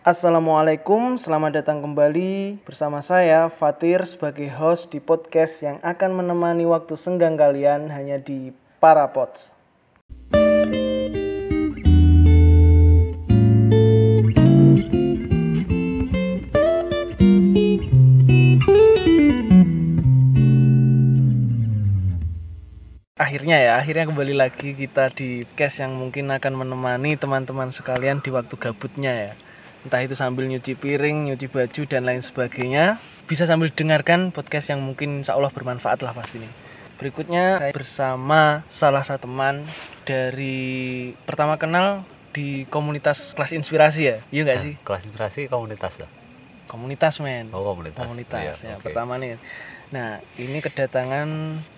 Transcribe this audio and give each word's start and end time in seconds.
Assalamualaikum, 0.00 1.20
selamat 1.20 1.60
datang 1.60 1.84
kembali 1.84 2.64
bersama 2.64 3.04
saya 3.04 3.52
Fatir 3.52 4.00
sebagai 4.08 4.48
host 4.48 4.88
di 4.88 4.96
podcast 4.96 5.60
yang 5.60 5.76
akan 5.84 6.24
menemani 6.24 6.64
waktu 6.64 6.96
senggang 6.96 7.36
kalian 7.36 7.92
hanya 7.92 8.16
di 8.16 8.48
Parapods. 8.80 9.52
Akhirnya 23.20 23.60
ya, 23.60 23.72
akhirnya 23.76 24.08
kembali 24.08 24.32
lagi 24.32 24.72
kita 24.72 25.12
di 25.12 25.44
case 25.60 25.84
yang 25.84 25.92
mungkin 25.92 26.32
akan 26.32 26.56
menemani 26.56 27.20
teman-teman 27.20 27.68
sekalian 27.68 28.24
di 28.24 28.32
waktu 28.32 28.56
gabutnya 28.56 29.12
ya. 29.12 29.49
Entah 29.80 30.04
itu 30.04 30.12
sambil 30.12 30.44
nyuci 30.44 30.76
piring, 30.76 31.32
nyuci 31.32 31.48
baju 31.48 31.82
dan 31.88 32.04
lain 32.04 32.20
sebagainya. 32.20 33.00
Bisa 33.24 33.48
sambil 33.48 33.72
dengarkan 33.72 34.28
podcast 34.34 34.68
yang 34.68 34.84
mungkin 34.84 35.22
insya 35.24 35.38
Allah 35.38 35.48
bermanfaat 35.48 36.04
lah 36.04 36.12
pastinya. 36.12 36.50
Berikutnya 37.00 37.56
saya 37.56 37.72
bersama 37.72 38.60
salah 38.68 39.00
satu 39.00 39.24
teman 39.24 39.64
dari 40.04 41.10
pertama 41.24 41.56
kenal 41.56 42.04
di 42.36 42.68
komunitas 42.68 43.32
kelas 43.32 43.56
inspirasi 43.56 44.00
ya, 44.04 44.16
iya 44.28 44.44
nggak 44.44 44.60
sih? 44.60 44.74
Kelas 44.84 45.02
inspirasi 45.08 45.48
komunitas 45.48 45.96
ya? 46.04 46.08
Komunitas 46.68 47.18
men. 47.24 47.48
Oh 47.50 47.64
komunitas. 47.64 48.04
Komunitas 48.04 48.62
Iya, 48.62 48.76
ya. 48.76 48.76
oke. 48.76 48.84
Pertama 48.92 49.16
nih. 49.16 49.40
Nah 49.90 50.20
ini 50.36 50.60
kedatangan 50.60 51.26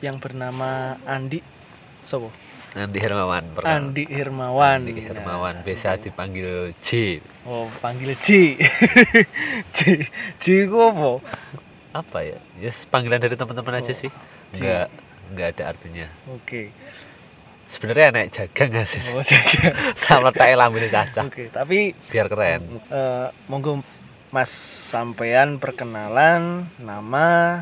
yang 0.03 0.19
bernama 0.19 0.99
Andi. 1.07 1.39
Sopo? 2.05 2.35
Andi 2.73 2.99
Hermawan 2.99 3.45
pertama. 3.53 3.77
Andi 3.77 4.05
Hirmawan. 4.09 4.81
Andi 4.81 4.97
Hermawan 4.99 5.55
biasa 5.61 6.01
dipanggil 6.01 6.73
J. 6.81 7.21
Oh, 7.45 7.69
panggil 7.79 8.17
Ji. 8.17 8.57
Ji, 9.71 10.09
Ji 10.41 10.55
ku 10.65 10.81
apa? 10.83 11.21
Apa 11.93 12.19
ya? 12.25 12.41
Yes, 12.57 12.89
panggilan 12.89 13.21
dari 13.21 13.37
teman-teman 13.37 13.77
aja 13.77 13.93
Oh, 13.93 13.99
sih. 13.99 14.09
J. 14.53 14.57
Enggak 14.57 14.87
enggak 15.29 15.49
ada 15.53 15.65
artinya. 15.69 16.07
Oke. 16.31 16.73
Sebenarnya 17.69 18.09
naik 18.11 18.31
jaga 18.31 18.63
nggak 18.67 18.87
sih? 18.87 19.01
Oh, 19.11 19.21
jaga. 19.23 19.69
Sama 20.01 20.29
tai 20.29 20.53
lambene 20.53 20.89
caca. 20.89 21.25
Oke, 21.25 21.49
tapi 21.49 21.93
Biar 22.09 22.29
keren. 22.29 22.61
eh, 22.89 23.29
monggo 23.49 23.85
Mas 24.29 24.49
sampean 24.89 25.61
perkenalan 25.61 26.65
nama 26.81 27.61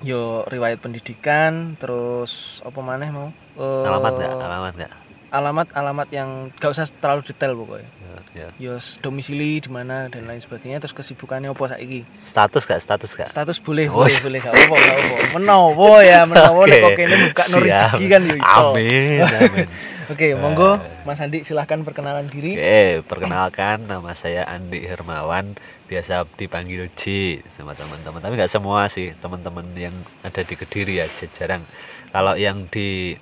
yo 0.00 0.46
riwayat 0.46 0.80
pendidikan 0.80 1.76
terus 1.76 2.64
apa 2.64 2.80
maneh 2.80 3.12
mau 3.12 3.28
Eh, 3.58 3.84
Alamat 3.84 4.12
nggak? 4.14 4.32
Alamat 4.38 4.74
nggak? 4.74 4.92
alamat 5.28 5.68
alamat 5.76 6.08
yang 6.08 6.48
gak 6.56 6.72
usah 6.72 6.88
terlalu 6.88 7.20
detail 7.20 7.52
pokoknya 7.52 7.84
Ya, 8.32 8.48
ya. 8.48 8.48
yo 8.56 8.72
domisili 9.04 9.60
di 9.60 9.68
mana 9.68 10.08
dan 10.08 10.24
lain 10.24 10.40
sebagainya 10.40 10.80
terus 10.80 10.96
kesibukannya 10.96 11.52
apa 11.52 11.68
saiki 11.68 12.00
Status 12.24 12.64
nggak? 12.64 12.80
Status 12.80 13.10
nggak? 13.12 13.28
status 13.28 13.60
boleh 13.60 13.92
Oh, 13.92 14.00
boleh 14.00 14.16
boleh 14.24 14.40
gak 14.40 14.56
apa 14.56 14.72
gak 14.72 14.96
apa 14.96 15.16
menowo 15.36 16.00
ya 16.00 16.24
menowo 16.24 16.64
nek 16.64 16.80
kok 16.80 16.96
kene 16.96 17.16
buka 17.28 17.42
rezeki 17.44 18.04
kan 18.08 18.20
yo 18.24 18.34
iso 18.40 18.64
Amin, 18.72 19.20
amin. 19.20 19.66
oke 20.16 20.26
monggo 20.40 20.70
Mas 21.04 21.20
Andi 21.20 21.44
silahkan 21.44 21.84
perkenalan 21.84 22.24
diri 22.24 22.56
Oke, 22.56 23.04
perkenalkan 23.04 23.84
nama 23.84 24.16
saya 24.16 24.48
Andi 24.48 24.80
Hermawan, 24.80 25.60
biasa 25.84 26.24
dipanggil 26.36 26.88
J 26.92 27.36
sama 27.48 27.72
teman-teman. 27.72 28.20
Tapi 28.20 28.32
nggak 28.32 28.48
semua 28.48 28.88
sih 28.88 29.12
teman-teman 29.14 29.64
yang 29.72 29.92
ada 30.20 30.40
di 30.40 30.52
Kediri 30.52 31.00
ya, 31.00 31.08
jarang. 31.34 31.64
Kalau 32.08 32.32
yang 32.32 32.64
di 32.68 33.16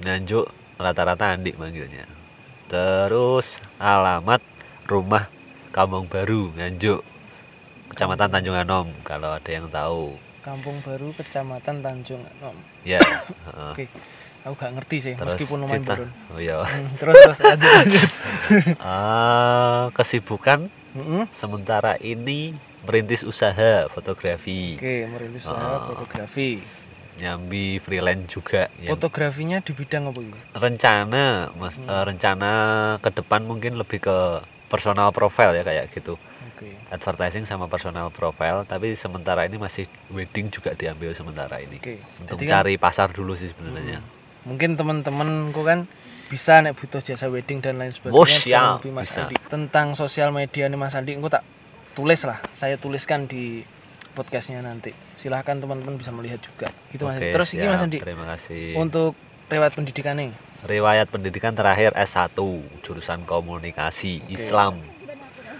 Nganjuk 0.00 0.46
rata-rata 0.76 1.34
Andi 1.34 1.52
manggilnya. 1.52 2.06
Terus 2.66 3.46
alamat 3.76 4.38
rumah 4.84 5.26
Kampung 5.68 6.06
Baru 6.06 6.52
Nganjuk, 6.52 7.00
Kecamatan 7.88 8.28
Tanjung 8.30 8.54
Anom 8.54 8.86
kalau 9.02 9.32
ada 9.32 9.48
yang 9.48 9.66
tahu. 9.68 10.14
Kampung 10.40 10.78
Baru 10.80 11.10
Kecamatan 11.12 11.80
Tanjung 11.80 12.22
Anom 12.22 12.56
Ya. 12.82 13.02
heeh. 13.46 13.72
oke 13.74 13.84
aku 14.40 14.54
gak 14.56 14.72
ngerti 14.72 14.96
sih 15.02 15.12
Terus 15.12 15.34
meskipun 15.34 15.56
lumayan 15.60 15.82
cita- 15.82 15.98
burun 15.98 16.10
Oh 16.30 16.38
iya. 16.38 16.56
Hmm, 16.62 16.88
terus 16.96 17.14
terus 17.18 17.38
lanjut 17.42 17.68
lanjut 17.70 18.08
Eh, 18.88 19.84
kesibukan 19.92 20.60
Mm-mm. 20.94 21.28
sementara 21.28 21.98
ini 21.98 22.54
merintis 22.80 23.20
usaha 23.20 23.84
fotografi. 23.88 24.78
oke 24.78 24.94
merintis 25.10 25.42
usaha 25.42 25.68
Ah. 25.74 25.84
fotografi 25.84 26.62
nyambi 27.18 27.78
freelance 27.78 28.30
juga 28.30 28.70
fotografinya 28.80 29.58
di 29.58 29.72
bidang 29.72 30.06
apa 30.06 30.20
rencana 30.56 31.24
mas 31.54 31.76
Hmm. 31.76 31.86
eh, 31.86 32.04
rencana 32.04 32.50
ke 32.98 33.10
depan 33.12 33.42
mungkin 33.42 33.74
lebih 33.74 33.98
ke 34.00 34.16
personal 34.66 35.10
profile 35.10 35.52
ya 35.52 35.62
kayak 35.62 35.90
gitu. 35.90 36.14
Oke. 36.54 36.74
Advertising 36.88 37.42
sama 37.42 37.66
personal 37.66 38.08
profile 38.08 38.62
tapi 38.62 38.92
sementara 38.92 39.42
ini 39.42 39.56
masih 39.56 39.84
wedding 40.08 40.48
juga 40.48 40.72
diambil 40.72 41.10
sementara 41.10 41.58
ini. 41.58 41.78
Oke. 41.78 41.98
Untuk 42.20 42.36
Jadi 42.36 42.44
kan- 42.44 42.52
cari 42.60 42.74
pasar 42.76 43.08
dulu 43.08 43.32
sih 43.32 43.48
sebenarnya. 43.48 43.98
Mungkin 44.44 44.76
teman-temanku 44.76 45.62
kan 45.62 45.88
bisa 46.28 46.60
nek 46.60 46.76
butuh 46.76 47.00
jasa 47.00 47.26
wedding 47.26 47.58
dan 47.58 47.80
lain 47.80 47.88
sebagainya 47.88 48.14
Oh, 48.14 48.28
siap, 48.28 48.60
menghubungi 48.84 48.92
Mas 48.92 49.08
bisa. 49.08 49.20
Andi. 49.24 49.36
Tentang 49.48 49.86
sosial 49.94 50.28
media 50.30 50.68
nih 50.68 50.76
Mas 50.76 50.92
Andi 50.92 51.16
engko 51.16 51.32
tak 51.32 51.40
tulis 51.94 52.20
lah. 52.22 52.36
Saya 52.52 52.76
tuliskan 52.76 53.24
di 53.24 53.64
podcastnya 54.12 54.60
nanti 54.60 54.92
silahkan 55.18 55.58
teman-teman 55.58 55.98
bisa 55.98 56.14
melihat 56.14 56.38
juga. 56.38 56.70
Gitu 56.94 57.02
Mas 57.02 57.18
Andi. 57.18 57.26
Oke, 57.28 57.34
terus 57.34 57.50
ini 57.58 57.66
Mas. 57.66 57.82
Andi. 57.82 57.98
Terima 57.98 58.24
kasih. 58.30 58.78
Untuk 58.78 59.18
riwayat 59.50 59.74
pendidikannya 59.74 60.30
riwayat 60.66 61.06
pendidikan 61.06 61.54
terakhir 61.54 61.94
S1 61.94 62.34
jurusan 62.82 63.22
komunikasi 63.22 64.26
Islam. 64.26 64.82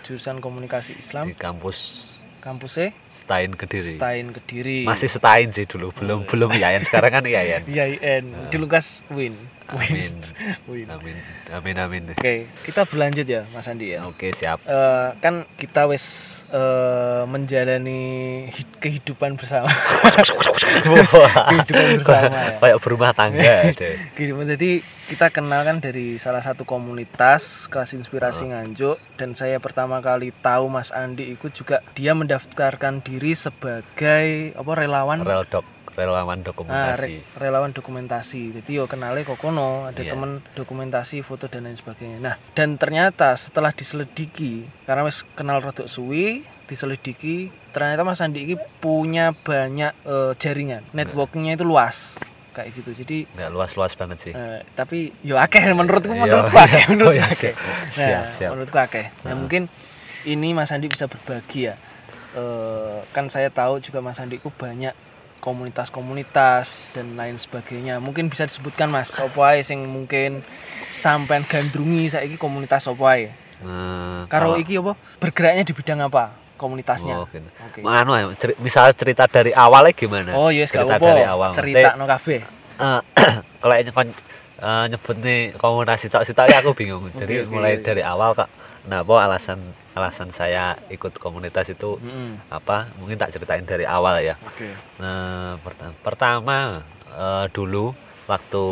Jurusan 0.02 0.42
komunikasi 0.42 0.98
Islam. 0.98 1.30
Di 1.30 1.38
kampus 1.38 2.08
kampusnya 2.38 2.94
Stain 3.10 3.54
Kediri. 3.54 3.98
Stain 3.98 4.26
Kediri. 4.34 4.78
Masih 4.86 5.10
Stain 5.10 5.50
sih 5.54 5.66
dulu 5.68 5.94
belum 5.94 6.26
belum 6.26 6.50
IAIN 6.54 6.86
sekarang 6.86 7.20
kan 7.20 7.24
IAIN 7.26 7.66
IAIN 7.74 8.24
di 8.50 8.56
Lukas 8.58 9.06
Win. 9.10 9.34
Amin. 9.68 10.16
Win. 10.70 10.88
Amin. 10.88 11.16
Amin 11.52 11.76
amin. 11.76 12.02
Oke 12.14 12.48
kita 12.64 12.88
berlanjut 12.88 13.26
ya 13.26 13.42
Mas 13.52 13.68
Andi 13.68 13.94
ya. 13.94 14.06
Oke 14.06 14.32
siap. 14.32 14.64
Eh, 14.64 15.08
kan 15.20 15.44
kita 15.60 15.86
wis 15.90 16.37
eh, 16.50 17.22
menjalani 17.24 18.00
hid- 18.48 18.78
kehidupan 18.78 19.36
bersama. 19.36 19.68
Kehidupan 21.48 21.86
bersama 22.00 22.26
ya. 22.28 22.58
Kayak 22.58 22.78
berumah 22.80 23.10
tangga 23.12 23.56
deh 23.80 23.94
kehidupan 24.14 24.44
jadi 24.56 24.70
kita 25.08 25.32
kenal 25.32 25.64
kan 25.64 25.80
dari 25.80 26.20
salah 26.20 26.44
satu 26.44 26.68
komunitas 26.68 27.64
kelas 27.66 27.96
inspirasi 27.96 28.52
Nganjuk 28.52 29.00
dan 29.16 29.32
saya 29.32 29.56
pertama 29.56 30.04
kali 30.04 30.36
tahu 30.36 30.68
Mas 30.68 30.92
Andi 30.92 31.32
itu 31.32 31.48
juga 31.48 31.80
dia 31.96 32.12
mendaftarkan 32.12 33.00
diri 33.00 33.32
sebagai 33.32 34.52
apa 34.52 34.72
relawan 34.76 35.24
rel 35.24 35.48
dok 35.48 35.64
relawan 35.96 36.44
dokumentasi 36.44 37.02
re- 37.02 37.24
relawan 37.42 37.74
dokumentasi. 37.74 38.54
Jadi 38.54 38.70
yo 38.70 38.86
kenale 38.86 39.26
kok 39.26 39.34
kono, 39.34 39.82
ada 39.82 39.98
Iya. 39.98 40.14
temen 40.14 40.38
dokumentasi, 40.54 41.26
foto 41.26 41.50
dan 41.50 41.66
lain 41.66 41.74
sebagainya. 41.74 42.22
Nah, 42.22 42.34
dan 42.54 42.78
ternyata 42.78 43.34
setelah 43.34 43.74
diselidiki, 43.74 44.62
karena 44.86 45.02
wis 45.02 45.26
kenal 45.34 45.58
rodok 45.58 45.90
suwi, 45.90 46.46
diselidiki, 46.70 47.50
ternyata 47.74 48.06
Mas 48.06 48.22
Andi 48.22 48.46
ini 48.46 48.54
punya 48.78 49.34
banyak 49.34 49.90
eh, 50.06 50.32
jaringan, 50.38 50.86
networkingnya 50.94 51.58
itu 51.58 51.66
luas, 51.66 52.14
kayak 52.58 52.74
gitu. 52.74 52.90
Jadi 52.92 53.16
nggak 53.30 53.50
luas 53.50 53.70
luas 53.72 53.92
banget 53.94 54.18
sih 54.20 54.32
eh, 54.32 54.60
tapi 54.72 55.14
yo 55.22 55.38
akeh 55.38 55.62
menurutku 55.70 56.10
Iya. 56.10 56.22
menurutku 56.24 56.56
akeh 56.56 56.82
Oh, 56.82 56.90
menurutku 56.90 57.14
iya, 57.14 57.26
akeh. 57.26 57.52
siap. 57.54 57.54
Nah, 57.54 57.94
Siap, 57.94 58.24
siap. 58.34 58.50
menurutku 58.52 58.78
akeh. 58.78 59.06
Nah, 59.22 59.34
mungkin 59.34 59.62
ini 60.24 60.48
Mas 60.50 60.68
Andi 60.68 60.86
bisa 60.86 61.06
berbagi 61.06 61.70
ya. 61.70 61.74
Eh, 62.30 62.98
kan 63.08 63.26
saya 63.26 63.48
tahu 63.48 63.78
juga 63.78 63.98
Mas 63.98 64.18
Andi 64.18 64.36
ku 64.36 64.50
banyak 64.50 64.92
komunitas-komunitas 65.38 66.90
dan 66.90 67.14
lain 67.14 67.38
sebagainya. 67.38 67.98
Mungkin 67.98 68.26
bisa 68.26 68.44
disebutkan 68.44 68.88
Mas, 68.88 69.14
ae 69.14 69.62
sing 69.62 69.86
mungkin 69.86 70.42
sampean 70.88 71.46
gandrungi 71.46 72.10
saiki 72.10 72.34
komunitas 72.34 72.84
apa 72.84 73.04
ae? 73.08 73.30
Nah, 73.58 74.26
Karo 74.26 74.54
kalau- 74.54 74.58
iki 74.58 74.74
apa? 74.76 74.92
Bergeraknya 75.18 75.62
di 75.62 75.72
bidang 75.72 76.02
apa? 76.02 76.34
Komunitasnya. 76.58 77.14
Oh, 77.14 77.26
gitu. 77.30 77.46
Oke. 77.62 77.80
Mau 77.80 77.94
anu 77.94 78.12
ya, 78.12 78.26
misal 78.58 78.90
cerita 78.90 79.30
dari 79.30 79.54
awalnya 79.54 79.94
gimana 79.94 80.34
Oh, 80.34 80.50
yes, 80.50 80.74
cerita 80.74 80.98
dari 80.98 81.22
awal 81.22 81.54
Cerita 81.54 81.94
no 81.94 82.02
kabeh. 82.04 82.42
Eh, 82.78 83.00
kalau 83.60 83.74
ini 83.74 83.90
kon 83.90 84.08
eh, 84.58 84.84
nyebut 84.88 85.16
nih 85.18 85.40
komunitas 85.54 85.98
sitok 86.00 86.22
sitok 86.22 86.46
ya 86.46 86.58
aku 86.58 86.72
bingung 86.72 87.10
jadi 87.20 87.42
oke, 87.42 87.50
mulai 87.50 87.74
oke. 87.74 87.84
dari 87.84 88.02
awal 88.02 88.32
kak 88.32 88.46
kenapa 88.82 89.12
alasan 89.20 89.58
alasan 89.92 90.30
saya 90.30 90.72
ikut 90.88 91.18
komunitas 91.18 91.68
itu 91.68 91.98
Mm-mm. 91.98 92.38
apa 92.48 92.86
mungkin 92.96 93.16
tak 93.16 93.30
ceritain 93.30 93.62
dari 93.62 93.82
awal 93.82 94.18
ya 94.18 94.38
Oke. 94.40 94.70
Nah, 94.96 95.58
perta- 95.58 95.94
pertama 96.00 96.80
eh, 97.10 97.46
dulu 97.50 97.90
waktu 98.24 98.64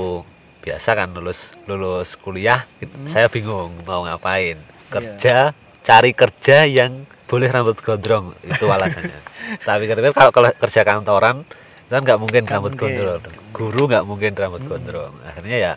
biasa 0.62 0.94
kan 0.94 1.11
lulus 1.11 1.55
lulus 1.64 2.14
kuliah 2.14 2.62
Hmm. 2.76 3.06
saya 3.06 3.26
bingung 3.26 3.70
mau 3.82 4.03
ngapain 4.03 4.55
Iya. 4.56 4.88
kerja 4.88 5.37
cari 5.82 6.11
kerja 6.12 6.62
yang 6.62 6.94
boleh 7.26 7.47
rambut 7.47 7.75
gondrong 7.79 8.35
itu 8.41 8.64
alasannya 8.64 9.19
tapi 9.67 9.85
kalau 10.12 10.31
kalau 10.31 10.50
kerja 10.56 10.82
kantoran 10.82 11.43
itu 11.43 11.65
kan 11.86 12.02
nggak 12.02 12.18
mungkin 12.18 12.42
Nggak 12.42 12.54
rambut 12.58 12.72
mungkin. 12.74 12.90
gondrong. 12.98 13.22
Guru 13.54 13.82
nggak 13.86 14.04
mungkin 14.04 14.30
rambut 14.34 14.62
gondrong. 14.66 15.14
Akhirnya 15.22 15.56
ya 15.56 15.72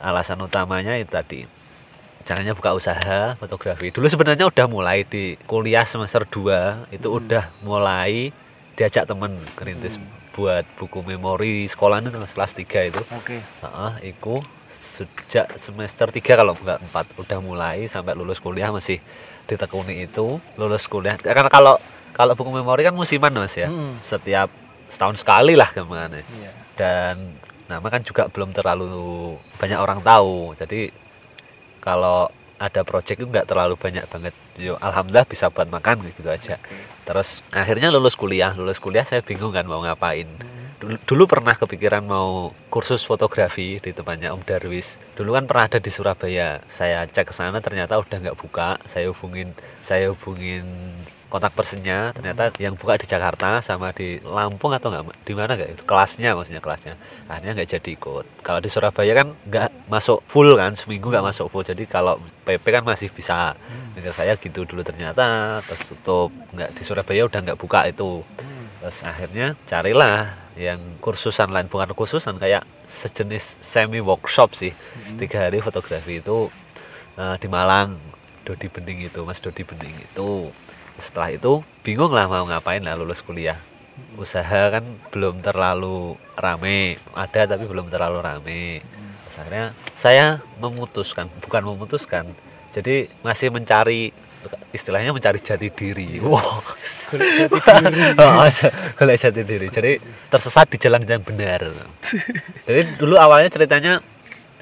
alasan 0.00 0.40
utamanya 0.40 0.96
itu 0.96 1.12
tadi. 1.12 1.40
Rencananya 2.20 2.54
buka 2.54 2.72
usaha 2.72 3.34
fotografi. 3.36 3.90
Dulu 3.90 4.06
sebenarnya 4.06 4.46
udah 4.46 4.66
mulai 4.70 5.02
di 5.02 5.34
kuliah 5.44 5.82
semester 5.84 6.22
2 6.24 6.94
itu 6.94 7.08
udah 7.10 7.48
mulai 7.64 8.30
diajak 8.78 9.04
temen 9.04 9.34
kerintis 9.58 9.98
buat 10.30 10.62
buku 10.78 11.02
memori 11.02 11.66
sekolah 11.66 12.00
itu 12.00 12.14
kelas 12.14 12.52
3 12.54 12.88
itu. 12.88 13.02
Oke. 13.12 13.42
Heeh, 13.42 13.92
iku 14.14 14.38
sejak 14.72 15.58
semester 15.58 16.08
3 16.08 16.22
kalau 16.22 16.54
enggak 16.54 16.78
4 16.92 17.20
udah 17.20 17.38
mulai 17.42 17.88
sampai 17.90 18.14
lulus 18.14 18.38
kuliah 18.38 18.70
masih 18.70 19.02
ditekuni 19.44 20.06
itu 20.06 20.38
lulus 20.54 20.86
kuliah. 20.86 21.18
Karena 21.18 21.50
kalau 21.50 21.76
kalau 22.14 22.32
buku 22.38 22.50
memori 22.52 22.86
kan 22.86 22.94
musiman 22.94 23.32
mas 23.34 23.58
ya. 23.58 23.66
Mm. 23.66 23.98
setiap 24.00 24.48
setahun 24.90 25.22
sekali 25.22 25.54
lah 25.54 25.70
ke 25.70 25.80
mana. 25.86 26.20
Iya. 26.20 26.52
dan 26.74 27.16
nama 27.70 27.86
kan 27.86 28.02
juga 28.02 28.26
belum 28.26 28.50
terlalu 28.50 29.38
banyak 29.62 29.78
orang 29.78 30.02
tahu. 30.02 30.58
Jadi 30.58 30.90
kalau 31.78 32.26
ada 32.60 32.84
project 32.84 33.22
itu 33.22 33.26
nggak 33.30 33.48
terlalu 33.48 33.78
banyak 33.78 34.04
banget. 34.10 34.34
Yo 34.60 34.76
alhamdulillah 34.82 35.24
bisa 35.24 35.48
buat 35.48 35.70
makan 35.70 36.04
gitu 36.12 36.28
aja. 36.28 36.60
Oke. 36.60 36.76
terus 37.08 37.40
akhirnya 37.54 37.88
lulus 37.88 38.18
kuliah. 38.18 38.52
Lulus 38.52 38.76
kuliah 38.82 39.06
saya 39.06 39.24
bingung 39.24 39.54
kan 39.54 39.64
mau 39.64 39.80
ngapain. 39.80 40.28
Dulu, 40.80 40.96
dulu 41.04 41.24
pernah 41.28 41.52
kepikiran 41.52 42.04
mau 42.08 42.52
kursus 42.72 43.04
fotografi 43.04 43.76
di 43.84 43.92
tempatnya 43.92 44.32
Om 44.32 44.44
Darwis. 44.44 44.96
Dulu 45.12 45.36
kan 45.36 45.44
pernah 45.44 45.68
ada 45.68 45.76
di 45.76 45.92
Surabaya. 45.92 46.60
Saya 46.72 47.04
cek 47.04 47.32
ke 47.32 47.34
sana 47.36 47.60
ternyata 47.60 48.00
udah 48.00 48.16
nggak 48.16 48.38
buka. 48.40 48.80
Saya 48.88 49.12
hubungin 49.12 49.52
saya 49.84 50.12
hubungin 50.12 50.64
kontak 51.30 51.54
personnya 51.54 52.10
ternyata 52.10 52.50
yang 52.58 52.74
buka 52.74 52.98
di 52.98 53.06
Jakarta 53.06 53.62
sama 53.62 53.94
di 53.94 54.18
Lampung 54.20 54.74
atau 54.74 54.90
nggak 54.90 55.22
di 55.22 55.32
mana 55.38 55.54
nggak? 55.54 55.70
Itu 55.78 55.82
kelasnya 55.86 56.34
maksudnya 56.34 56.58
kelasnya. 56.58 56.94
Akhirnya 57.30 57.52
nggak 57.54 57.70
jadi 57.78 57.90
ikut. 57.94 58.24
Kalau 58.42 58.58
di 58.58 58.66
Surabaya 58.66 59.12
kan 59.14 59.28
nggak 59.46 59.68
masuk 59.86 60.18
full 60.26 60.58
kan 60.58 60.74
seminggu 60.74 61.08
nggak 61.08 61.24
masuk 61.30 61.46
full. 61.46 61.62
Jadi 61.62 61.86
kalau 61.86 62.18
PP 62.42 62.64
kan 62.66 62.82
masih 62.82 63.08
bisa. 63.14 63.54
Dengar 63.94 64.14
saya 64.14 64.34
gitu 64.34 64.66
dulu 64.66 64.82
ternyata 64.82 65.58
terus 65.62 65.86
tutup. 65.86 66.34
Nggak 66.50 66.74
di 66.74 66.82
Surabaya 66.82 67.22
udah 67.30 67.40
nggak 67.46 67.58
buka 67.58 67.86
itu. 67.86 68.26
Hmm. 68.26 68.66
terus 68.80 69.04
akhirnya 69.04 69.52
carilah 69.68 70.32
yang 70.56 70.80
kursusan 71.04 71.52
lain 71.52 71.68
bukan 71.68 71.92
kursusan 71.92 72.40
kayak 72.40 72.64
sejenis 72.90 73.60
semi 73.62 74.02
workshop 74.02 74.56
sih 74.56 74.72
tiga 75.16 75.46
hari 75.46 75.62
fotografi 75.62 76.18
itu 76.18 76.50
eh, 77.16 77.36
di 77.38 77.48
Malang 77.48 77.94
Dodi 78.44 78.66
Bening 78.66 79.06
itu 79.06 79.20
Mas 79.22 79.38
Dodi 79.38 79.62
Bening 79.62 79.94
itu 79.94 80.50
setelah 81.00 81.32
itu 81.32 81.64
bingung 81.82 82.12
lah 82.12 82.28
mau 82.28 82.44
ngapain 82.46 82.84
lah 82.84 82.94
lulus 82.94 83.24
kuliah 83.24 83.56
usaha 84.16 84.72
kan 84.72 84.84
belum 85.12 85.40
terlalu 85.40 86.16
rame 86.36 87.00
ada 87.16 87.56
tapi 87.56 87.64
belum 87.68 87.88
terlalu 87.88 88.18
rame 88.20 88.62
Terus 89.28 89.36
akhirnya 89.46 89.66
saya 89.94 90.26
memutuskan 90.60 91.28
bukan 91.40 91.62
memutuskan 91.64 92.24
jadi 92.76 93.10
masih 93.24 93.50
mencari 93.52 94.12
istilahnya 94.72 95.12
mencari 95.12 95.40
jati 95.42 95.68
diri 95.72 96.20
wow 96.22 96.64
Golek 97.10 97.30
jati 97.34 97.58
diri. 97.66 99.16
Jati 99.18 99.42
diri. 99.42 99.66
Jadi 99.66 99.92
tersesat 100.30 100.70
di 100.70 100.78
jalan 100.78 101.02
yang 101.02 101.22
benar. 101.26 101.66
Jadi 102.64 102.80
dulu 102.96 103.18
awalnya 103.18 103.50
ceritanya 103.50 103.98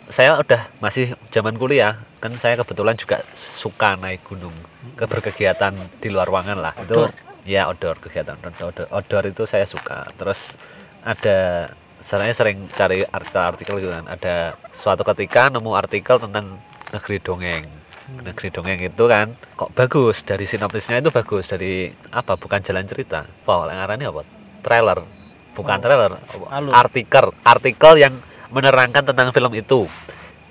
saya 0.08 0.40
udah 0.40 0.64
masih 0.80 1.12
zaman 1.28 1.60
kuliah 1.60 2.00
kan 2.18 2.32
saya 2.40 2.56
kebetulan 2.56 2.96
juga 2.96 3.20
suka 3.36 4.00
naik 4.00 4.24
gunung 4.24 4.56
ke 4.94 5.04
berkegiatan 5.08 5.74
di 6.00 6.08
luar 6.08 6.28
ruangan 6.28 6.58
lah. 6.60 6.74
Outdoor? 6.76 7.10
itu 7.10 7.26
ya 7.48 7.64
outdoor 7.72 7.96
kegiatan 7.96 8.36
outdoor, 8.36 8.86
outdoor 8.92 9.24
itu 9.24 9.48
saya 9.48 9.64
suka. 9.64 10.04
Terus 10.20 10.52
ada 11.00 11.72
saya 11.98 12.32
sering 12.32 12.68
cari 12.72 13.02
artikel-artikel 13.02 13.80
gitu 13.82 13.90
kan. 13.90 14.04
Ada 14.06 14.54
suatu 14.70 15.02
ketika 15.02 15.48
nemu 15.50 15.72
artikel 15.74 16.20
tentang 16.20 16.60
negeri 16.92 17.18
dongeng. 17.18 17.64
Negeri 18.24 18.48
dongeng 18.48 18.80
itu 18.80 19.04
kan 19.04 19.32
kok 19.56 19.72
bagus? 19.76 20.24
Dari 20.24 20.44
sinopsisnya 20.48 21.00
itu 21.00 21.12
bagus. 21.12 21.52
Dari 21.52 21.88
apa? 22.12 22.36
Bukan 22.36 22.60
jalan 22.64 22.84
cerita. 22.88 23.24
Apa? 23.24 23.68
Ngarannya 23.68 24.08
apa? 24.08 24.22
Trailer. 24.64 24.98
Bukan 25.56 25.78
Oh, 25.80 25.82
trailer. 25.82 26.12
Alur. 26.54 26.72
artikel. 26.72 27.26
Artikel 27.42 27.92
yang 27.98 28.14
menerangkan 28.48 29.04
tentang 29.04 29.28
film 29.34 29.52
itu 29.52 29.84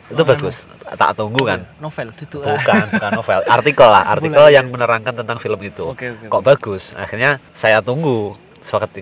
itu 0.07 0.21
Oh, 0.23 0.27
bagus. 0.27 0.63
Tak 0.87 1.19
tunggu 1.19 1.43
kan? 1.43 1.67
Novel 1.83 2.07
itu. 2.15 2.39
bukan 2.39 2.83
bukan 2.95 3.11
novel. 3.11 3.39
Artikel 3.59 3.89
lah 3.91 4.03
artikel 4.07 4.45
yang 4.55 4.65
ya. 4.67 4.71
menerangkan 4.71 5.13
tentang 5.19 5.37
film 5.37 5.59
itu. 5.59 5.91
Oke, 5.91 6.15
oke. 6.15 6.31
kok 6.31 6.43
bagus? 6.43 6.95
Akhirnya 6.95 7.43
saya 7.53 7.83
tunggu. 7.83 8.35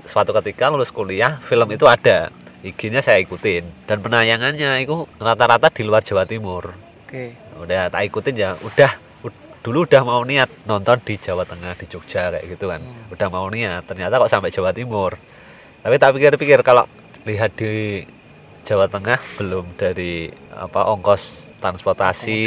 Suatu 0.05 0.29
ketika, 0.41 0.69
lulus 0.69 0.93
kuliah 0.93 1.41
film 1.49 1.65
itu 1.73 1.85
ada. 1.89 2.29
IG-nya 2.65 3.01
saya 3.05 3.21
ikutin. 3.21 3.65
Dan 3.85 4.01
penayangannya 4.01 4.81
itu 4.81 5.05
rata-rata 5.21 5.69
di 5.69 5.85
luar 5.85 6.01
Jawa 6.01 6.25
Timur. 6.25 6.73
Oke. 7.05 7.37
udah 7.61 7.87
tak 7.87 8.01
ikutin 8.09 8.35
ya 8.35 8.57
udah 8.59 8.91
dulu 9.65 9.89
udah 9.89 10.01
mau 10.05 10.21
niat 10.21 10.45
nonton 10.69 11.01
di 11.01 11.17
Jawa 11.17 11.41
Tengah 11.41 11.73
di 11.73 11.85
Jogja 11.89 12.29
kayak 12.33 12.45
gitu 12.45 12.69
kan. 12.69 12.81
Udah 13.09 13.27
mau 13.33 13.49
niat 13.49 13.85
ternyata 13.89 14.21
kok 14.21 14.29
sampai 14.29 14.53
Jawa 14.53 14.69
Timur. 14.73 15.17
Tapi 15.81 15.95
tak 15.97 16.13
pikir-pikir 16.13 16.61
kalau 16.61 16.85
lihat 17.25 17.53
di 17.57 18.05
Jawa 18.65 18.89
Tengah 18.89 19.21
belum 19.37 19.77
dari 19.77 20.33
apa 20.49 20.89
ongkos 20.89 21.53
transportasi 21.61 22.43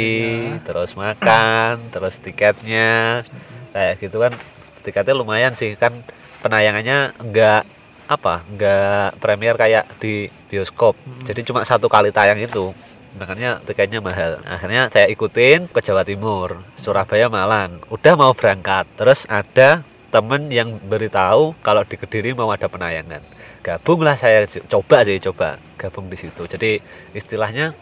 terus 0.67 0.91
makan 0.99 1.79
terus 1.95 2.19
tiketnya. 2.19 3.23
Kayak 3.71 3.93
gitu 4.03 4.17
kan 4.19 4.35
tiketnya 4.83 5.15
lumayan 5.15 5.55
sih. 5.55 5.79
Kan 5.79 6.03
penayangannya 6.43 7.15
enggak 7.23 7.63
apa 8.11 8.43
enggak 8.51 9.15
premier 9.23 9.55
kayak 9.55 9.87
di 10.03 10.27
bioskop. 10.51 10.99
Jadi 11.23 11.47
cuma 11.47 11.63
satu 11.63 11.87
kali 11.87 12.11
tayang 12.11 12.43
itu 12.43 12.75
makanya 13.15 13.63
tiketnya 13.63 14.03
mahal. 14.03 14.43
Akhirnya 14.43 14.91
saya 14.91 15.07
ikutin 15.07 15.71
ke 15.71 15.79
Jawa 15.79 16.03
Timur 16.03 16.59
Surabaya 16.75 17.31
Malang. 17.31 17.79
Udah 17.87 18.19
mau 18.19 18.35
berangkat 18.35 18.91
terus 18.99 19.23
ada 19.31 19.87
temen 20.11 20.51
yang 20.51 20.83
beritahu 20.83 21.55
kalau 21.63 21.87
di 21.87 21.95
Kediri 21.95 22.35
mau 22.35 22.51
ada 22.51 22.65
penayangan 22.65 23.38
gabunglah 23.69 24.15
saya 24.15 24.43
c- 24.43 24.65
coba 24.65 25.03
sih 25.03 25.21
coba 25.21 25.47
gabung 25.75 26.07
di 26.07 26.17
situ. 26.17 26.41
Jadi 26.43 26.81
istilahnya 27.13 27.77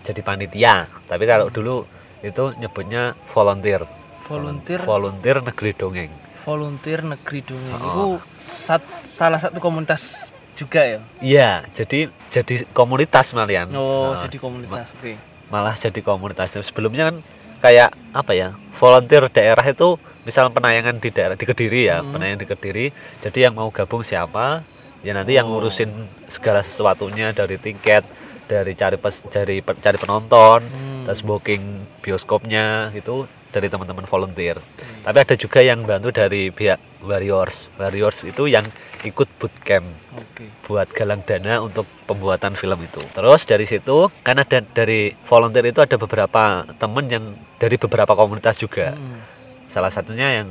jadi 0.00 0.20
panitia. 0.20 0.74
Tapi 1.04 1.24
kalau 1.24 1.48
dulu 1.48 1.84
itu 2.20 2.56
nyebutnya 2.56 3.12
volunteer. 3.30 3.84
Volunteer? 4.24 4.80
Volunteer 4.80 5.36
negeri 5.40 5.70
dongeng. 5.72 6.12
Volunteer 6.40 7.04
negeri 7.04 7.40
dongeng. 7.42 7.76
Oh. 7.76 7.84
itu 7.84 8.04
sat- 8.48 9.02
salah 9.02 9.36
satu 9.36 9.58
komunitas 9.58 10.16
juga 10.54 10.80
ya. 10.80 11.00
iya 11.20 11.50
jadi 11.70 12.08
jadi 12.30 12.64
komunitas 12.72 13.30
malian. 13.30 13.68
Oh, 13.72 14.14
Nah, 14.14 14.24
jadi 14.24 14.36
komunitas. 14.36 14.88
Oke. 14.90 15.20
malah 15.46 15.76
jadi 15.76 16.00
komunitas. 16.00 16.48
Sebelumnya 16.56 17.12
kan 17.12 17.16
kayak 17.60 17.92
apa 18.10 18.32
ya 18.32 18.48
volunteer 18.74 19.28
daerah 19.28 19.62
itu 19.62 19.94
misal 20.22 20.50
penayangan 20.50 20.96
di 20.96 21.08
daerah 21.08 21.34
di 21.34 21.44
kediri 21.44 21.86
ya 21.86 22.00
Hmm. 22.00 22.10
penayangan 22.10 22.40
di 22.40 22.48
kediri. 22.48 22.86
Jadi 23.20 23.38
yang 23.42 23.52
mau 23.52 23.68
gabung 23.68 24.00
siapa 24.00 24.64
ya 25.00 25.12
nanti 25.12 25.34
yang 25.34 25.48
Oh. 25.48 25.58
ngurusin 25.58 25.90
segala 26.28 26.60
sesuatunya 26.60 27.32
dari 27.32 27.56
tiket 27.56 28.04
dari 28.46 28.78
cari 28.78 28.96
pes, 28.96 29.26
dari 29.26 29.58
cari 29.60 29.98
penonton 29.98 30.60
Hmm. 30.62 31.04
terus 31.04 31.20
booking 31.20 31.62
bioskopnya 32.00 32.94
gitu 32.94 33.26
dari 33.50 33.66
teman-teman 33.66 34.04
volunteer 34.04 34.58
tapi 35.02 35.18
ada 35.18 35.34
juga 35.34 35.60
yang 35.60 35.82
bantu 35.82 36.10
dari 36.10 36.50
pihak 36.50 36.78
warriors 37.02 37.70
warriors 37.76 38.22
itu 38.22 38.46
yang 38.46 38.66
ikut 39.04 39.28
bootcamp 39.38 39.86
Oke. 40.18 40.50
buat 40.66 40.90
galang 40.90 41.22
dana 41.22 41.62
untuk 41.62 41.86
pembuatan 42.10 42.58
film 42.58 42.74
itu. 42.82 42.98
Terus 43.14 43.46
dari 43.46 43.62
situ 43.62 44.10
kan 44.26 44.34
ada 44.34 44.58
dari 44.66 45.14
volunteer 45.30 45.70
itu 45.70 45.78
ada 45.78 45.94
beberapa 45.94 46.66
temen 46.74 47.06
yang 47.06 47.24
dari 47.62 47.78
beberapa 47.78 48.18
komunitas 48.18 48.58
juga. 48.58 48.98
Hmm. 48.98 49.22
Salah 49.70 49.94
satunya 49.94 50.42
yang 50.42 50.50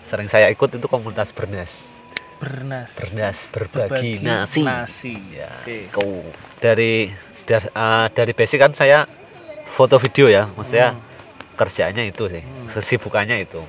sering 0.00 0.30
saya 0.32 0.48
ikut 0.48 0.72
itu 0.72 0.86
komunitas 0.88 1.36
Bernas. 1.36 1.91
Bernas. 2.42 2.98
Bernas 2.98 3.46
berbagi, 3.46 4.18
Berbagi 4.18 4.26
nasi. 4.26 4.60
Nasi. 4.66 5.14
Ya, 5.30 5.46
Oke. 5.62 5.86
kau. 5.94 6.26
Dari 6.58 7.06
dar- 7.46 7.70
eh, 7.70 8.06
dari 8.10 8.32
basic 8.34 8.58
kan 8.58 8.74
saya 8.74 9.06
foto 9.70 10.02
video 10.02 10.26
ya, 10.26 10.50
maksudnya 10.50 10.90
Hmm. 10.90 11.02
kerjaannya 11.54 12.10
itu 12.10 12.26
sih, 12.26 12.42
kesibukannya 12.66 13.46
itu. 13.46 13.62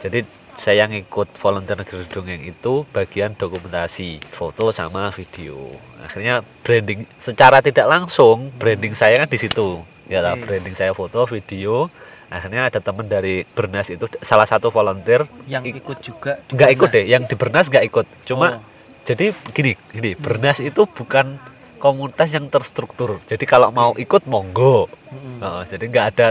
Jadi 0.00 0.24
saya 0.56 0.86
ngikut 0.86 1.36
volunteer 1.36 1.76
negeri 1.76 2.06
dongeng 2.08 2.40
itu 2.40 2.86
bagian 2.88 3.34
dokumentasi 3.34 4.22
foto 4.30 4.70
sama 4.70 5.10
video 5.10 5.66
akhirnya 5.98 6.46
branding 6.62 7.02
secara 7.18 7.58
tidak 7.58 7.90
langsung 7.90 8.54
branding 8.54 8.94
saya 8.94 9.18
kan 9.18 9.26
di 9.26 9.34
situ 9.34 9.82
ya 10.06 10.22
lah, 10.22 10.38
branding 10.38 10.78
saya 10.78 10.94
foto 10.94 11.26
video 11.26 11.90
akhirnya 12.34 12.66
ada 12.66 12.78
teman 12.78 13.06
dari 13.06 13.46
Bernas 13.48 13.86
itu 13.88 14.04
salah 14.20 14.44
satu 14.44 14.68
volunteer. 14.68 15.22
Yang 15.46 15.78
ikut 15.78 15.98
juga 16.00 16.32
nggak 16.46 16.70
ikut 16.72 16.88
deh 16.90 17.06
yang 17.06 17.22
di 17.24 17.34
Bernas 17.34 17.66
nggak 17.66 17.84
ikut. 17.86 18.06
Cuma 18.24 18.46
Oh. 18.50 18.60
jadi 19.04 19.30
gini 19.50 19.72
gini 19.88 20.12
Bernas 20.14 20.58
itu 20.58 20.84
bukan 20.84 21.38
komunitas 21.78 22.28
yang 22.28 22.48
terstruktur. 22.48 23.20
Jadi 23.24 23.44
kalau 23.44 23.70
mau 23.70 23.94
ikut 23.94 24.24
monggo. 24.24 24.90
Mm-mm. 25.08 25.38
Heeh, 25.38 25.62
jadi 25.70 25.84
nggak 25.86 26.06
ada 26.10 26.28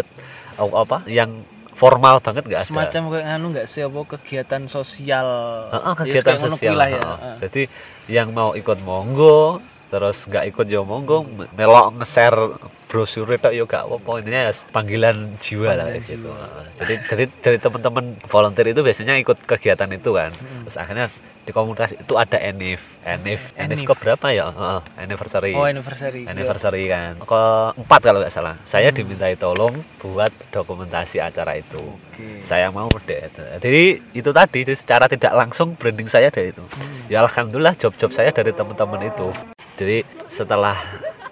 oh, 0.58 0.74
apa 0.76 1.06
yang 1.06 1.30
formal 1.74 2.20
banget 2.20 2.44
nggak 2.44 2.62
ada. 2.62 2.68
Semacam 2.68 3.02
kayak 3.10 3.26
nganu 3.28 3.46
nggak 3.50 3.68
sih 3.68 3.82
apa 3.82 4.00
kegiatan 4.08 4.64
sosial? 4.68 5.28
Heeh, 5.70 5.86
Ya, 5.86 6.00
kegiatan 6.20 6.34
ngono 6.38 6.56
sosial. 6.58 6.76
ya. 6.76 6.86
Heeh. 6.90 7.00
Heeh. 7.00 7.36
jadi 7.42 7.62
yang 8.10 8.30
mau 8.30 8.52
ikut 8.52 8.84
monggo 8.84 9.64
terus 9.94 10.26
nggak 10.26 10.50
ikut 10.50 10.66
ya 10.66 10.82
monggo 10.82 11.22
melok 11.54 12.02
nge-share 12.02 12.58
brosur 12.90 13.30
itu 13.30 13.50
ya 13.54 13.64
gak 13.66 13.86
intinya 14.22 14.50
ya 14.50 14.54
panggilan 14.74 15.38
jiwa 15.42 15.78
lah 15.78 15.94
gitu. 15.98 16.18
jiwa. 16.18 16.38
jadi 16.82 16.94
dari 17.10 17.26
dari 17.42 17.58
teman-teman 17.62 18.06
volunteer 18.26 18.74
itu 18.74 18.82
biasanya 18.82 19.18
ikut 19.22 19.38
kegiatan 19.50 19.90
itu 19.94 20.14
kan. 20.14 20.30
Terus 20.66 20.78
akhirnya 20.78 21.10
di 21.44 21.52
komunitas 21.52 21.92
itu 21.98 22.14
ada 22.16 22.38
enif. 22.38 22.86
Enif 23.02 23.50
enif. 23.58 23.90
Ke 23.90 23.96
berapa 23.98 24.28
ya? 24.30 24.54
Heeh, 24.54 24.82
anniversary. 25.02 25.54
Oh 25.58 25.66
anniversary 25.66 26.30
anniversary 26.30 26.86
kan. 26.86 27.18
Ke 27.18 27.44
empat 27.82 28.00
kalau 28.06 28.22
nggak 28.22 28.34
salah. 28.34 28.62
Saya 28.62 28.94
dimintai 28.94 29.42
tolong 29.42 29.74
buat 29.98 30.30
dokumentasi 30.54 31.18
acara 31.18 31.58
itu. 31.58 31.82
Oke. 31.82 32.46
saya 32.46 32.70
mau 32.70 32.94
deh. 33.10 33.26
Jadi 33.58 33.84
itu 34.14 34.30
tadi 34.30 34.70
secara 34.78 35.10
tidak 35.10 35.34
langsung 35.34 35.74
branding 35.74 36.06
saya 36.06 36.30
dari 36.30 36.54
itu. 36.54 36.62
Ya 37.10 37.26
alhamdulillah 37.26 37.74
job-job 37.74 38.14
saya 38.14 38.30
dari 38.30 38.54
teman-teman 38.54 39.02
itu 39.10 39.34
jadi 39.74 40.06
setelah 40.30 40.78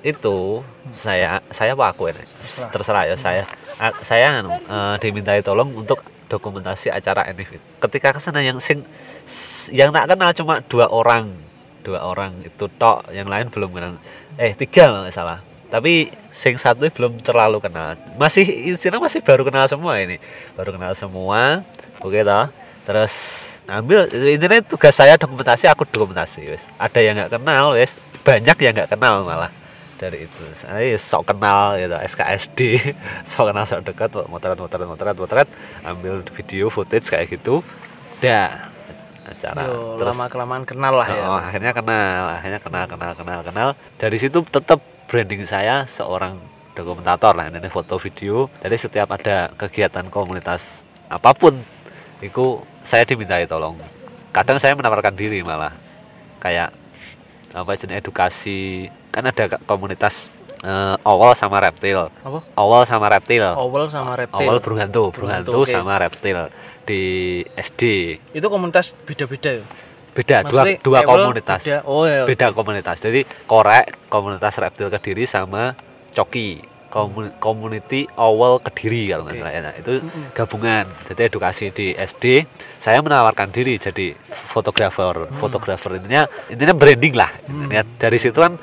itu 0.01 0.65
saya 0.97 1.41
saya 1.53 1.77
apa 1.77 1.93
aku 1.93 2.09
ini 2.09 2.23
terserah. 2.73 3.05
Ya 3.05 3.15
saya. 3.17 3.45
Saya 4.05 4.45
eh, 4.45 4.95
dimintai 5.01 5.41
tolong 5.41 5.73
untuk 5.73 6.05
dokumentasi 6.29 6.93
acara 6.93 7.25
itu. 7.33 7.57
ketika 7.81 8.13
ke 8.13 8.19
sana 8.21 8.39
yang 8.45 8.61
sing 8.61 8.85
yang 9.73 9.89
tak 9.89 10.09
kenal 10.09 10.31
cuma 10.33 10.61
dua 10.65 10.89
orang. 10.89 11.29
Dua 11.81 12.05
orang 12.05 12.37
itu 12.45 12.69
tok 12.77 13.09
yang 13.09 13.25
lain 13.25 13.49
belum 13.49 13.73
kenal. 13.73 13.93
Eh 14.37 14.53
tiga 14.53 14.89
nggak 14.89 15.13
salah. 15.13 15.41
Tapi 15.73 16.13
sing 16.29 16.61
satu 16.61 16.85
belum 16.93 17.25
terlalu 17.25 17.57
kenal. 17.57 17.97
Masih 18.21 18.45
istilah 18.77 19.01
masih 19.01 19.25
baru 19.25 19.41
kenal 19.45 19.65
semua 19.65 19.97
ini. 19.97 20.21
Baru 20.53 20.77
kenal 20.77 20.93
semua. 20.93 21.65
Oke 22.05 22.21
toh. 22.21 22.53
Terus 22.85 23.13
ambil 23.65 24.09
intinya 24.13 24.61
tugas 24.61 24.93
saya 24.93 25.17
dokumentasi 25.17 25.65
aku 25.65 25.89
dokumentasi 25.89 26.53
wes. 26.53 26.69
Ada 26.77 26.99
yang 27.01 27.13
nggak 27.17 27.33
kenal 27.33 27.73
wes 27.73 27.97
banyak 28.21 28.57
yang 28.61 28.73
nggak 28.77 28.91
kenal 28.93 29.25
malah 29.25 29.51
dari 30.01 30.25
itu. 30.25 30.41
Saya 30.57 30.97
sok 30.97 31.33
kenal 31.33 31.77
gitu 31.77 31.93
SKSD 31.93 32.59
sok 33.29 33.53
kenal 33.53 33.65
sok 33.69 33.81
dekat 33.85 34.09
motret 34.25 34.57
motret 34.57 34.87
motret 34.89 35.17
motret 35.17 35.47
ambil 35.85 36.25
video 36.33 36.73
footage 36.73 37.09
kayak 37.09 37.29
gitu. 37.29 37.61
Dah 38.21 38.71
acara. 39.21 39.61
Yo, 39.69 40.01
terus 40.01 40.13
lama 40.17 40.25
kelamaan 40.27 40.63
kenal 40.65 40.93
lah 40.97 41.07
ya. 41.07 41.23
Oh, 41.29 41.37
akhirnya 41.37 41.71
kenal, 41.71 42.21
akhirnya 42.33 42.59
kenal, 42.59 42.85
kenal, 42.89 43.11
kenal, 43.13 43.39
kenal. 43.45 43.69
Dari 44.01 44.17
situ 44.17 44.41
tetap 44.49 44.81
branding 45.05 45.45
saya 45.45 45.85
seorang 45.85 46.41
dokumentator 46.73 47.37
lah, 47.37 47.51
ini 47.51 47.69
foto 47.69 48.01
video. 48.01 48.49
Jadi 48.63 48.75
setiap 48.79 49.13
ada 49.13 49.51
kegiatan 49.53 50.07
komunitas 50.09 50.81
apa 51.11 51.35
pun, 51.35 51.59
itu 52.23 52.63
saya 52.81 53.03
dimintai 53.05 53.45
tolong. 53.45 53.77
Kadang 54.31 54.57
saya 54.57 54.73
menawarkan 54.73 55.13
diri 55.13 55.43
malah, 55.43 55.75
kayak 56.39 56.71
apa 57.51 57.71
jenis 57.75 57.99
edukasi. 57.99 58.87
Kan 59.11 59.27
ada 59.27 59.59
komunitas 59.67 60.31
eh, 60.63 60.95
awal 61.03 61.35
sama 61.35 61.59
reptil, 61.59 62.07
apa 62.07 62.39
awal 62.55 62.83
sama 62.87 63.07
reptil, 63.11 63.43
owl 63.43 63.87
sama 63.89 64.13
reptil 64.15 64.47
awal 64.47 64.57
berhantu, 64.61 65.03
oke. 65.51 65.71
sama 65.71 65.93
reptil 65.99 66.37
di 66.81 67.01
SD. 67.55 67.81
itu 68.33 68.47
komunitas 68.49 68.95
beda-beda 69.05 69.61
ya 69.61 69.65
Beda 70.11 70.43
dua 70.43 70.67
Maksudnya 70.67 70.75
dua 70.83 70.97
Ewell 70.99 71.23
komunitas. 71.23 71.61
beda. 71.63 71.77
oh 71.87 72.03
ya 72.03 72.23
beda 72.27 72.47
komunitas 72.51 72.97
jadi 72.99 73.21
korek 73.47 73.85
komunitas 74.11 74.53
reptil 74.59 74.91
kediri 74.91 75.23
sama 75.23 75.71
coki 76.11 76.59
community 77.39 78.05
awal 78.13 78.59
kediri 78.59 79.09
kalau 79.09 79.23
nggak 79.23 79.39
salah 79.39 79.51
ya. 79.51 79.61
Nah, 79.63 79.73
itu 79.73 79.91
gabungan. 80.31 80.85
Jadi 81.07 81.21
edukasi 81.25 81.71
di 81.71 81.87
SD 81.91 82.43
saya 82.77 82.99
menawarkan 82.99 83.49
diri 83.49 83.75
jadi 83.75 84.11
fotografer. 84.47 85.31
Fotografer 85.35 85.97
intinya 85.97 86.23
intinya 86.47 86.75
branding 86.75 87.15
lah. 87.15 87.31
Intinya 87.47 87.83
dari 87.97 88.17
situ 88.17 88.35
kan 88.35 88.59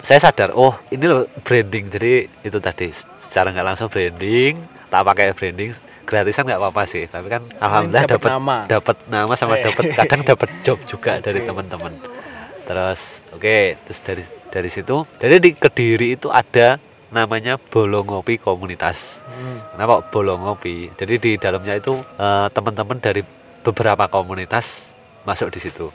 saya 0.00 0.18
sadar 0.18 0.54
oh 0.54 0.78
ini 0.88 1.04
loh 1.04 1.26
branding. 1.42 1.90
Jadi 1.90 2.12
itu 2.40 2.58
tadi 2.58 2.88
secara 2.94 3.50
nggak 3.50 3.66
langsung 3.66 3.88
branding 3.88 4.56
tak 4.86 5.02
pakai 5.02 5.32
branding 5.32 5.70
gratisan 6.02 6.44
nggak 6.44 6.60
apa-apa 6.60 6.82
sih. 6.84 7.04
Tapi 7.06 7.26
kan 7.26 7.42
alhamdulillah 7.58 8.04
dapat 8.04 8.20
dapat 8.20 8.30
nama. 8.30 8.56
dapat 8.66 8.96
nama 9.06 9.32
sama 9.34 9.54
Eh. 9.58 9.64
dapat 9.66 9.84
kadang 9.92 10.22
dapat 10.22 10.48
job 10.62 10.78
juga 10.86 11.18
dari 11.24 11.40
Oke. 11.40 11.48
teman-teman. 11.50 11.92
Terus 12.62 13.00
oke 13.30 13.58
terus 13.82 14.00
dari 14.00 14.22
dari 14.48 14.68
situ. 14.68 15.02
Jadi 15.18 15.36
di 15.38 15.50
kediri 15.52 16.14
itu 16.14 16.28
ada 16.28 16.78
namanya 17.12 17.60
bolong 17.60 18.08
ngopi 18.08 18.36
komunitas 18.36 19.20
Hmm. 19.32 19.64
kenapa 19.72 20.04
bolong 20.12 20.44
ngopi 20.44 20.92
jadi 20.92 21.14
di 21.16 21.32
dalamnya 21.36 21.76
itu 21.76 21.96
eh, 22.16 22.46
teman-teman 22.52 23.00
dari 23.00 23.24
beberapa 23.60 24.04
komunitas 24.06 24.92
masuk 25.24 25.48
di 25.48 25.60
situ 25.60 25.88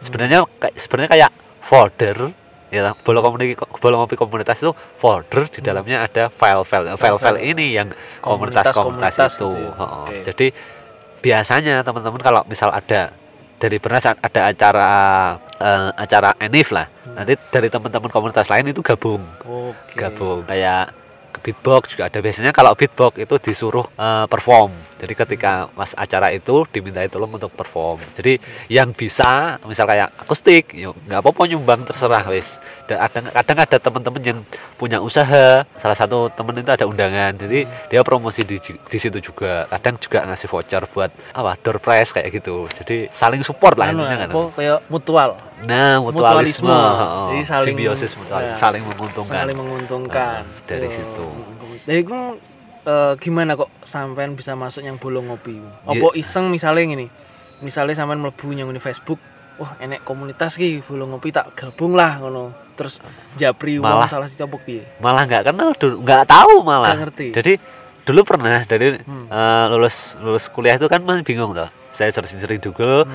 sebenarnya 0.00 0.44
kayak 0.58 0.74
sebenarnya 0.76 1.10
kayak 1.10 1.30
folder 1.64 2.32
ya 2.68 2.92
bolong 3.00 3.24
komunikasi 3.24 3.56
bolong 3.78 4.04
ngopi 4.04 4.16
komunitas 4.18 4.60
itu 4.60 4.72
folder 4.98 5.48
di 5.48 5.60
dalamnya 5.62 6.04
ada 6.04 6.28
file-file 6.28 6.92
file-file 6.98 7.40
ini 7.40 7.72
yang 7.72 7.88
komunitas-komunitas 8.20 9.14
itu 9.16 9.48
gitu 9.48 9.48
ya. 9.54 9.70
Heeh. 9.78 9.96
Oke. 10.02 10.16
jadi 10.26 10.46
biasanya 11.20 11.74
teman-teman 11.80 12.20
kalau 12.20 12.42
misal 12.44 12.68
ada 12.68 13.14
dari 13.56 13.78
Bernas 13.78 14.04
ada 14.04 14.40
acara 14.44 14.88
eh, 15.64 15.90
acara 15.96 16.36
enif 16.36 16.68
lah. 16.68 16.84
Nanti 17.16 17.40
dari 17.48 17.72
teman-teman 17.72 18.12
komunitas 18.12 18.52
lain 18.52 18.68
itu 18.68 18.84
gabung. 18.84 19.24
Oke. 19.48 19.96
Gabung. 19.96 20.44
Kayak 20.44 20.92
beatbox 21.40 21.92
juga 21.96 22.08
ada. 22.08 22.18
Biasanya 22.20 22.52
kalau 22.52 22.76
beatbox 22.76 23.16
itu 23.16 23.34
disuruh 23.40 23.88
eh, 23.96 24.26
perform. 24.28 24.72
Jadi 25.00 25.12
ketika 25.12 25.68
mas 25.76 25.92
acara 25.96 26.32
itu 26.32 26.64
dimintai 26.72 27.12
tolong 27.12 27.32
untuk 27.32 27.52
perform. 27.52 28.00
Jadi 28.16 28.40
yang 28.72 28.92
bisa 28.96 29.60
misal 29.68 29.84
kayak 29.84 30.12
akustik 30.20 30.72
yuk 30.72 30.96
nggak 31.08 31.20
apa-apa 31.20 31.42
nyumbang 31.50 31.84
terserah 31.84 32.24
wis 32.32 32.56
kadang 32.86 33.24
kadang 33.26 33.58
ada 33.58 33.76
teman-teman 33.78 34.22
yang 34.22 34.38
punya 34.74 34.98
usaha 34.98 35.64
salah 35.74 35.96
satu 35.96 36.28
temen 36.28 36.52
itu 36.54 36.68
ada 36.68 36.84
undangan 36.84 37.32
jadi 37.34 37.64
dia 37.88 38.00
promosi 38.00 38.42
di, 38.42 38.60
di 38.60 38.98
situ 38.98 39.18
juga 39.18 39.64
kadang 39.66 39.96
juga 39.96 40.24
ngasih 40.24 40.46
voucher 40.46 40.84
buat 40.86 41.08
apa 41.30 41.56
door 41.58 41.78
prize 41.78 42.10
kayak 42.10 42.28
gitu 42.34 42.68
jadi 42.74 43.08
saling 43.08 43.40
support 43.40 43.74
lah 43.74 43.88
Anu, 43.88 44.04
intinya 44.04 44.16
kan 44.18 44.28
apa 44.28 44.42
kayak 44.52 44.78
mutual 44.86 45.30
nah 45.64 45.96
mutualisme, 45.96 46.66
Mutualisme. 46.66 46.68
heeh. 46.68 47.26
Jadi 47.30 47.42
saling- 47.46 47.66
simbiosis 47.70 48.12
mutualisme 48.14 48.52
ya. 48.52 48.60
saling 48.60 48.82
menguntungkan 48.84 49.36
saling 49.38 49.56
menguntungkan 49.56 50.40
Ah, 50.42 50.62
dari 50.66 50.86
Yo. 50.86 50.92
situ. 50.92 51.26
jadi 51.84 51.98
itu 52.00 52.18
eh, 52.84 53.12
gimana 53.16 53.50
kok 53.54 53.70
sampean 53.80 54.34
bisa 54.34 54.52
masuk 54.52 54.82
yang 54.82 54.96
bolong 54.96 55.24
ngopi 55.26 55.56
Iya. 55.56 55.88
apa 55.88 56.06
iseng 56.14 56.48
misalnya 56.48 56.84
gini 56.84 57.06
misalnya 57.60 57.94
sampean 57.94 58.20
mlebu 58.20 58.52
yang 58.52 58.68
di 58.68 58.76
Facebook 58.76 59.16
wah 59.56 59.72
enek 59.78 60.02
komunitas 60.02 60.54
ki 60.54 60.82
bolong 60.82 61.10
ngopi 61.10 61.30
tak 61.30 61.52
gabung 61.52 61.92
lah 61.92 62.18
ngono. 62.18 62.50
Terus 62.74 62.98
japri 63.34 63.78
Malah- 63.78 64.06
salah 64.06 64.26
si 64.26 64.34
copok 64.34 64.60
piye? 64.62 64.82
Malah 64.98 65.24
nggak 65.24 65.42
kenal 65.46 65.70
dulu 65.72 65.96
nggak 66.00 66.24
tahu 66.24 66.54
malah. 66.60 66.90
Nggak 66.90 67.02
ngerti. 67.04 67.26
jadi 67.32 67.52
dulu 68.02 68.20
pernah 68.22 68.60
dari 68.62 68.98
Hmm. 69.00 69.26
eh, 69.26 69.64
lulus 69.68 70.18
lulus 70.18 70.44
kuliah 70.46 70.74
itu 70.74 70.86
kan 70.86 71.00
masih 71.00 71.22
bingung 71.22 71.50
tuh 71.50 71.64
saya 71.90 72.10
searching-searching 72.10 72.58
di 72.58 72.66
Google 72.66 73.06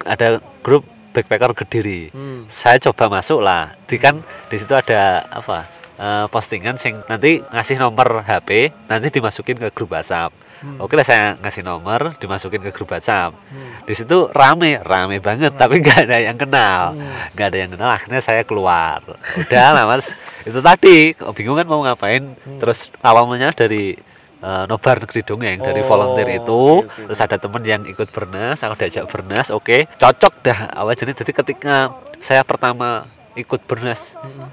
ada 0.00 0.28
grup 0.60 0.82
backpacker 1.10 1.52
kediri. 1.56 2.08
Hmm. 2.08 2.46
saya 2.46 2.78
coba 2.80 3.10
masuk 3.12 3.40
lah. 3.40 3.74
Di 3.84 3.96
kan 3.96 4.18
di 4.46 4.56
situ 4.56 4.70
ada 4.70 5.26
apa 5.26 5.66
eh, 5.96 6.26
postingan 6.26 6.74
sing 6.74 6.96
nanti 7.04 7.42
ngasih 7.44 7.76
nomor 7.76 8.22
HP 8.22 8.70
nanti 8.86 9.10
dimasukin 9.10 9.58
ke 9.58 9.68
grup 9.70 9.90
WhatsApp 9.90 10.30
Hmm. 10.60 10.76
oke 10.76 10.92
lah 10.92 11.02
saya 11.02 11.24
ngasih 11.36 11.64
nomor 11.64 12.14
dimasukin 12.16 12.60
ke 12.60 12.68
grup 12.68 12.88
WhatsApp. 12.88 13.32
Hmm. 13.32 13.80
di 13.82 13.94
situ 13.94 14.28
rame 14.30 14.76
rame 14.78 15.16
banget 15.18 15.56
tapi 15.56 15.80
nggak 15.80 16.04
ada 16.04 16.18
yang 16.20 16.36
kenal. 16.36 16.92
Hmm. 16.92 17.32
nggak 17.32 17.46
ada 17.48 17.58
yang 17.58 17.70
kenal 17.70 17.90
akhirnya 17.90 18.20
saya 18.20 18.44
keluar. 18.44 19.00
Udah 19.36 19.68
lah 19.72 19.84
mas. 19.84 20.12
Itu 20.48 20.60
tadi 20.60 21.12
bingung 21.32 21.54
kan 21.54 21.64
mau 21.64 21.80
ngapain? 21.80 22.24
Terus 22.56 22.92
awalnya 23.00 23.50
dari 23.50 23.92
eh, 24.40 24.64
nobar 24.66 25.00
negeri 25.00 25.20
dongeng 25.20 25.58
dari 25.58 25.80
Oh, 25.80 25.86
volunteer 25.86 26.28
itu. 26.34 26.60
oke, 26.80 26.86
oke, 26.86 27.02
terus 27.08 27.20
ada 27.20 27.36
temen 27.36 27.60
yang 27.60 27.82
ikut 27.84 28.08
bernas 28.08 28.60
aku 28.60 28.74
diajak 28.74 29.04
bernas 29.04 29.48
oke. 29.48 29.84
Cocok 29.96 30.34
dah 30.40 30.58
awal 30.72 30.92
jadi. 30.92 31.12
Jadi 31.12 31.32
ketika 31.34 31.92
saya 32.20 32.40
pertama 32.40 33.04
ikut 33.32 33.64
bernas 33.64 34.12
Hmm. 34.16 34.48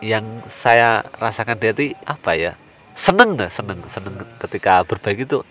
yang 0.00 0.24
saya 0.46 1.00
rasakan 1.16 1.56
dari 1.56 1.94
apa 2.04 2.34
ya 2.34 2.52
seneng 2.94 3.34
dah 3.34 3.50
seneng 3.50 3.82
seneng 3.90 4.14
ketika 4.38 4.86
berbagi 4.86 5.26
itu 5.26 5.42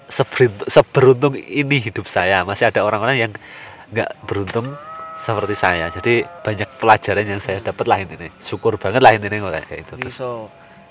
seberuntung, 0.67 1.35
ini 1.35 1.77
hidup 1.83 2.07
saya. 2.07 2.47
Masih 2.47 2.71
ada 2.71 2.83
orang-orang 2.87 3.27
yang 3.27 3.31
nggak 3.91 4.09
beruntung 4.23 4.67
seperti 5.19 5.55
saya. 5.55 5.91
Jadi 5.91 6.23
banyak 6.23 6.67
pelajaran 6.79 7.25
yang 7.27 7.41
saya 7.43 7.59
dapat 7.59 7.85
lah 7.87 7.99
ini 7.99 8.31
syukur 8.43 8.79
banget 8.79 9.03
lah 9.03 9.11
ini 9.15 9.27
kayak 9.27 9.87
itu 9.87 9.93
terus 9.99 10.13
iso 10.15 10.47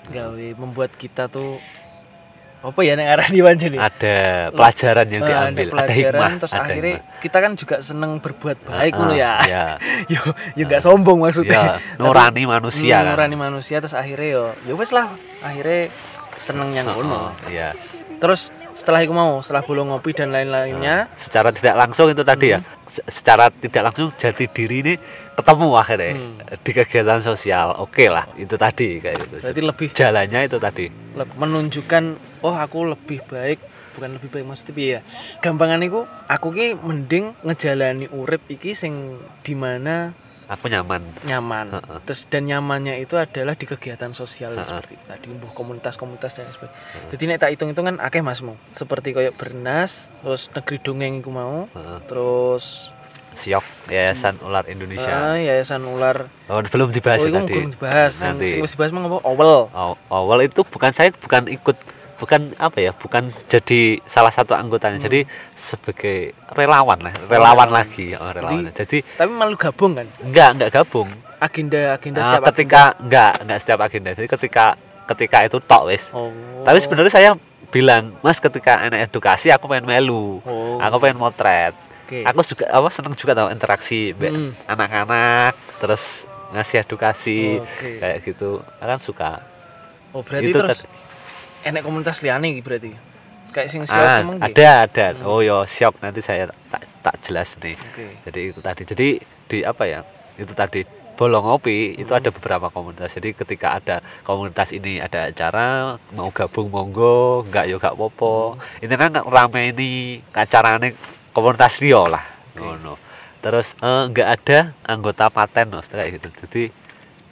gawe 0.09 0.47
membuat 0.59 0.91
kita 0.99 1.31
tuh 1.31 1.57
apa 2.63 2.79
ya 2.79 2.95
nek 2.95 3.07
arah 3.11 3.27
nih 3.27 3.43
ada 3.75 4.15
pelajaran 4.55 5.07
yang 5.11 5.23
Eh, 5.23 5.27
diambil 5.27 5.67
ada 5.67 5.75
ada 5.75 5.83
pelajaran 5.83 5.99
hikmah 5.99 6.31
terus 6.39 6.53
ada 6.55 6.63
akhirnya 6.63 6.95
hikmah. 6.95 7.19
kita 7.19 7.37
kan 7.43 7.51
juga 7.59 7.75
seneng 7.83 8.11
berbuat 8.23 8.57
baik 8.63 8.93
Ah, 8.95 8.97
ngono 9.03 9.13
ya. 9.19 9.33
ya 9.43 9.65
yo 10.15 10.21
yo 10.55 10.63
nggak 10.63 10.79
sombong 10.79 11.19
maksudnya. 11.27 11.59
Ya 11.75 11.99
nurani 11.99 12.47
manusia 12.47 13.03
kan. 13.03 13.11
nurani 13.11 13.35
manusia 13.35 13.83
terus 13.83 13.91
akhirnya 13.91 14.27
yo 14.31 14.45
ya 14.63 14.73
wes 14.79 14.95
lah. 14.95 15.11
Akhirnya 15.43 15.91
seneng 16.43 16.75
yang 16.75 16.91
ngono. 16.91 17.31
Oh, 17.31 17.31
iya. 17.47 17.71
Terus 18.19 18.51
setelah 18.73 18.99
itu 18.99 19.15
mau 19.15 19.39
setelah 19.39 19.63
bolong 19.63 19.95
ngopi 19.95 20.11
dan 20.11 20.35
lain-lainnya. 20.35 21.07
Secara 21.15 21.55
tidak 21.55 21.79
langsung 21.79 22.11
itu 22.11 22.21
tadi 22.21 22.51
ya. 22.51 22.59
Se- 22.91 23.05
secara 23.07 23.49
tidak 23.49 23.89
langsung 23.89 24.11
jati 24.13 24.45
diri 24.51 24.77
ini 24.83 24.93
ketemu 25.33 25.67
akhirnya 25.73 26.13
Hmm. 26.13 26.37
di 26.61 26.71
kegiatan 26.75 27.21
sosial. 27.23 27.73
Oke 27.79 28.11
lah 28.11 28.27
itu 28.35 28.53
tadi 28.53 28.99
kayak 28.99 29.17
gitu. 29.23 29.35
Berarti 29.41 29.61
lebih 29.63 29.87
jalannya 29.89 30.39
itu 30.45 30.57
tadi. 30.59 30.85
menunjukkan 31.37 32.03
oh 32.43 32.53
aku 32.53 32.91
lebih 32.91 33.23
baik 33.25 33.59
bukan 33.93 34.17
lebih 34.17 34.29
baik 34.33 34.45
maksudnya 34.49 34.85
ya? 34.97 34.99
Gampangan 35.37 35.79
aku 36.25 36.47
ki 36.49 36.73
mending 36.81 37.37
ngejalani 37.45 38.09
urip 38.09 38.41
iki 38.49 38.73
sing 38.73 39.17
di 39.45 39.53
mana 39.53 40.09
aku 40.45 40.67
nyaman. 40.67 41.01
Nyaman. 41.23 41.65
Heeh. 41.71 41.99
terus 42.03 42.25
dan 42.25 42.43
nyamannya 42.43 42.99
itu 42.99 43.15
adalah 43.15 43.53
di 43.53 43.63
kegiatan 43.63 44.11
sosial 44.11 44.53
Heeh. 44.53 44.63
seperti 44.63 44.93
itu 44.95 45.05
tadi 45.05 45.25
mbuh 45.29 45.51
komunitas-komunitas 45.51 46.31
dan 46.33 46.49
sebagainya. 46.49 46.79
Jadi 47.09 47.23
nek 47.25 47.37
tak 47.39 47.49
hitung-hitung 47.51 47.85
kan 47.85 47.97
akeh 47.97 48.19
masmu 48.19 48.53
seperti 48.73 49.11
kayak 49.11 49.33
bernas 49.33 50.11
terus 50.19 50.49
negeri 50.49 50.77
dongeng 50.79 51.13
iku 51.19 51.29
mau 51.29 51.67
Heeh. 51.69 51.99
terus 52.05 52.91
siok 53.33 53.65
yayasan 53.89 54.37
ular 54.39 54.61
Indonesia. 54.67 55.09
Ah, 55.09 55.35
yayasan 55.35 55.81
ular. 55.83 56.29
Oh, 56.45 56.61
belum 56.61 56.93
dibahas 56.93 57.17
oh 57.19 57.27
ya 57.27 57.41
tadi. 57.41 57.53
belum 57.55 57.73
dibahas. 57.73 58.13
Nanti. 58.21 58.61
wis 58.61 58.71
dibahas 58.71 58.93
mah 58.93 59.03
apa 59.03 59.17
awal 59.25 59.49
Aw- 59.73 59.99
awal 60.07 60.45
itu 60.45 60.61
bukan 60.61 60.93
saya 60.93 61.09
bukan 61.11 61.49
ikut 61.49 61.73
bukan 62.23 62.55
apa 62.55 62.77
ya 62.79 62.91
bukan 62.93 63.23
jadi 63.45 63.99
salah 64.05 64.31
satu 64.31 64.55
anggotanya 64.55 64.95
Hmm. 64.95 65.05
jadi 65.05 65.19
sebagai 65.53 66.17
relawan 66.49 66.95
lah 66.97 67.11
relawan 67.23 67.67
relawan. 67.67 67.69
lagi 67.69 68.15
oh, 68.15 68.31
relawan 68.31 68.71
jadi 68.71 68.97
tapi 69.13 69.29
malu 69.29 69.55
gabung 69.55 69.91
kan 69.93 70.07
enggak 70.23 70.49
enggak 70.55 70.71
gabung 70.73 71.11
agenda 71.37 71.79
agenda 71.91 72.17
Nah, 72.17 72.27
setiap 72.29 72.43
ketika 72.49 72.81
enggak 72.97 73.31
enggak 73.39 73.59
setiap 73.59 73.79
agenda 73.81 74.09
jadi 74.13 74.27
ketika 74.29 74.65
ketika 75.05 75.37
itu 75.43 75.57
tok 75.59 75.83
wis 75.85 76.03
agenda. 76.07 76.15
oh 76.15 76.31
tapi 76.63 76.77
sebenarnya 76.79 77.11
saya 77.11 77.29
bilang 77.67 78.15
mas 78.21 78.37
ketika 78.37 78.79
anak 78.79 79.03
edukasi 79.03 79.51
aku 79.51 79.67
pengen 79.67 79.83
melu 79.83 80.39
oh 80.39 80.79
aku 80.79 80.95
pengen 80.97 81.17
motret 81.17 81.75
oke 82.05 82.23
aku 82.23 82.39
juga 82.45 82.71
apa 82.71 82.87
seneng 82.87 83.13
juga 83.13 83.35
tau 83.35 83.49
interaksi 83.49 84.15
Hmm. 84.15 84.55
anak-anak 84.63 85.51
terus 85.77 86.23
ngasih 86.51 86.77
edukasi 86.79 87.57
Oke. 87.57 87.97
kayak 87.97 88.17
gitu 88.23 88.49
kan 88.77 88.95
suka 88.95 89.41
oh 90.11 90.21
berarti 90.21 90.47
itu 90.47 90.55
terus. 90.55 90.79
Enek 91.63 91.81
komunitas 91.83 92.19
liane 92.21 92.59
berarti. 92.59 92.91
Kayak 93.53 93.69
sing 93.69 93.81
siap 93.85 94.01
ah, 94.01 94.19
emang 94.25 94.41
ada 94.41 94.69
ada. 94.89 95.07
Oh 95.29 95.39
yo 95.39 95.63
siap. 95.69 96.01
Nanti 96.01 96.25
saya 96.25 96.49
tak 96.73 96.83
tak 97.05 97.15
jelas 97.21 97.53
nih. 97.61 97.77
Oke. 97.77 98.05
Jadi 98.25 98.41
itu 98.49 98.59
tadi. 98.59 98.81
Jadi 98.83 99.07
di 99.47 99.57
apa 99.61 99.83
ya 99.85 100.01
itu 100.41 100.49
tadi 100.57 100.81
bolong 101.13 101.45
ngopi 101.45 101.93
itu 102.01 102.09
ada 102.17 102.33
beberapa 102.33 102.73
komunitas. 102.73 103.13
Jadi 103.13 103.37
ketika 103.37 103.77
ada 103.77 104.01
komunitas 104.25 104.73
ini 104.73 104.97
ada 104.97 105.29
acara 105.29 105.95
mau 106.17 106.33
gabung 106.33 106.73
monggo. 106.73 107.45
Enggak 107.45 107.65
yo 107.69 107.77
gak 107.77 107.93
popo 107.93 108.57
ini 108.81 108.93
kan 108.97 109.13
rame 109.21 109.69
ini 109.69 110.17
acaranya 110.33 110.89
komunitas 111.29 111.77
Rio 111.77 112.09
lah. 112.09 112.25
Ngono. 112.57 112.97
Terus 113.45 113.77
eh, 113.85 114.03
enggak 114.09 114.29
ada 114.41 114.59
anggota 114.89 115.29
paten 115.29 115.77
loh 115.77 115.85
kayak 115.85 116.17
gitu. 116.17 116.27
Jadi 116.41 116.63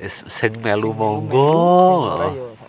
sing 0.06 0.54
melu 0.62 0.94
monggo. 0.94 1.50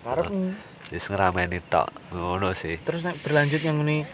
Sing. 0.09 0.72
Wis 0.93 1.09
ngerameni 1.09 1.59
tok 1.65 1.89
ngono 2.13 2.53
sih. 2.53 2.77
Terus 2.85 3.01
nek 3.01 3.17
berlanjut 3.25 3.65
yang 3.65 3.81
ini 3.81 4.05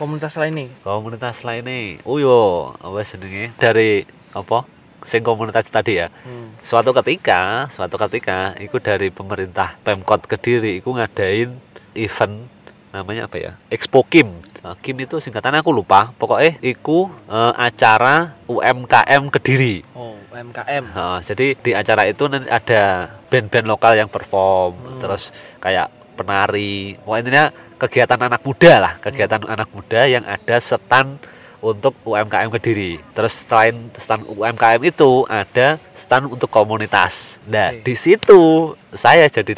komunitas 0.00 0.40
lain 0.40 0.64
nih? 0.64 0.68
Komunitas 0.80 1.44
lainnya 1.44 2.00
oh 2.08 2.16
yo. 2.16 2.72
Apa 2.80 3.04
senengnya 3.04 3.52
dari 3.60 4.08
apa? 4.32 4.64
Sing 5.04 5.20
komunitas 5.20 5.68
tadi 5.68 6.00
ya? 6.00 6.08
Hmm. 6.24 6.56
suatu 6.64 6.96
ketika 6.96 7.68
suatu 7.74 8.00
ketika 8.08 8.56
itu 8.62 8.78
dari 8.80 9.12
pemerintah 9.12 9.76
Pemkot 9.84 10.24
Kediri 10.24 10.80
itu 10.80 10.88
ngadain 10.88 11.52
event 11.92 12.48
namanya 12.96 13.28
apa 13.28 13.36
ya? 13.36 13.52
Expo 13.68 14.04
Kim. 14.08 14.32
Nah, 14.62 14.78
Kim 14.78 14.94
itu 15.00 15.18
singkatannya 15.18 15.60
aku 15.60 15.74
lupa. 15.74 16.12
Pokoknya 16.16 16.56
itu 16.64 17.10
eh, 17.28 17.52
acara 17.56 18.36
UMKM 18.48 19.22
Kediri. 19.28 19.84
Oh 19.92 20.12
UMKM 20.32 20.84
Nah, 20.96 21.20
jadi 21.20 21.54
di 21.54 21.72
acara 21.76 22.08
itu 22.08 22.24
nanti 22.26 22.48
ada 22.48 23.12
band-band 23.28 23.66
lokal 23.68 23.92
yang 23.94 24.08
perform. 24.08 24.72
Hmm. 24.74 25.00
terus 25.02 25.34
kayak 25.60 25.92
penari. 26.14 26.96
Pokoknya 27.00 27.20
intinya 27.24 27.46
kegiatan 27.82 28.20
anak 28.30 28.46
muda 28.46 28.72
lah 28.78 28.92
kegiatan 29.02 29.42
anak 29.42 29.66
muda 29.74 30.06
yang 30.06 30.22
ada 30.22 30.56
stand 30.62 31.18
untuk 31.58 31.94
UMKM 32.06 32.50
Kediri. 32.54 32.98
Terus 33.14 33.42
selain 33.42 33.74
stand 33.98 34.22
UMKM 34.30 34.82
itu 34.86 35.26
ada 35.26 35.82
stand 35.98 36.30
untuk 36.30 36.46
komunitas. 36.46 37.38
Nah 37.50 37.74
Oke. 37.74 37.82
di 37.82 37.94
situ 37.98 38.70
saya 38.94 39.26
jadi 39.26 39.50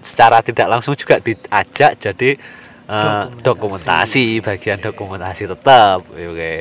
secara 0.00 0.40
tidak 0.40 0.68
langsung 0.68 0.96
juga 0.96 1.20
diajak 1.20 2.00
jadi 2.00 2.36
eh, 2.88 3.24
Dokumentasi. 3.40 3.44
dokumentasi 3.44 4.24
bagian 4.40 4.78
dokumentasi 4.80 5.42
tetap 5.48 6.04
oke. 6.08 6.52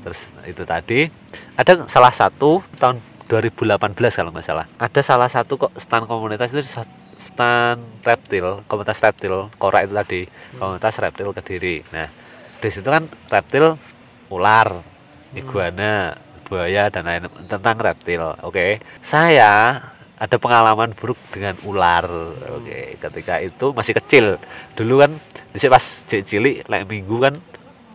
Terus 0.00 0.20
itu 0.50 0.62
tadi. 0.66 1.00
Ada 1.54 1.84
salah 1.86 2.10
satu 2.10 2.64
tahun 2.80 2.98
2018 3.30 3.78
kalau 4.10 4.30
nggak 4.34 4.46
salah. 4.46 4.66
Ada 4.82 5.00
salah 5.06 5.30
satu 5.30 5.54
kok 5.54 5.72
stand 5.78 6.10
komunitas 6.10 6.50
itu 6.50 6.66
stand 7.40 7.80
reptil 8.04 8.60
komunitas 8.68 9.00
reptil 9.00 9.48
kora 9.56 9.80
itu 9.80 9.96
tadi 9.96 10.20
komunitas 10.60 11.00
reptil 11.00 11.32
kediri. 11.32 11.80
Nah 11.88 12.04
di 12.60 12.68
situ 12.68 12.84
kan 12.84 13.08
reptil 13.32 13.80
ular 14.28 14.84
iguana 15.32 16.12
buaya 16.44 16.92
dan 16.92 17.08
lain 17.08 17.24
tentang 17.48 17.80
reptil 17.80 18.36
oke? 18.44 18.76
Saya 19.00 19.80
ada 20.20 20.36
pengalaman 20.36 20.92
buruk 20.92 21.16
dengan 21.32 21.56
ular 21.64 22.04
oke? 22.60 23.00
Ketika 23.00 23.40
itu 23.40 23.72
masih 23.72 23.96
kecil. 23.96 24.36
Dulu 24.76 25.00
kan 25.00 25.16
di 25.50 25.58
pas 25.64 25.84
cilik 26.04 26.68
like 26.68 26.84
minggu 26.84 27.16
kan 27.24 27.34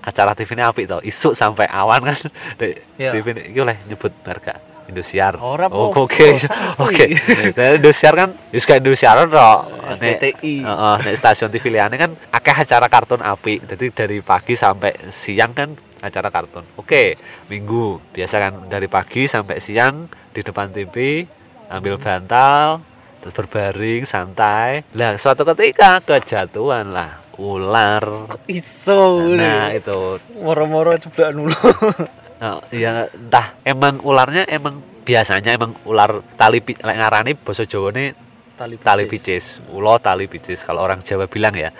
acara 0.02 0.34
TV 0.34 0.58
ini 0.58 0.66
apik 0.66 0.90
tau 0.90 1.02
isuk 1.06 1.38
sampai 1.38 1.70
awan 1.70 2.02
kan. 2.02 2.18
Di 2.62 2.74
Iya. 2.98 3.14
TV 3.14 3.26
ini 3.38 3.62
oleh 3.62 3.78
nyebut 3.86 4.10
mereka 4.26 4.58
Indosiar 4.86 5.40
Ora 5.42 5.66
oh 5.74 5.90
oke 5.90 6.38
oke 6.78 7.06
nah, 7.58 7.70
Indosiar 7.74 8.14
kan 8.14 8.30
wis 8.54 8.66
kayak 8.66 8.86
Indosiar 8.86 9.26
tok 9.26 9.76
RCTI. 9.86 10.66
Heeh, 10.66 10.96
nek 11.06 11.16
stasiun 11.16 11.54
TV 11.54 11.70
liyane 11.70 11.96
kan 11.96 12.12
akeh 12.34 12.56
acara 12.58 12.90
kartun 12.90 13.22
apik. 13.22 13.66
Jadi 13.70 13.86
dari 13.94 14.18
pagi 14.26 14.58
sampai 14.58 15.14
siang 15.14 15.54
kan 15.54 15.70
acara 16.02 16.30
kartun. 16.34 16.66
Oke, 16.78 17.18
minggu 17.50 18.02
biasa 18.14 18.36
kan 18.42 18.54
dari 18.66 18.90
pagi 18.90 19.30
sampai 19.30 19.62
siang 19.62 20.10
di 20.34 20.42
depan 20.42 20.74
TV 20.74 21.26
ambil 21.70 21.98
bantal 21.98 22.82
terus 23.22 23.34
berbaring 23.34 24.06
santai. 24.06 24.86
Lah 24.94 25.18
suatu 25.18 25.46
ketika 25.54 26.02
kejatuhan 26.02 26.94
lah 26.94 27.26
ular. 27.42 28.30
iso 28.48 29.22
Nah, 29.34 29.74
itu 29.74 30.22
moro-moro 30.40 30.96
coba 30.98 31.34
dulu 31.34 31.58
Nah, 32.36 32.60
ya 32.68 33.08
entah 33.08 33.56
emang 33.64 34.04
ularnya 34.04 34.44
emang 34.52 34.84
biasanya 35.06 35.56
emang 35.56 35.72
ular 35.88 36.20
tali 36.36 36.60
lek 36.60 36.82
ngarani 36.82 37.32
basa 37.38 37.64
Jawane 37.64 38.12
tali 38.56 38.76
tali 38.76 39.04
picis. 39.08 39.56
Ulo 39.72 39.96
tali 40.00 40.28
picis 40.28 40.64
kalau 40.64 40.84
orang 40.84 41.00
Jawa 41.04 41.28
bilang 41.28 41.56
ya. 41.56 41.72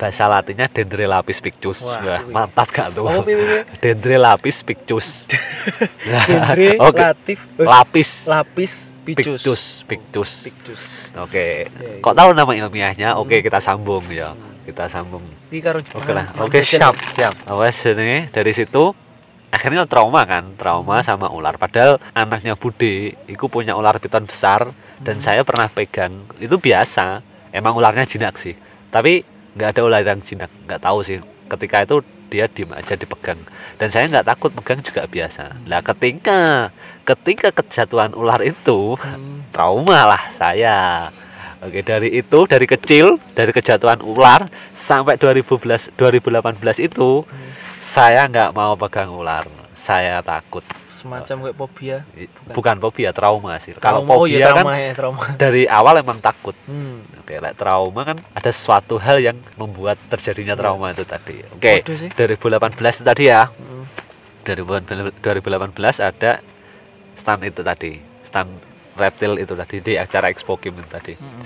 bahasa 0.00 0.24
latinnya 0.32 0.64
Dendrelapis 0.64 1.44
pictus. 1.44 1.84
Wah, 1.84 2.00
Wah, 2.00 2.20
mantap 2.32 2.72
gak 2.72 2.96
tuh? 2.96 3.04
Oh, 3.04 3.20
piye? 3.20 3.68
Dendrelapis 3.84 4.64
pictus. 4.64 5.28
Dendre 6.24 6.80
Oke. 6.88 6.96
latif 7.04 7.38
eh, 7.60 7.68
Lapis 7.68 8.10
lapis 8.24 8.72
pictus, 9.04 9.44
pictus. 9.84 10.30
pictus 10.48 10.80
Oke. 11.20 11.68
Iya, 11.68 12.00
Kok 12.00 12.16
tahu 12.16 12.32
nama 12.32 12.48
ilmiahnya? 12.56 13.20
Oke, 13.20 13.44
kita 13.44 13.60
sambung 13.60 14.00
ya. 14.08 14.32
Kita 14.64 14.88
sambung. 14.88 15.20
Oke 15.52 16.12
lah. 16.16 16.32
ah, 16.32 16.48
Oke, 16.48 16.64
jajan. 16.64 16.80
siap, 16.80 16.94
siap. 17.12 17.34
Awas 17.44 17.76
ini 17.84 18.24
dari 18.32 18.56
situ 18.56 18.96
akhirnya 19.50 19.84
trauma 19.84 20.22
kan, 20.24 20.54
trauma 20.54 21.02
sama 21.02 21.28
ular. 21.30 21.58
Padahal 21.58 21.98
anaknya 22.14 22.54
Bude 22.54 23.14
itu 23.14 23.44
punya 23.50 23.74
ular 23.74 23.98
piton 23.98 24.24
besar 24.24 24.70
dan 25.02 25.18
saya 25.18 25.42
pernah 25.42 25.66
pegang. 25.68 26.14
Itu 26.38 26.56
biasa. 26.56 27.22
Emang 27.50 27.74
ularnya 27.74 28.06
jinak 28.06 28.38
sih. 28.38 28.54
Tapi 28.94 29.26
nggak 29.58 29.68
ada 29.76 29.80
ular 29.82 30.02
yang 30.06 30.22
jinak. 30.22 30.50
Nggak 30.66 30.80
tahu 30.80 31.02
sih. 31.02 31.18
Ketika 31.50 31.82
itu 31.82 32.00
dia 32.30 32.46
diem 32.46 32.70
aja 32.70 32.94
dipegang. 32.94 33.42
Dan 33.74 33.90
saya 33.90 34.06
nggak 34.06 34.26
takut 34.26 34.54
pegang 34.54 34.80
juga 34.86 35.04
biasa. 35.10 35.66
Lah 35.66 35.82
ketika 35.82 36.70
ketika 37.02 37.50
kejatuhan 37.50 38.14
ular 38.14 38.38
itu 38.46 38.94
Hmm, 39.02 39.42
trauma 39.50 40.06
lah 40.06 40.30
saya. 40.30 41.10
Oke, 41.60 41.84
dari 41.84 42.16
itu 42.16 42.48
dari 42.48 42.64
kecil, 42.64 43.20
dari 43.36 43.52
kejatuhan 43.52 44.00
ular 44.00 44.48
sampai 44.72 45.20
2011 45.20 45.92
2018 45.92 46.80
itu 46.80 47.26
saya 47.80 48.28
nggak 48.28 48.52
mau 48.52 48.76
pegang 48.76 49.10
ular. 49.10 49.48
Saya 49.74 50.20
takut. 50.20 50.62
semacam 50.90 51.48
kayak 51.48 51.56
fobia 51.56 51.96
I- 52.12 52.28
Bukan 52.52 52.76
fobia, 52.76 53.08
trauma 53.10 53.56
sih. 53.56 53.72
Kalau 53.72 54.04
Trauma, 54.04 54.20
oh 54.20 54.28
iya, 54.28 54.44
fobia 54.44 54.52
kan 54.52 54.56
trauma 54.60 54.76
ya 54.76 54.92
trauma 54.92 55.24
dari 55.40 55.62
awal 55.64 55.94
emang 55.96 56.20
takut. 56.20 56.52
hmm. 56.68 57.24
Oke, 57.24 57.40
like 57.40 57.56
trauma 57.56 58.04
kan 58.04 58.20
ada 58.30 58.52
suatu 58.52 59.00
hal 59.00 59.16
yang 59.16 59.40
membuat 59.56 59.96
terjadinya 60.12 60.52
trauma 60.52 60.92
itu 60.92 61.00
tadi. 61.02 61.40
Oke, 61.50 61.80
sih. 61.88 62.12
2018 62.12 62.76
itu 62.76 63.04
tadi 63.06 63.24
ya. 63.26 63.48
Hmm. 63.48 63.88
2018 64.44 65.40
ada 65.98 66.32
stand 67.14 67.42
itu 67.42 67.60
tadi, 67.60 67.92
stand 68.20 68.52
reptil 68.92 69.36
itu 69.36 69.56
tadi 69.56 69.80
di 69.80 69.96
acara 69.96 70.28
Expo 70.28 70.56
Kim 70.56 70.76
itu 70.76 70.90
tadi. 70.90 71.16
Hmm. 71.16 71.44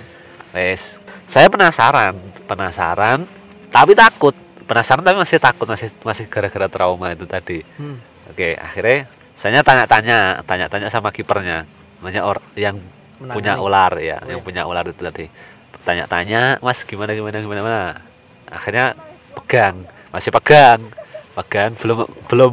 Wes, 0.51 0.99
saya 1.27 1.47
penasaran, 1.47 2.18
penasaran, 2.47 3.23
tapi 3.70 3.94
takut. 3.94 4.35
Penasaran 4.64 5.05
tapi 5.05 5.18
masih 5.18 5.38
takut 5.38 5.66
masih 5.66 5.88
masih 6.03 6.24
gara-gara 6.27 6.66
trauma 6.68 7.12
itu 7.12 7.24
tadi 7.24 7.61
Hmm. 7.77 8.00
oke 8.29 8.48
akhirnya 8.57 9.07
saya 9.35 9.61
tanya-tanya 9.61 10.40
tanya-tanya 10.42 10.88
sama 10.88 11.11
kipernya 11.11 11.68
namanya 12.00 12.20
or 12.24 12.37
yang 12.55 12.77
Menangani. 13.16 13.35
punya 13.35 13.53
ular 13.57 13.92
ya 13.96 14.16
Oh, 14.20 14.29
yang 14.29 14.40
iya. 14.40 14.46
punya 14.46 14.62
ular 14.64 14.85
itu 14.85 15.00
tadi 15.00 15.27
tanya-tanya 15.85 16.61
mas 16.61 16.81
gimana 16.85 17.12
gimana 17.12 17.40
gimana 17.40 17.61
gimana 17.61 17.81
akhirnya 18.48 18.92
pegang 19.35 19.77
masih 20.12 20.31
pegang 20.33 20.81
pegang 21.33 21.72
belum 21.81 22.05
belum 22.29 22.53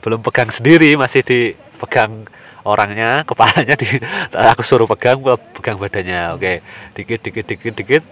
belum 0.00 0.20
pegang 0.20 0.48
sendiri 0.48 0.96
masih 0.96 1.20
dipegang 1.20 2.24
orangnya 2.62 3.20
kepalanya 3.28 3.74
di 3.74 3.88
aku 4.30 4.62
suruh 4.62 4.86
pegang 4.86 5.18
gua 5.18 5.36
pegang 5.36 5.76
badannya 5.76 6.36
oke 6.36 6.52
dikit 6.94 7.20
dikit 7.20 7.44
dikit 7.44 7.74
dikit 7.74 8.02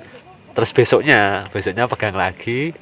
terus 0.53 0.73
besoknya 0.73 1.47
besoknya 1.49 1.87
pegang 1.87 2.17
lagi 2.17 2.75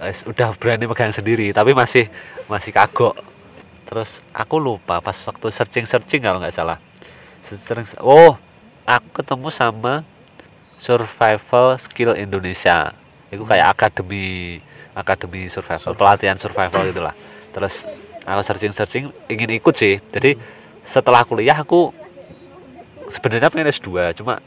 udah 0.00 0.54
berani 0.56 0.86
pegang 0.86 1.10
sendiri 1.10 1.50
tapi 1.50 1.74
masih 1.74 2.06
masih 2.46 2.70
kagok. 2.70 3.18
Terus 3.88 4.20
aku 4.36 4.60
lupa 4.60 5.00
pas 5.00 5.16
waktu 5.16 5.48
searching 5.50 5.86
searching 5.88 6.20
kalau 6.22 6.38
nggak 6.38 6.54
salah. 6.54 6.78
Searching, 7.48 7.88
oh 8.04 8.36
aku 8.84 9.08
ketemu 9.22 9.48
sama 9.50 10.06
survival 10.78 11.74
skill 11.80 12.14
Indonesia. 12.14 12.92
Itu 13.28 13.44
kayak 13.44 13.76
akademi 13.76 14.58
akademi 14.98 15.46
survival 15.46 15.94
pelatihan 15.94 16.34
survival 16.34 16.90
itulah 16.90 17.14
terus 17.54 17.86
aku 18.26 18.42
searching 18.42 18.74
searching 18.74 19.04
ingin 19.30 19.50
ikut 19.56 19.74
sih. 19.74 20.02
Jadi 20.10 20.34
setelah 20.82 21.22
kuliah 21.22 21.54
aku 21.54 21.94
sebenarnya 23.08 23.48
pengen 23.48 23.72
S2 23.72 24.18
cuma 24.20 24.42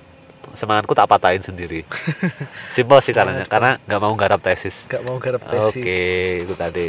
semangatku 0.54 0.94
tak 0.94 1.08
patahin 1.08 1.40
sendiri 1.40 1.84
simpel 2.76 3.00
sih 3.00 3.12
caranya 3.12 3.46
karena 3.46 3.78
nggak 3.86 4.02
mau 4.02 4.14
garap 4.16 4.40
tesis 4.40 4.86
Gak 4.88 5.04
mau 5.04 5.18
garap 5.18 5.42
tesis. 5.44 5.82
Oke, 5.82 6.04
itu 6.44 6.54
tadi. 6.56 6.86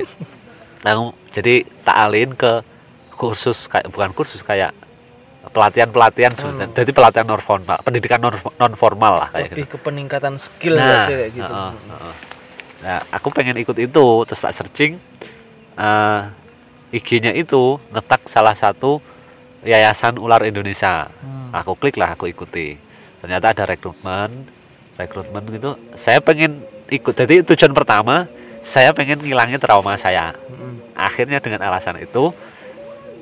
Nah, 0.83 0.93
jadi 1.31 1.63
tak 1.87 1.97
alin 1.97 2.35
ke 2.35 2.63
kursus 3.15 3.71
kayak 3.71 3.87
bukan 3.89 4.11
kursus 4.11 4.43
kayak 4.43 4.75
pelatihan-pelatihan 5.51 6.33
sebenarnya. 6.35 6.71
Jadi 6.75 6.91
pelatihan 6.91 7.27
non 7.27 7.43
formal, 7.43 7.79
pendidikan 7.83 8.19
non 8.23 8.75
formal 8.75 9.27
lah 9.27 9.29
kayak 9.31 9.51
Lebih 9.55 9.67
gitu. 9.67 9.75
ke 9.75 9.79
peningkatan 9.83 10.35
skill 10.39 10.75
Nah, 10.79 11.07
sih 11.07 11.15
kayak 11.15 11.33
gitu. 11.35 11.53
heeh, 11.53 11.73
heeh. 11.75 12.15
Nah, 12.83 12.99
aku 13.11 13.31
pengen 13.31 13.59
ikut 13.59 13.79
itu, 13.79 14.07
terus 14.27 14.41
tak 14.43 14.55
searching 14.55 14.99
eh 15.79 16.21
IG-nya 16.93 17.33
itu 17.33 17.81
ngetak 17.91 18.29
salah 18.29 18.53
satu 18.53 19.01
yayasan 19.63 20.19
ular 20.19 20.43
Indonesia. 20.43 21.09
Hmm. 21.23 21.49
Aku 21.55 21.79
klik 21.79 21.97
lah, 21.97 22.13
aku 22.13 22.29
ikuti. 22.29 22.77
Ternyata 23.23 23.55
ada 23.55 23.65
rekrutmen, 23.71 24.51
rekrutmen 24.99 25.43
gitu. 25.55 25.79
Saya 25.95 26.19
pengen 26.19 26.59
ikut. 26.91 27.15
Jadi 27.15 27.47
tujuan 27.55 27.73
pertama, 27.73 28.27
saya 28.67 28.91
pengen 28.91 29.23
ngilangin 29.23 29.63
trauma 29.63 29.95
saya. 29.95 30.35
Akhirnya 30.99 31.39
dengan 31.39 31.63
alasan 31.65 32.03
itu, 32.03 32.35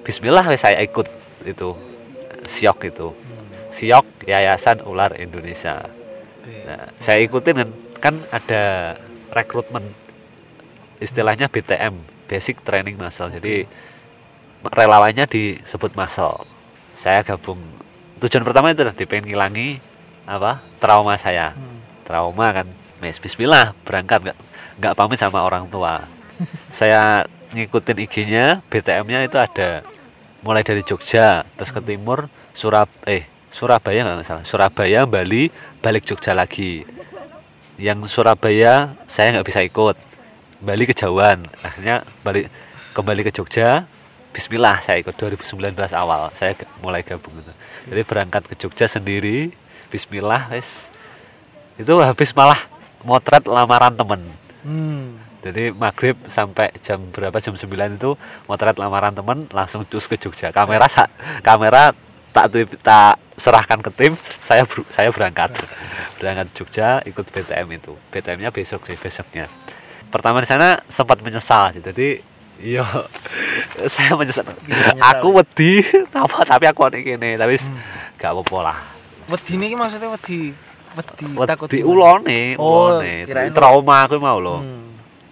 Bismillah 0.02 0.42
saya 0.56 0.80
ikut 0.80 1.06
itu 1.44 1.76
siok 2.48 2.88
itu. 2.88 3.12
Hmm. 3.12 3.46
Siok 3.70 4.26
Yayasan 4.26 4.82
Ular 4.88 5.14
Indonesia. 5.20 5.84
Oke. 5.84 6.66
Nah, 6.66 6.88
saya 6.98 7.20
ikutin 7.22 7.56
kan, 7.60 7.70
kan 8.00 8.14
ada 8.32 8.96
rekrutmen 9.30 9.84
istilahnya 10.98 11.46
BTM 11.48 11.94
Basic 12.26 12.60
Training 12.62 12.98
Muscle 13.00 13.32
jadi 13.32 13.64
relawannya 14.60 15.24
disebut 15.24 15.96
muscle 15.96 16.44
saya 17.00 17.24
gabung 17.24 17.58
tujuan 18.20 18.44
pertama 18.44 18.76
itu 18.76 18.84
tadi 18.84 19.08
pengen 19.08 19.32
ngilangi 19.32 19.80
apa? 20.28 20.60
Trauma 20.82 21.14
saya. 21.16 21.52
Hmm. 21.54 21.78
trauma 22.04 22.50
kan. 22.50 22.66
Mes, 23.00 23.16
Bismillah 23.16 23.72
berangkat. 23.86 24.20
Nggak 24.26 24.38
nggak 24.80 24.94
pamit 24.96 25.18
sama 25.20 25.44
orang 25.44 25.68
tua. 25.70 26.04
Saya 26.78 27.24
ngikutin 27.54 27.98
IG-nya 28.00 28.44
BTM-nya 28.68 29.24
itu 29.24 29.36
ada. 29.38 29.84
Mulai 30.40 30.64
dari 30.64 30.80
Jogja 30.80 31.44
terus 31.56 31.68
ke 31.68 31.84
timur 31.84 32.32
Surab 32.56 32.88
eh 33.04 33.28
Surabaya 33.52 34.06
nggak 34.06 34.26
salah. 34.26 34.44
Surabaya 34.46 35.04
Bali 35.04 35.52
balik 35.84 36.08
Jogja 36.08 36.32
lagi. 36.32 36.86
Yang 37.80 38.12
Surabaya 38.12 38.96
saya 39.08 39.36
nggak 39.36 39.48
bisa 39.48 39.60
ikut. 39.64 39.96
Bali 40.60 40.84
kejauhan. 40.88 41.44
Akhirnya 41.64 42.04
balik 42.24 42.48
kembali 42.92 43.24
ke 43.28 43.32
Jogja 43.32 43.84
Bismillah 44.30 44.78
saya 44.80 45.02
ikut. 45.02 45.16
2019 45.18 45.76
awal 45.92 46.30
saya 46.38 46.54
mulai 46.80 47.02
gabung 47.02 47.34
itu 47.36 47.52
jadi 47.88 48.02
berangkat 48.04 48.46
ke 48.46 48.54
Jogja 48.58 48.86
sendiri 48.90 49.54
Bismillah 49.90 50.48
wes 50.48 50.86
itu 51.76 51.90
habis 51.98 52.30
malah 52.30 52.60
motret 53.02 53.44
lamaran 53.44 53.92
temen. 53.92 54.20
Hmm. 54.60 55.16
jadi 55.40 55.72
maghrib 55.72 56.20
sampai 56.26 56.68
jam 56.80 57.00
berapa? 57.08 57.32
Jam 57.36 57.56
9 57.56 57.64
itu 57.96 58.12
motret 58.44 58.76
lamaran 58.76 59.10
temen 59.10 59.48
langsung 59.50 59.82
cus 59.82 60.04
ke 60.04 60.14
Jogja. 60.14 60.52
Kamera 60.52 60.84
sa- 60.84 61.08
kamera 61.40 61.96
tak 62.30 62.52
tak 62.78 63.16
serahkan 63.34 63.80
ke 63.80 63.90
tim 63.90 64.12
saya 64.38 64.62
ber- 64.62 64.84
saya 64.90 65.08
berangkat. 65.08 65.56
Berangkat 66.16 66.52
Jogja 66.52 67.00
ikut 67.02 67.24
BTM 67.24 67.72
itu. 67.72 67.96
BTM-nya 68.10 68.52
besok 68.52 68.84
sih 68.84 68.94
besoknya. 68.94 69.48
Pertama 70.08 70.38
di 70.38 70.46
sana 70.46 70.76
sempat 70.86 71.18
menyesal 71.18 71.72
sih. 71.72 71.80
Jadi 71.80 72.20
iya 72.60 72.84
saya 73.88 74.12
menyesal. 74.12 74.44
Menyesal. 74.44 75.00
aku 75.00 75.28
wedi 75.32 75.80
apa 76.12 76.44
tapi 76.44 76.68
aku 76.68 76.84
ini 76.92 77.40
tapi 77.40 77.56
Hmm. 77.56 77.80
gak 78.20 78.36
apa-apa 78.36 78.58
lah 78.62 78.78
Wedi 79.30 79.52
ini 79.54 79.72
maksudnya 79.72 80.10
wedi 80.10 80.50
wedi 80.90 81.24
takut 81.46 81.66
wedi 81.66 81.80
ulone 81.82 82.40
Oh, 82.56 82.90
ulone. 82.90 83.24
Kirain- 83.24 83.54
trauma 83.54 84.04
aku 84.04 84.18
mau 84.18 84.36
loh 84.36 84.58
Hmm. 84.60 84.90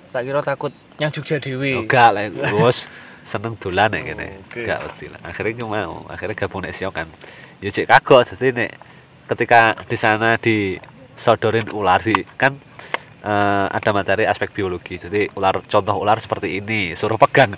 Tak 0.08 0.24
kira 0.24 0.40
takut 0.40 0.72
yang 0.96 1.10
Jogja 1.10 1.36
Dewi. 1.36 1.76
enggak 1.78 2.08
lah. 2.10 2.22
Bos 2.54 2.88
seneng 3.22 3.52
dolan 3.54 3.92
ya 3.92 4.00
gini 4.06 4.28
Oke. 4.40 4.64
enggak 4.64 4.78
wedi 4.80 5.06
lah. 5.08 5.20
Akhirnya 5.22 5.64
mau. 5.64 6.00
Akhirnya 6.06 6.34
gabung 6.34 6.64
nek 6.64 6.72
kan. 6.88 7.04
Ya 7.60 7.68
cek 7.68 7.84
kagok. 7.86 8.24
Jadi 8.32 8.56
nek 8.56 8.70
ketika 9.28 9.60
di 9.84 9.96
sana 9.98 10.38
disodorin 10.38 11.68
ular 11.68 12.00
di 12.00 12.16
kan 12.34 12.56
eh, 13.28 13.66
ada 13.68 13.90
materi 13.92 14.24
aspek 14.24 14.48
biologi. 14.56 14.96
Jadi 14.96 15.28
ular 15.36 15.60
contoh 15.60 16.00
ular 16.00 16.16
seperti 16.16 16.58
ini 16.64 16.96
suruh 16.96 17.20
pegang. 17.20 17.52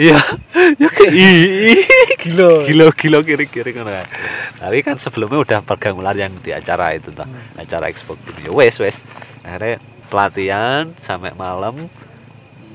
Iya 0.00 0.16
ya 0.82 0.90
ih, 1.12 1.84
Gila. 2.24 2.64
gilo 2.64 2.86
gilo 2.96 3.18
kiri 3.20 3.46
kiri 3.46 3.76
kan. 3.76 3.84
Tapi 4.56 4.78
kan 4.80 4.96
sebelumnya 4.96 5.38
udah 5.44 5.60
pegang 5.60 6.00
ular 6.00 6.16
yang 6.16 6.32
di 6.40 6.56
acara 6.56 6.96
itu 6.96 7.12
tuh 7.12 7.28
acara 7.60 7.92
expo 7.92 8.16
gitu 8.24 8.48
ya 8.48 8.52
wes 8.52 8.76
wes. 8.80 8.96
Akhirnya 9.44 9.76
pelatihan 10.08 10.88
sampai 10.96 11.36
malam. 11.36 11.88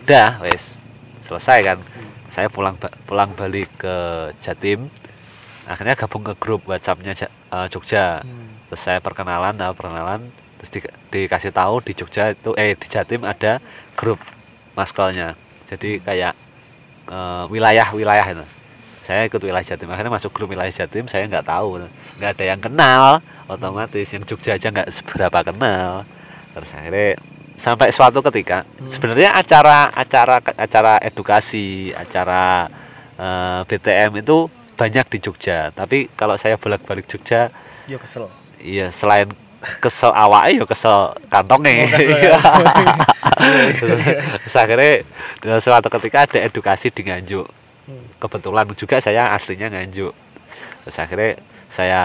Udah 0.06 0.38
wes. 0.46 0.78
Selesai 1.26 1.60
kan. 1.66 1.78
Saya 2.30 2.52
pulang 2.52 2.78
pulang 3.10 3.34
balik 3.34 3.72
ke 3.80 3.96
Jatim. 4.46 4.92
Akhirnya 5.66 5.98
gabung 5.98 6.22
ke 6.22 6.38
grup 6.38 6.62
WhatsAppnya 6.70 7.18
eh, 7.18 7.68
Jogja. 7.74 8.22
Hmm. 8.22 8.46
terus 8.66 8.82
saya 8.82 8.98
perkenalan 8.98 9.54
nah, 9.54 9.78
perkenalan 9.78 10.26
terus 10.66 10.82
di- 10.82 10.90
dikasih 11.14 11.54
tahu 11.54 11.78
di 11.80 11.94
Jogja 11.94 12.34
itu 12.34 12.58
eh 12.58 12.74
di 12.74 12.88
Jatim 12.90 13.22
ada 13.22 13.62
grup 13.94 14.18
maskolnya. 14.74 15.38
Jadi 15.70 16.02
kayak 16.02 16.34
eh, 17.06 17.44
wilayah-wilayah 17.48 18.26
itu. 18.34 18.46
Saya 19.06 19.30
ikut 19.30 19.38
wilayah 19.38 19.62
Jatim. 19.62 19.86
Akhirnya 19.88 20.10
masuk 20.10 20.34
grup 20.34 20.50
wilayah 20.50 20.74
Jatim 20.74 21.06
saya 21.06 21.30
nggak 21.30 21.46
tahu. 21.46 21.86
Nggak 22.18 22.32
ada 22.34 22.44
yang 22.44 22.58
kenal 22.60 23.06
otomatis 23.46 24.10
yang 24.10 24.26
Jogja 24.26 24.58
aja 24.58 24.74
nggak 24.74 24.90
seberapa 24.90 25.46
kenal. 25.46 26.02
Terus 26.58 26.70
akhirnya 26.74 27.14
sampai 27.56 27.94
suatu 27.94 28.20
ketika 28.26 28.66
Hmm. 28.66 28.90
sebenarnya 28.90 29.32
acara 29.32 29.94
acara 29.94 30.42
acara 30.42 30.94
edukasi 31.00 31.94
acara 31.94 32.66
eh, 33.16 33.62
BTM 33.64 34.26
itu 34.26 34.50
banyak 34.76 35.06
di 35.08 35.18
Jogja. 35.22 35.70
Tapi 35.72 36.10
kalau 36.18 36.36
saya 36.36 36.58
bolak-balik 36.58 37.06
Jogja 37.06 37.54
Yo 37.86 38.02
kesel. 38.02 38.26
Iya, 38.66 38.90
selain 38.90 39.30
kesel 39.80 40.12
awake 40.14 40.58
ya 40.60 40.66
kesel 40.66 41.14
kantongnya. 41.28 41.90
Oh, 41.90 42.00
ya. 42.00 42.40
Terus 44.46 44.56
akhirnya 44.56 44.94
dalam 45.42 45.62
suatu 45.62 45.88
ketika 45.90 46.26
ada 46.26 46.40
edukasi 46.42 46.90
di 46.90 47.04
Nganjuk. 47.06 47.48
Hmm. 47.86 48.06
Kebetulan 48.22 48.66
juga 48.74 48.98
saya 49.02 49.30
aslinya 49.34 49.70
Nganjuk. 49.70 50.14
Terus 50.86 50.98
akhirnya 51.02 51.32
saya 51.74 52.02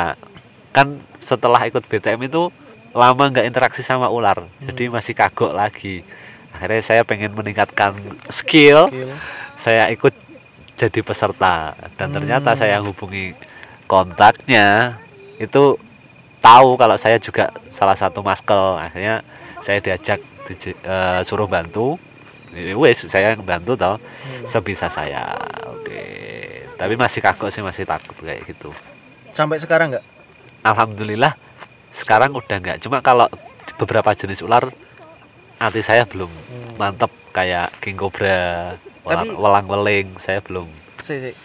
kan 0.71 0.99
setelah 1.21 1.61
ikut 1.67 1.85
BTM 1.87 2.27
itu 2.27 2.49
lama 2.91 3.23
nggak 3.31 3.47
interaksi 3.47 3.87
sama 3.87 4.11
ular, 4.11 4.43
jadi 4.67 4.91
masih 4.91 5.15
kagok 5.15 5.55
lagi. 5.55 6.03
Akhirnya 6.51 6.83
saya 6.83 7.03
pengen 7.07 7.31
meningkatkan 7.39 7.95
skill, 8.27 8.91
Gila. 8.91 9.15
saya 9.55 9.87
ikut 9.95 10.11
jadi 10.75 10.99
peserta 11.05 11.77
dan 11.95 12.11
ternyata 12.11 12.57
Hmm. 12.57 12.59
saya 12.59 12.77
hubungi 12.83 13.37
kontaknya 13.87 14.99
itu 15.39 15.79
tahu 16.41 16.75
kalau 16.75 16.97
saya 16.97 17.17
juga 17.17 17.49
salah 17.71 17.95
satu 17.95 18.21
maskel 18.21 18.57
akhirnya 18.77 19.21
saya 19.61 19.79
diajak 19.79 20.19
dije- 20.45 20.77
eh, 20.81 21.21
suruh 21.23 21.47
bantu. 21.47 22.01
Ya 22.51 22.75
wes 22.75 23.07
saya 23.07 23.37
bantu 23.37 23.77
toh. 23.77 23.97
Sebisa 24.45 24.89
saya. 24.89 25.37
Oke. 25.71 26.03
Tapi 26.75 26.97
masih 26.97 27.21
kagok 27.21 27.49
sih 27.49 27.61
masih 27.61 27.85
takut 27.85 28.17
kayak 28.17 28.43
gitu. 28.45 28.73
Sampai 29.31 29.61
sekarang 29.61 29.95
nggak? 29.95 30.07
alhamdulillah 30.61 31.33
sekarang 31.91 32.37
udah 32.37 32.57
nggak. 32.59 32.79
Cuma 32.81 33.01
kalau 33.01 33.25
beberapa 33.77 34.13
jenis 34.13 34.45
ular 34.45 34.69
hati 35.57 35.81
saya 35.81 36.05
belum 36.05 36.29
Hmm. 36.29 36.77
mantep 36.77 37.09
kayak 37.33 37.73
king 37.81 37.97
cobra 37.97 38.77
Tapi- 39.01 39.33
welang 39.33 39.65
weling 39.65 40.09
saya 40.17 40.41
belum. 40.41 40.69
Sik, 41.01 41.19
sik. 41.23 41.37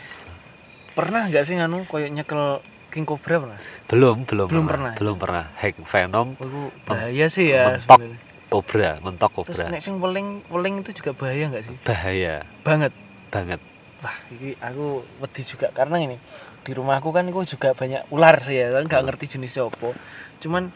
Pernah 0.92 1.28
nggak 1.28 1.44
sih 1.44 1.56
nganu 1.56 1.84
koyo 1.86 2.08
nyekel 2.08 2.60
king 2.90 3.04
cobra 3.04 3.40
pernah? 3.40 3.60
Belum 3.86 4.26
belum 4.26 4.48
Belum 4.48 4.66
pernah, 4.66 4.92
pernah. 4.92 4.94
belum 4.98 5.16
pernah 5.16 5.46
hack 5.56 5.76
venom 5.80 6.28
Oh, 6.38 6.70
bahaya 6.84 7.26
sih 7.28 7.50
ya 7.50 7.70
mentok. 7.72 8.00
sebenarnya. 8.02 8.18
cobra 8.46 8.92
mentok 9.00 9.32
Terus 9.36 9.46
cobra 9.52 9.66
nek 9.70 9.82
sing 9.82 9.96
weling 9.98 10.28
weling 10.48 10.76
itu 10.82 10.92
juga 10.96 11.12
bahaya 11.14 11.44
nggak 11.48 11.64
sih? 11.64 11.76
bahaya 11.82 12.36
Banget. 12.62 12.92
banget 13.30 13.62
Wah, 13.98 14.14
ini 14.30 14.54
aku 14.60 14.86
wedi 15.18 15.42
juga 15.42 15.68
karena 15.70 15.98
ini 15.98 16.18
di 16.62 16.72
rumahku 16.72 17.10
kan 17.10 17.26
aku 17.26 17.42
juga 17.44 17.74
banyak 17.74 18.06
ular 18.10 18.38
sih 18.38 18.54
ya, 18.56 18.70
tapi 18.70 18.86
nggak 18.86 19.02
Hmm. 19.02 19.08
ngerti 19.08 19.26
jenisnya 19.28 19.66
apa. 19.66 19.94
Cuman 20.38 20.70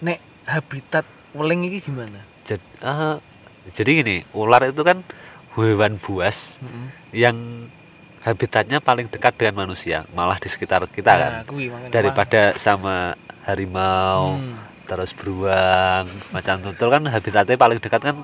nek 0.00 0.18
habitat 0.44 1.02
weling 1.32 1.66
ini 1.66 1.78
gimana? 1.78 2.22
jadi, 2.42 2.62
jadi 3.72 3.90
gini 3.92 4.16
ular 4.32 4.62
itu 4.64 4.78
kan 4.80 5.02
hewan 5.54 5.98
buas 5.98 6.62
yang 7.10 7.66
habitatnya 8.26 8.82
paling 8.82 9.06
dekat 9.06 9.38
dengan 9.38 9.62
manusia 9.62 10.02
malah 10.10 10.36
di 10.36 10.50
sekitar 10.50 10.82
kita 10.90 11.12
kan. 11.14 11.30
Nah, 11.30 11.44
kuwi 11.46 11.70
makanya- 11.70 11.94
daripada 11.94 12.42
sama 12.58 13.14
harimau 13.46 14.34
Hmm. 14.36 14.58
terus 14.84 15.14
beruang 15.14 16.06
macan 16.30 16.58
tutul 16.60 16.90
kan 16.90 17.02
habitatnya 17.06 17.54
paling 17.54 17.78
dekat 17.78 18.02
kan 18.02 18.16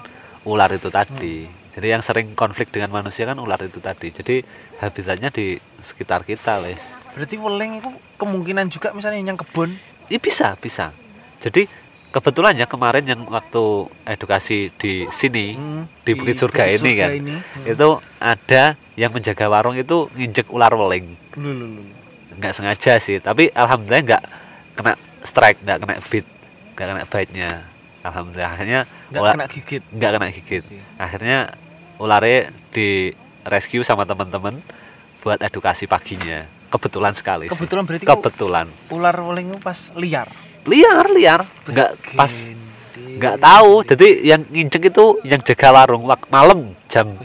ular 0.43 0.71
itu 0.71 0.91
tadi. 0.91 1.47
Jadi 1.73 1.87
yang 1.89 2.03
sering 2.03 2.35
konflik 2.35 2.69
dengan 2.69 2.91
manusia 2.93 3.25
kan 3.25 3.39
ular 3.39 3.63
itu 3.63 3.79
tadi. 3.79 4.11
Jadi 4.11 4.43
habitatnya 4.79 5.31
di 5.31 5.57
sekitar 5.81 6.23
kita 6.23 6.59
wes 6.61 6.83
Berarti 7.13 7.37
weling 7.37 7.79
itu 7.79 7.91
kemungkinan 8.17 8.67
juga 8.69 8.91
misalnya 8.91 9.23
yang 9.23 9.37
kebun. 9.37 9.71
ini 10.09 10.19
bisa 10.19 10.57
bisa. 10.57 10.91
Jadi 11.39 11.65
kebetulan 12.13 12.55
ya 12.55 12.65
kemarin 12.65 13.03
yang 13.03 13.21
waktu 13.27 13.65
edukasi 14.05 14.69
di 14.75 15.09
sini 15.11 15.53
Hmm, 15.53 15.89
di 16.05 16.13
Bukit 16.13 16.37
Surga 16.37 16.69
ini 16.69 16.91
kan. 16.95 17.11
ini. 17.11 17.35
Hmm. 17.35 17.65
itu 17.67 17.89
ada 18.19 18.63
yang 18.95 19.11
menjaga 19.11 19.49
warung 19.49 19.73
itu 19.75 20.13
nginjek 20.13 20.47
ular 20.47 20.71
weling 20.71 21.17
nggak 22.33 22.53
sengaja 22.53 22.97
sih 22.99 23.17
tapi 23.19 23.49
alhamdulillah 23.51 24.05
nggak 24.07 24.23
kena 24.75 24.93
strike 25.23 25.61
nggak 25.61 25.79
kena 25.79 25.95
beat 26.03 26.27
nggak 26.73 26.87
kena 26.87 27.03
bite-nya 27.07 27.51
alhamdulillah 28.03 28.51
akhirnya 28.51 28.81
Nggak 29.09 29.21
ular 29.21 29.33
kena 29.33 29.47
gigit. 29.49 29.83
nggak 29.89 30.11
kena 30.11 30.27
gigit 30.31 30.65
Oke. 30.65 30.79
akhirnya 30.97 31.39
ularnya 31.97 32.41
di 32.71 33.13
rescue 33.43 33.83
sama 33.83 34.05
teman-teman 34.05 34.61
buat 35.21 35.39
edukasi 35.39 35.87
paginya 35.87 36.43
kebetulan 36.69 37.13
sekali 37.13 37.47
sih. 37.47 37.53
Kebetulan 37.53 37.85
berarti 37.85 38.05
kok 38.05 38.17
kebetulan 38.19 38.67
ular 38.89 39.13
weling 39.15 39.53
itu 39.53 39.61
pas 39.61 39.77
liar. 39.95 40.27
Liar 40.65 41.07
liar. 41.11 41.41
Nggak 41.67 41.91
pas 42.15 42.33
nggak 42.97 43.37
tahu. 43.39 43.73
Jadi 43.85 44.07
yang 44.23 44.43
nginjek 44.47 44.89
itu 44.89 45.19
yang 45.23 45.41
jaga 45.41 45.69
warung. 45.73 46.05
Wak 46.05 46.27
malam 46.29 46.75
jam 46.87 47.19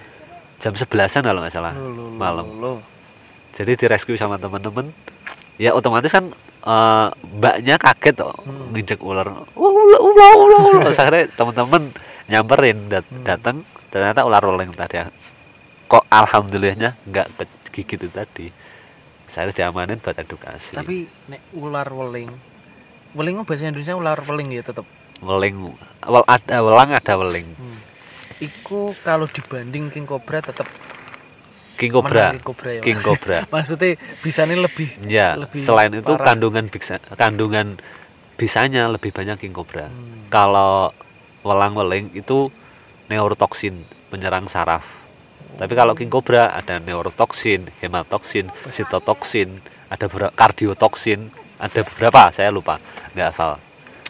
jam 0.58 0.74
sebelasan 0.74 1.22
kalau 1.22 1.42
nggak 1.42 1.54
salah. 1.54 1.74
Malam. 2.18 2.82
jadi 3.54 3.74
di 3.74 3.86
rescue 3.90 4.14
sama 4.14 4.38
teman-teman 4.38 4.94
ya 5.58 5.74
otomatis 5.74 6.14
kan 6.14 6.30
eh, 6.62 7.08
mbaknya 7.34 7.82
kaget 7.82 8.14
tuh 8.16 8.30
Hmm. 8.46 8.70
nginjek 8.70 9.02
ular. 9.02 9.26
Ular 9.58 9.98
ular 9.98 10.34
ular 10.36 10.62
ular. 10.76 10.94
Akhirnya 10.94 11.26
teman-teman 11.34 11.90
nyamperin 12.28 12.78
dat 12.88 13.06
Hmm. 13.10 13.26
datang. 13.26 13.58
Ternyata 13.90 14.28
ular 14.28 14.44
ular 14.44 14.62
yang 14.62 14.76
tadi 14.76 15.02
kok 15.88 16.04
alhamdulillahnya 16.12 17.00
nggak 17.08 17.28
kegigit 17.72 17.98
itu 18.04 18.12
tadi. 18.12 18.48
Saya 19.26 19.50
diamanin 19.50 19.98
buat 19.98 20.16
edukasi. 20.16 20.76
Tapi 20.76 21.04
nek 21.28 21.42
ular 21.56 21.88
weling. 21.88 22.30
Weling 23.14 23.36
itu 23.36 23.44
bahasa 23.44 23.64
Indonesia 23.66 23.94
ular 23.94 24.20
weling 24.22 24.50
ya 24.52 24.62
tetap. 24.62 24.86
weling 25.18 25.74
wel 26.04 26.22
ada 26.26 26.62
welang 26.62 26.92
ada 26.92 27.14
weling 27.16 27.48
Hmm. 27.52 27.80
Iku 28.38 28.94
kalau 29.02 29.26
dibanding 29.26 29.90
king 29.90 30.06
cobra 30.06 30.38
tetap 30.40 30.70
king 31.74 31.90
cobra 31.90 32.30
king 32.32 32.44
cobra 32.44 32.70
ya. 32.72 32.82
king 32.82 32.98
cobra 32.98 33.40
Maksudnya 33.54 33.98
bisa 34.20 34.44
nih 34.44 34.60
lebih 34.60 34.90
ya 35.04 35.34
lebih 35.36 35.58
selain 35.58 35.90
itu 35.92 36.06
parah. 36.08 36.26
kandungan 36.28 36.66
bisa 36.68 37.02
kandungan 37.14 37.82
bisanya 38.34 38.86
lebih 38.88 39.10
banyak 39.10 39.38
king 39.40 39.52
cobra 39.52 39.90
Hmm. 39.90 40.30
kalau 40.30 40.94
welang 41.42 41.74
weling 41.74 42.14
itu 42.14 42.54
neurotoksin 43.08 43.74
menyerang 44.10 44.46
saraf 44.46 44.86
tapi 45.58 45.74
kalau 45.74 45.98
king 45.98 46.08
cobra 46.08 46.54
ada 46.54 46.78
neurotoksin 46.78 47.66
hematoksin 47.80 48.54
sitotoksin 48.70 49.50
ada 49.90 50.06
kardiotoksin 50.32 51.34
ada 51.58 51.82
beberapa 51.84 52.30
saya 52.32 52.50
lupa. 52.50 52.78
Nggak 53.14 53.28
hafal 53.34 53.54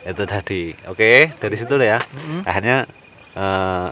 itu 0.07 0.23
tadi. 0.23 0.62
Oke 0.88 1.31
dari 1.36 1.55
situ 1.55 1.73
deh 1.75 1.89
ya. 1.91 1.99
Mm-mm. 1.99 2.41
akhirnya 2.47 2.77
eh, 3.36 3.89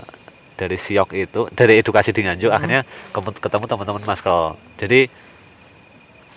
dari 0.56 0.78
siok 0.80 1.12
itu 1.12 1.42
dari 1.52 1.84
edukasi 1.84 2.16
di 2.16 2.24
Nganjuk 2.24 2.48
Hmm. 2.48 2.58
akhirnya 2.58 2.82
ketemu, 3.12 3.66
teman-teman 3.68 4.04
maskel 4.08 4.56
jadi 4.80 5.12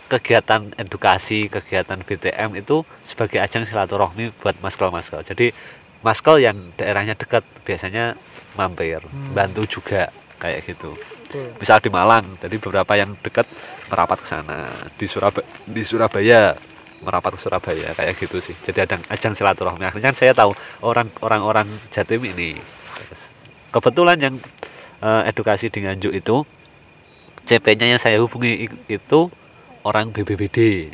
kegiatan 0.08 0.72
edukasi 0.74 1.46
kegiatan 1.46 2.00
BTM 2.00 2.56
itu 2.56 2.80
sebagai 3.04 3.38
ajang 3.38 3.68
silaturahmi 3.68 4.32
buat 4.40 4.56
maskel 4.58 4.88
maskel 4.88 5.20
jadi 5.22 5.52
maskel 6.00 6.40
yang 6.40 6.56
daerahnya 6.74 7.12
dekat 7.14 7.44
biasanya 7.62 8.16
mampir 8.56 8.98
Hmm. 9.04 9.36
bantu 9.38 9.62
juga 9.68 10.10
kayak 10.42 10.66
gitu. 10.66 10.98
Misal 11.60 11.78
di 11.78 11.90
Malang 11.92 12.24
jadi 12.40 12.56
beberapa 12.58 12.96
yang 12.96 13.12
dekat 13.20 13.44
merapat 13.86 14.18
ke 14.24 14.26
sana. 14.26 14.66
Di 14.96 15.06
Surabaya 15.06 15.46
di 15.68 15.82
Surabaya 15.84 16.56
merapat 17.02 17.38
ke 17.38 17.40
Surabaya 17.40 17.94
kayak 17.94 18.18
gitu 18.18 18.42
sih 18.42 18.54
jadi 18.66 18.86
ada 18.88 18.96
ajang 19.12 19.34
silaturahmi 19.34 19.86
akhirnya 19.86 20.10
kan 20.10 20.16
saya 20.16 20.32
tahu 20.34 20.54
orang 20.82 21.08
orang 21.22 21.42
orang 21.44 21.68
Jatim 21.94 22.22
ini 22.26 22.58
kebetulan 23.70 24.18
yang 24.18 24.34
eh, 25.02 25.22
edukasi 25.30 25.70
di 25.70 25.84
Nganjuk 25.84 26.12
itu 26.14 26.36
CP-nya 27.48 27.96
yang 27.96 28.00
saya 28.02 28.20
hubungi 28.20 28.68
itu 28.90 29.20
orang 29.86 30.12
BBBD 30.12 30.90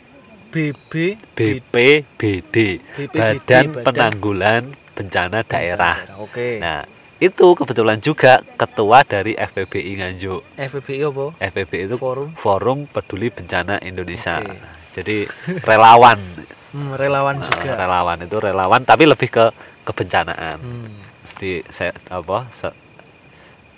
BB 0.54 1.18
BPBD 1.34 2.56
BPBD, 2.78 3.50
Badan 3.50 3.66
Penanggulan 3.82 4.62
Bencana 4.94 5.42
Daerah 5.42 6.04
Oke. 6.22 6.62
nah 6.62 6.86
itu 7.18 7.46
kebetulan 7.56 7.98
juga 7.98 8.44
ketua 8.60 9.02
dari 9.02 9.34
FPBI 9.34 9.92
Nganjuk 9.98 10.42
FPBI 10.60 11.02
apa? 11.08 11.26
FPB 11.40 11.72
itu 11.88 11.96
Forum 11.96 12.28
Forum 12.36 12.78
Peduli 12.90 13.30
Bencana 13.32 13.80
Indonesia. 13.80 14.42
Oke. 14.44 14.83
Jadi 14.94 15.26
relawan, 15.62 16.18
Hmm, 16.74 16.90
relawan 16.94 17.38
Eh, 17.38 17.46
juga. 17.46 17.78
relawan 17.78 18.18
itu 18.18 18.35
relawan 18.37 18.83
tapi 18.83 19.07
lebih 19.07 19.30
ke 19.30 19.46
kebencanaan. 19.85 20.59
Hmm. 20.59 20.90
Mesti 21.22 21.62
saya 21.70 21.94
apa 22.11 22.50
se- 22.50 22.74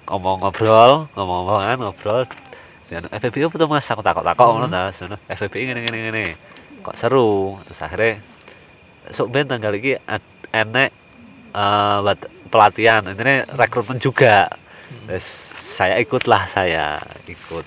ngomong 0.06 0.40
ngobrol, 0.40 1.04
ngomong 1.12 1.60
kan 1.60 1.76
ngobrol. 1.76 2.24
Dan 2.86 3.04
FPB 3.10 3.36
itu 3.42 3.52
tuh 3.52 3.68
mas 3.68 3.84
aku 3.84 4.00
takut 4.00 4.22
takut 4.22 4.48
Hmm. 4.48 4.64
ngono 4.64 4.68
ta, 4.70 4.88
sono 4.90 5.20
FPB 5.28 5.54
ini 5.66 5.84
ini 5.84 5.98
ini. 6.08 6.26
Kok 6.80 6.96
seru. 6.96 7.60
Terus 7.68 7.80
akhirnya 7.82 8.16
sok 9.12 9.28
ben 9.28 9.44
tanggal 9.44 9.76
ad- 10.06 10.32
enek 10.50 10.90
eh, 11.52 11.96
buat 12.00 12.18
pelatihan, 12.48 13.02
ini 13.06 13.44
rekrutmen 13.50 13.98
juga. 13.98 14.48
Hmm. 14.48 15.04
Terus 15.04 15.26
saya 15.60 16.00
ikutlah 16.00 16.48
saya 16.48 16.96
ikut 17.26 17.66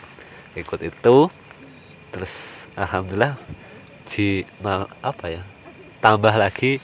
ikut 0.56 0.80
itu 0.82 1.18
terus 2.10 2.34
alhamdulillah 2.80 3.36
di 4.08 4.28
mal- 4.60 4.90
apa 5.02 5.26
ya 5.30 5.42
tambah 6.00 6.32
lagi 6.34 6.80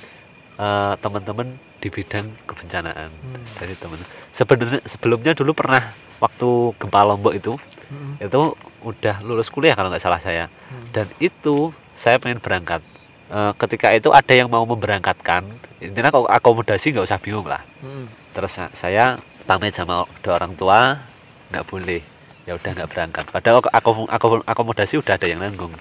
eh, 0.55 0.93
teman-teman 0.99 1.47
di 1.79 1.87
bidang 1.87 2.27
kebencanaan 2.43 3.09
Hmm. 3.11 3.43
dari 3.55 3.73
teman 3.73 3.99
sebenarnya 4.31 4.81
sebelumnya 4.83 5.31
dulu 5.31 5.51
pernah 5.53 5.81
waktu 6.17 6.49
gempa 6.75 7.01
lombok 7.03 7.33
itu 7.33 7.53
Hmm. 7.85 8.17
itu 8.17 8.41
udah 8.81 9.21
lulus 9.21 9.47
kuliah 9.47 9.73
kalau 9.73 9.87
nggak 9.87 10.01
salah 10.01 10.17
saya 10.17 10.45
Hmm. 10.47 10.85
dan 10.91 11.07
itu 11.17 11.71
saya 11.95 12.19
pengen 12.19 12.39
berangkat 12.39 12.83
Eh, 13.25 13.53
ketika 13.57 13.89
itu 13.89 14.13
ada 14.13 14.29
yang 14.31 14.45
mau 14.45 14.61
memberangkatkan 14.63 15.41
intinya 15.81 16.13
kalau 16.13 16.29
akomodasi 16.29 16.93
nggak 16.93 17.03
usah 17.03 17.17
bingung 17.17 17.43
lah 17.43 17.57
Hmm. 17.81 18.05
terus 18.31 18.53
sa- 18.53 18.69
saya 18.71 19.17
pamit 19.43 19.73
sama 19.73 20.05
kedua 20.13 20.37
orang 20.37 20.53
tua 20.53 21.01
nggak 21.49 21.65
boleh 21.65 22.05
ya 22.45 22.53
udah 22.55 22.71
nggak 22.77 22.89
berangkat. 22.89 23.25
Padahal 23.29 23.61
aku, 23.61 24.05
aku 24.05 24.27
akomodasi 24.45 25.01
udah 25.01 25.17
ada 25.17 25.25
yang 25.25 25.41
nanggung. 25.41 25.73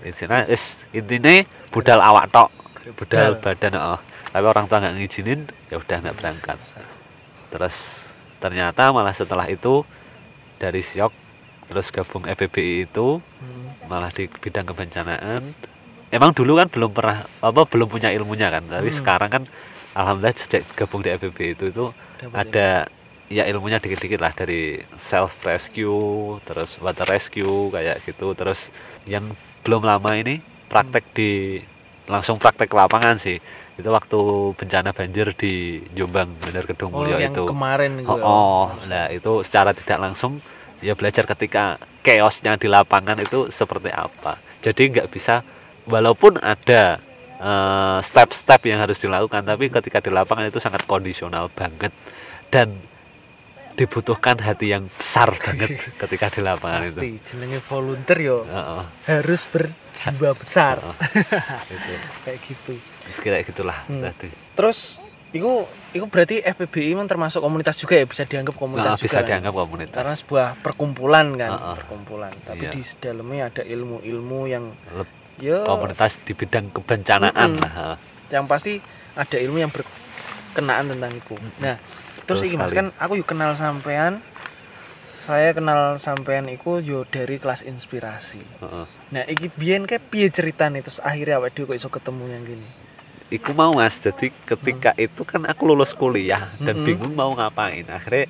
Intinya 0.00 0.44
is 0.48 0.80
intinya 0.96 1.44
budal 1.68 2.00
awak 2.00 2.32
tok. 2.32 2.48
Budal 2.96 3.36
badan 3.38 3.76
oh. 3.76 4.00
tapi 4.32 4.46
orang 4.46 4.64
tua 4.64 4.80
nggak 4.80 4.94
ngizinin 4.96 5.40
ya 5.68 5.76
udah 5.76 5.96
nggak 6.00 6.16
berangkat. 6.16 6.58
Terus 7.52 7.76
ternyata 8.40 8.88
malah 8.96 9.12
setelah 9.12 9.44
itu 9.46 9.84
dari 10.56 10.80
siok 10.80 11.12
terus 11.68 11.92
gabung 11.92 12.26
FPBI 12.26 12.88
itu 12.88 13.20
Hmm. 13.40 13.88
malah 13.88 14.12
di 14.12 14.28
bidang 14.28 14.68
kebencanaan. 14.68 15.52
Emang 16.10 16.34
dulu 16.34 16.58
kan 16.58 16.68
belum 16.68 16.90
pernah 16.90 17.24
apa 17.40 17.62
belum 17.68 17.88
punya 17.88 18.08
ilmunya 18.12 18.48
kan. 18.48 18.64
Tapi 18.64 18.88
Hmm. 18.88 18.98
sekarang 19.00 19.30
kan 19.30 19.42
alhamdulillah 19.94 20.36
sejak 20.36 20.64
gabung 20.76 21.04
di 21.04 21.12
FPBI 21.12 21.56
itu 21.56 21.64
itu 21.70 21.86
Dapat 22.20 22.36
ada 22.36 22.68
ya 22.88 22.99
ilmunya 23.30 23.78
dikit-dikit 23.78 24.18
lah 24.18 24.34
dari 24.34 24.82
self 24.98 25.46
rescue 25.46 26.42
terus 26.42 26.74
water 26.82 27.06
rescue 27.06 27.70
kayak 27.70 28.02
gitu. 28.02 28.34
Terus 28.34 28.66
yang 29.06 29.30
belum 29.62 29.86
lama 29.86 30.10
ini 30.18 30.42
praktek 30.66 31.04
di 31.14 31.62
langsung 32.10 32.42
praktek 32.42 32.74
lapangan 32.74 33.22
sih. 33.22 33.38
Itu 33.78 33.94
waktu 33.94 34.20
bencana 34.58 34.90
banjir 34.90 35.32
di 35.38 35.80
Jombang 35.94 36.28
Bener 36.42 36.66
Kedung 36.66 36.90
Oh, 36.92 37.00
Mulyo 37.00 37.16
yang 37.22 37.32
itu. 37.32 37.46
kemarin 37.46 38.02
gitu. 38.02 38.12
oh, 38.12 38.18
oh. 38.20 38.64
nah 38.90 39.08
itu 39.08 39.40
secara 39.46 39.72
tidak 39.72 39.98
langsung 40.02 40.42
ya 40.84 40.92
belajar 40.98 41.24
ketika 41.24 41.78
chaosnya 42.04 42.58
di 42.58 42.66
lapangan 42.66 43.16
itu 43.22 43.48
seperti 43.48 43.88
apa. 43.94 44.36
Jadi 44.60 44.90
nggak 44.98 45.08
bisa 45.08 45.46
walaupun 45.88 46.36
ada 46.42 46.98
eh, 47.40 47.98
step-step 48.04 48.60
yang 48.68 48.84
harus 48.84 48.98
dilakukan 49.00 49.46
tapi 49.46 49.70
ketika 49.72 50.02
di 50.02 50.10
lapangan 50.12 50.50
itu 50.50 50.58
sangat 50.60 50.84
kondisional 50.84 51.48
banget. 51.48 51.94
Dan 52.50 52.89
dibutuhkan 53.72 54.36
hati 54.38 54.70
yang 54.70 54.88
besar 54.90 55.32
banget 55.32 55.78
ketika 56.00 56.26
di 56.28 56.40
lapangan 56.40 56.82
itu 56.82 56.94
Pasti 56.94 57.10
jenenge 57.26 57.58
volunteer 57.62 58.18
yo 58.20 58.38
Heeh, 58.42 58.82
harus 59.08 59.42
berjiwa 59.44 60.30
besar. 60.32 60.76
itu 61.66 61.94
Kayak 62.24 62.38
gitu. 62.42 62.72
kira 63.18 63.40
gitulah 63.40 63.78
Hmm. 63.84 64.04
tadi 64.04 64.28
Terus 64.52 65.00
iku 65.30 65.64
iku 65.90 66.06
berarti 66.06 66.38
FPBI 66.40 66.92
memang 66.92 67.06
termasuk 67.06 67.38
komunitas 67.38 67.74
juga 67.74 67.94
ya 67.94 68.04
bisa 68.04 68.22
dianggap 68.22 68.52
komunitas 68.52 68.86
Nah, 68.86 68.96
juga. 68.96 69.06
bisa 69.06 69.18
kan? 69.18 69.26
dianggap 69.26 69.54
komunitas 69.54 69.96
karena 69.96 70.14
sebuah 70.14 70.46
perkumpulan 70.60 71.26
kan, 71.34 71.50
Heeh. 71.52 71.74
perkumpulan. 71.76 72.32
Tapi 72.42 72.64
Iya. 72.64 72.72
di 72.72 72.82
dalamnya 72.96 73.42
ada 73.46 73.62
ilmu-ilmu 73.62 74.40
yang 74.44 74.64
Leb- 74.92 75.18
ya 75.38 75.62
komunitas 75.62 76.20
di 76.20 76.32
bidang 76.32 76.68
kebencanaan 76.70 77.50
Mm-mm. 77.52 77.62
lah 77.62 77.96
yang 78.28 78.44
pasti 78.44 78.78
ada 79.12 79.36
ilmu 79.36 79.58
yang 79.58 79.70
berkenaan 79.70 80.86
tentang 80.88 81.12
itu. 81.12 81.34
Nah, 81.58 81.74
terus 82.30 82.46
iki 82.46 82.54
Mas 82.54 82.70
kan 82.70 82.94
aku 83.02 83.18
yuk 83.18 83.26
kenal 83.26 83.58
sampean 83.58 84.22
saya 85.20 85.52
kenal 85.52 86.00
sampean 86.00 86.48
iku 86.48 86.80
yo 86.80 87.04
dari 87.04 87.36
kelas 87.36 87.62
inspirasi. 87.62 88.40
Heeh. 88.40 88.86
Nah, 89.12 89.22
iki 89.28 89.52
biyen 89.52 89.84
kayak 89.84 90.08
piye 90.08 90.32
ceritane 90.32 90.80
terus 90.80 90.96
akhirnya 91.04 91.38
awake 91.38 91.54
dhewe 91.54 91.76
kok 91.76 91.76
iso 91.76 91.88
ketemu 91.92 92.24
yang 92.26 92.42
gini. 92.42 92.66
Iku 93.30 93.54
mau 93.54 93.70
mas, 93.76 94.00
jadi 94.02 94.32
ketika 94.32 94.90
itu 94.98 95.22
kan 95.22 95.46
aku 95.46 95.62
lulus 95.68 95.94
kuliah 95.94 96.50
dan 96.58 96.82
Mm-mm. 96.82 96.88
bingung 96.88 97.14
mau 97.14 97.30
ngapain. 97.36 97.86
Akhirnya 97.86 98.26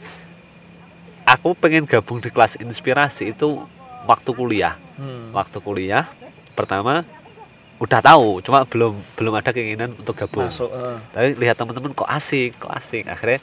aku 1.25 1.57
pengen 1.57 1.89
gabung 1.89 2.21
di 2.21 2.29
kelas 2.29 2.61
inspirasi 2.61 3.33
itu 3.33 3.65
waktu 4.05 4.31
kuliah. 4.37 4.77
Hmm. 5.01 5.33
Waktu 5.33 5.57
kuliah 5.63 6.05
pertama 6.53 7.07
udah 7.81 8.01
tahu, 8.05 8.45
cuma 8.45 8.69
belum 8.69 8.93
belum 9.17 9.33
ada 9.41 9.57
keinginan 9.57 9.97
untuk 9.97 10.13
gabung. 10.21 10.53
Masuk 10.53 10.69
eh. 10.69 10.99
Tapi 11.17 11.29
lihat 11.39 11.57
teman-teman 11.57 11.97
kok 11.97 12.11
asik, 12.11 12.61
kok 12.61 12.75
asik. 12.77 13.09
Akhirnya 13.09 13.41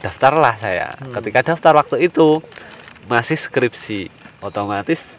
daftarlah 0.00 0.54
saya. 0.58 0.96
Hmm. 0.96 1.12
Ketika 1.16 1.52
daftar 1.52 1.76
waktu 1.78 2.08
itu 2.08 2.40
masih 3.06 3.38
skripsi, 3.38 4.10
otomatis 4.42 5.16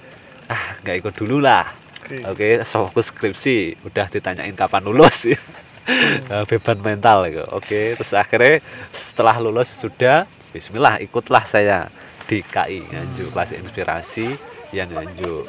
ah 0.48 0.80
nggak 0.84 0.96
ikut 1.04 1.14
dulu 1.18 1.44
lah. 1.44 1.68
Oke. 2.08 2.24
Oke, 2.24 2.48
fokus 2.64 3.12
skripsi, 3.12 3.84
udah 3.84 4.08
ditanyain 4.08 4.56
kapan 4.56 4.84
lulus 4.86 5.28
ya. 5.28 5.40
Eh, 5.88 6.44
beban 6.52 6.84
mental 6.84 7.32
gitu. 7.32 7.48
Oke, 7.56 7.96
terus 7.96 8.12
akhirnya 8.12 8.60
setelah 8.92 9.40
lulus 9.40 9.72
sudah 9.72 10.28
bismillah 10.52 11.00
ikutlah 11.00 11.48
saya 11.48 11.88
di 12.28 12.44
KI 12.44 12.84
Nganjuk 12.84 13.32
kelas 13.32 13.56
inspirasi 13.56 14.36
yang 14.76 14.92
Nganjuk 14.92 15.48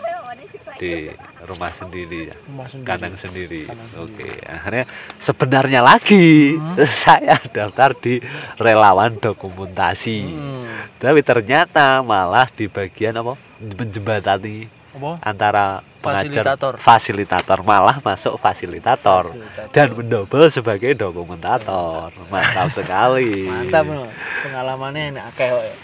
di 0.79 1.11
rumah 1.41 1.69
sendiri 1.69 2.31
ya 2.31 2.37
Rumah 2.45 2.67
sendiri. 2.67 2.87
kandang 2.87 3.15
sendiri. 3.15 3.63
Kandang 3.67 3.91
Oke, 4.01 4.31
akhirnya 4.41 4.85
sebenarnya 5.19 5.81
lagi 5.81 6.55
Hmm. 6.55 6.79
saya 7.05 7.37
daftar 7.45 7.93
di 7.93 8.23
relawan 8.57 9.15
dokumentasi. 9.15 10.19
Hmm. 10.25 10.65
Tapi 10.97 11.21
ternyata 11.21 12.01
malah 12.01 12.47
di 12.49 12.67
bagian 12.67 13.15
apa? 13.17 13.35
menjembatani 13.59 14.71
Apa? 14.95 15.19
antara 15.21 15.65
pengajar 15.99 16.55
Fasilitator. 16.55 16.73
fasilitator 16.79 17.59
malah 17.61 17.99
masuk 18.01 18.35
fasilitator, 18.37 19.25
Fasilitator. 19.29 19.73
dan 19.73 19.89
mendouble 19.93 20.47
sebagai 20.49 20.95
dokumentator 20.95 22.15
mantap 22.29 22.71
sekali 22.71 23.47
Mantap 23.47 23.83
loh. 23.85 24.07
Pengalamannya 24.41 25.19
kok 25.35 25.43
ya. 25.43 25.75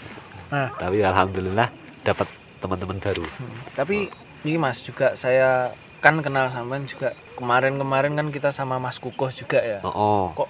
Nah, 0.47 0.69
tapi 0.73 0.97
alhamdulillah 1.01 1.67
dapat 2.01 2.27
teman-teman 2.57 2.97
baru 2.97 3.27
Hmm. 3.27 3.59
Tapi 3.75 4.07
ini 4.45 4.55
Mas 4.55 4.79
juga 4.79 5.17
saya 5.17 5.73
kan 5.97 6.21
kenal 6.21 6.47
sampean 6.47 6.85
juga 6.85 7.09
kemarin-kemarin 7.33 8.13
kan 8.13 8.29
kita 8.29 8.53
sama 8.53 8.77
Mas 8.77 9.01
Kukoh 9.01 9.33
juga 9.33 9.57
ya. 9.57 9.81
oh 9.81 9.89
oh, 9.89 10.23
Kok 10.35 10.49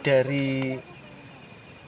dari 0.00 0.80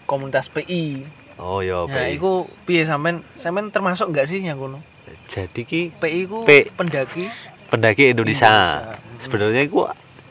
komunitas 0.05 0.47
PI. 0.47 1.01
oh 1.39 1.61
yo 1.61 1.87
Nah, 1.87 2.05
PI. 2.05 2.19
itu 2.19 2.33
piye 2.63 2.85
sampean 2.85 3.25
sampean 3.35 3.69
termasuk 3.69 4.11
enggak 4.11 4.29
sih 4.29 4.39
yang 4.39 4.61
kono? 4.61 4.85
jadi 5.27 5.61
ki 5.61 5.97
PI 5.97 6.21
ku 6.25 6.45
P. 6.45 6.69
pendaki 6.71 7.27
pendaki 7.69 8.13
Indonesia, 8.13 8.47
Indonesia. 8.47 9.19
sebenarnya 9.19 9.63
gua 9.67 9.89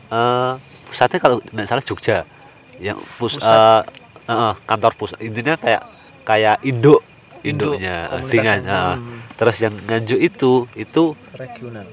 eh 0.07 0.53
pusatnya 0.85 1.17
kalau 1.17 1.37
nggak 1.43 1.65
salah 1.65 1.81
Jogja 1.81 2.17
yang 2.77 3.01
pus 3.17 3.35
Pusat. 3.35 3.83
eh, 4.23 4.31
eh, 4.31 4.53
kantor 4.63 4.91
pusat 4.93 5.19
intinya 5.19 5.55
kayak 5.55 5.83
kayak 6.23 6.61
induk 6.61 7.01
Induk, 7.39 7.75
induknya 7.75 7.95
dengan 8.27 8.57
eh, 8.59 8.95
hmm, 8.95 9.18
terus 9.39 9.55
yang 9.57 9.71
nganjuk 9.79 10.19
itu 10.19 10.51
itu 10.75 11.15
regional. 11.33 11.87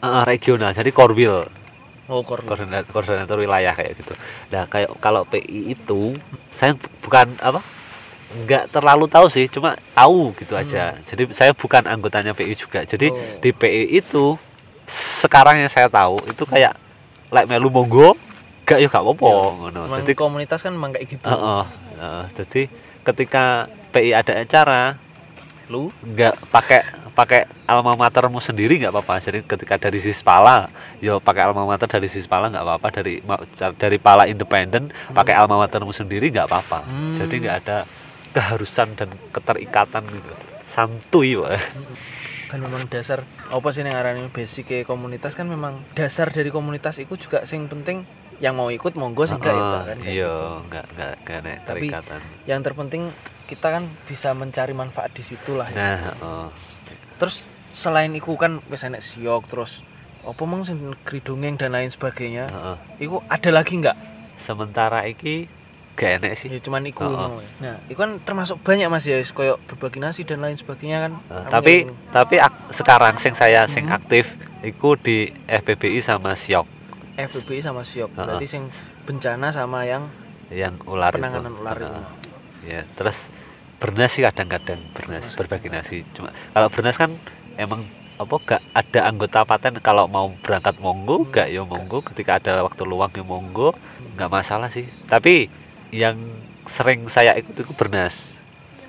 eh, 0.00 0.24
regional 0.24 0.72
jadi 0.72 0.88
korwil 0.90 1.44
Oh, 2.08 2.20
kor. 2.20 2.40
koordinator, 2.40 2.90
koordinator 2.90 3.38
wilayah 3.38 3.72
kayak 3.72 3.94
gitu. 3.94 4.12
Nah 4.50 4.66
kayak 4.66 4.90
kalau 4.98 5.22
PI 5.22 5.70
itu 5.70 6.12
saya 6.50 6.74
bu- 6.74 6.90
bukan 7.00 7.30
apa 7.38 7.62
nggak 8.34 8.68
terlalu 8.68 9.06
tahu 9.06 9.28
sih, 9.28 9.46
cuma 9.46 9.76
tahu 9.92 10.32
gitu 10.34 10.52
aja. 10.52 10.92
Jadi 10.98 11.30
saya 11.30 11.52
bukan 11.52 11.84
anggotanya 11.84 12.32
PI 12.32 12.52
juga. 12.54 12.82
Jadi 12.82 13.06
Oh. 13.06 13.16
di 13.38 13.50
PI 13.50 13.92
itu 13.94 14.36
sekarang 14.84 15.56
yang 15.58 15.68
saya 15.68 15.86
tahu 15.86 16.20
itu 16.26 16.42
kayak 16.42 16.74
like 17.28 17.46
melu 17.46 17.68
monggo 17.68 18.12
gak 18.62 18.76
ya 18.76 18.86
gak 18.86 19.00
apa-apa 19.00 19.28
ngono. 19.54 19.80
Emang 19.86 20.00
Jadi 20.00 20.12
komunitas 20.12 20.60
kan 20.60 20.72
emang 20.72 20.92
kayak 20.92 21.06
gitu. 21.08 21.24
heeh, 21.24 21.64
heeh. 21.94 22.24
jadi 22.34 22.62
ketika 23.04 23.44
PI 23.88 24.10
ada 24.12 24.32
acara 24.38 24.82
Lu 25.72 25.88
nggak 26.04 26.52
pakai 26.52 26.80
pakai 27.12 27.40
alma 27.66 27.92
matermu 27.94 28.38
sendiri 28.38 28.76
nggak 28.78 28.88
apa-apa 28.90 29.20
jadi 29.20 29.40
ketika 29.42 29.76
dari 29.78 29.98
Sispala 29.98 30.68
yo 30.98 31.16
pakai 31.18 31.44
alma 31.44 31.64
mater 31.66 31.84
dari 31.86 32.08
Sispala 32.08 32.48
nggak 32.48 32.60
apa-apa 32.62 32.88
dari 32.94 33.20
dari 33.74 33.98
Pala 33.98 34.24
independen 34.24 34.88
pakai 35.10 35.32
alma 35.34 35.56
matermu 35.58 35.92
sendiri 35.92 36.28
nggak 36.28 36.44
apa-apa 36.46 36.78
Hmm. 36.82 37.12
jadi 37.14 37.34
nggak 37.38 37.56
ada 37.58 37.78
keharusan 38.30 38.92
dan 38.94 39.12
keterikatan 39.28 40.04
gitu 40.06 40.32
santuy 40.66 41.36
Pak. 41.36 41.52
kan 42.48 42.60
memang 42.60 42.84
dasar 42.86 43.20
apa 43.46 43.68
sih 43.70 43.80
yang 43.80 43.92
ngarani 43.92 44.28
basic 44.28 44.64
ke 44.66 44.78
komunitas 44.82 45.32
kan 45.32 45.44
memang 45.44 45.80
dasar 45.92 46.28
dari 46.28 46.48
komunitas 46.48 46.96
itu 46.96 47.16
juga 47.18 47.44
sing 47.44 47.64
penting 47.64 48.04
yang 48.40 48.52
mau 48.52 48.68
ikut 48.68 48.92
monggo 48.92 49.24
sih 49.24 49.36
enggak 49.36 49.52
ya 49.52 49.56
Heeh, 49.58 49.68
Pak, 49.70 49.82
kan 49.84 49.96
iya 50.00 50.08
gitu. 50.08 50.48
nggak 50.66 50.84
nggak 50.90 51.12
nggak 51.18 51.36
ada 51.38 51.52
Tapi- 51.62 51.90
yang 52.44 52.60
terpenting 52.60 53.02
kita 53.52 53.68
kan 53.70 53.84
bisa 54.04 54.32
mencari 54.32 54.72
manfaat 54.72 55.12
di 55.12 55.20
situ 55.20 55.52
lah 55.52 55.68
ya. 55.68 55.76
nah 55.76 55.96
heeh. 56.08 56.46
terus 57.16 57.44
selain 57.72 58.08
itu 58.10 58.32
kan 58.34 58.64
wis 58.66 58.80
enek 58.82 59.00
siok 59.00 59.44
terus 59.46 59.84
apa 60.22 60.40
mong 60.40 60.64
sing 60.64 60.78
negeri 60.78 61.18
dongeng 61.20 61.56
dan 61.56 61.70
lain 61.70 61.88
sebagainya 61.88 62.48
heeh. 62.48 62.76
itu 63.02 63.20
ada 63.26 63.50
lagi 63.50 63.76
nggak 63.76 63.96
sementara 64.36 65.04
iki 65.04 65.46
gak 65.92 66.18
enek 66.18 66.32
sih 66.34 66.48
ya 66.48 66.56
cuman 66.58 66.88
iku 66.88 67.04
ya. 67.04 67.28
nah 67.60 67.76
itu 67.84 67.98
kan 67.98 68.16
termasuk 68.18 68.56
banyak 68.58 68.88
mas 68.88 69.04
ya 69.04 69.20
koyo 69.28 69.60
berbagi 69.62 70.00
nasi 70.00 70.24
dan 70.24 70.40
lain 70.40 70.56
sebagainya 70.56 71.04
kan 71.04 71.12
Kami 71.12 71.52
tapi 71.52 71.74
yang- 71.82 71.96
tapi 72.10 72.36
ak- 72.38 72.72
sekarang 72.72 73.14
sing 73.16 73.34
saya 73.34 73.68
sing 73.68 73.84
Hmm. 73.84 74.00
aktif 74.00 74.24
iku 74.62 74.96
di 74.96 75.28
FPBI 75.44 76.00
sama 76.00 76.32
Siok 76.32 76.64
FBBI 77.12 77.60
sama 77.60 77.84
siok 77.84 78.08
Heeh. 78.08 78.24
berarti 78.24 78.46
sing 78.48 78.64
bencana 79.04 79.52
sama 79.52 79.84
yang 79.84 80.08
yang 80.48 80.72
ular 80.86 81.12
penanganan 81.12 81.50
itu. 81.50 81.60
ular 81.60 81.76
itu 81.76 81.84
Heeh. 81.84 82.06
ya 82.72 82.80
terus 82.94 83.18
bernas 83.82 84.14
sih 84.14 84.22
kadang-kadang 84.22 84.78
bernas. 84.94 85.34
Berbagi 85.34 85.66
nasi. 85.66 86.06
Cuma 86.14 86.30
kalau 86.54 86.70
bernas 86.70 86.94
kan 86.94 87.10
emang 87.58 87.82
apa 88.14 88.34
gak 88.38 88.62
ada 88.70 89.10
anggota 89.10 89.42
paten 89.42 89.74
kalau 89.82 90.06
mau 90.06 90.30
berangkat 90.46 90.78
monggo 90.78 91.26
gak. 91.26 91.50
Ya 91.50 91.66
monggo. 91.66 91.98
Ketika 92.06 92.38
ada 92.38 92.62
waktu 92.62 92.86
luang 92.86 93.10
ya 93.10 93.26
monggo. 93.26 93.74
Nggak 94.14 94.30
masalah 94.30 94.70
sih. 94.70 94.86
Tapi 95.10 95.50
yang 95.90 96.14
sering 96.70 97.10
saya 97.10 97.34
ikut 97.34 97.58
itu 97.58 97.74
bernas. 97.74 98.38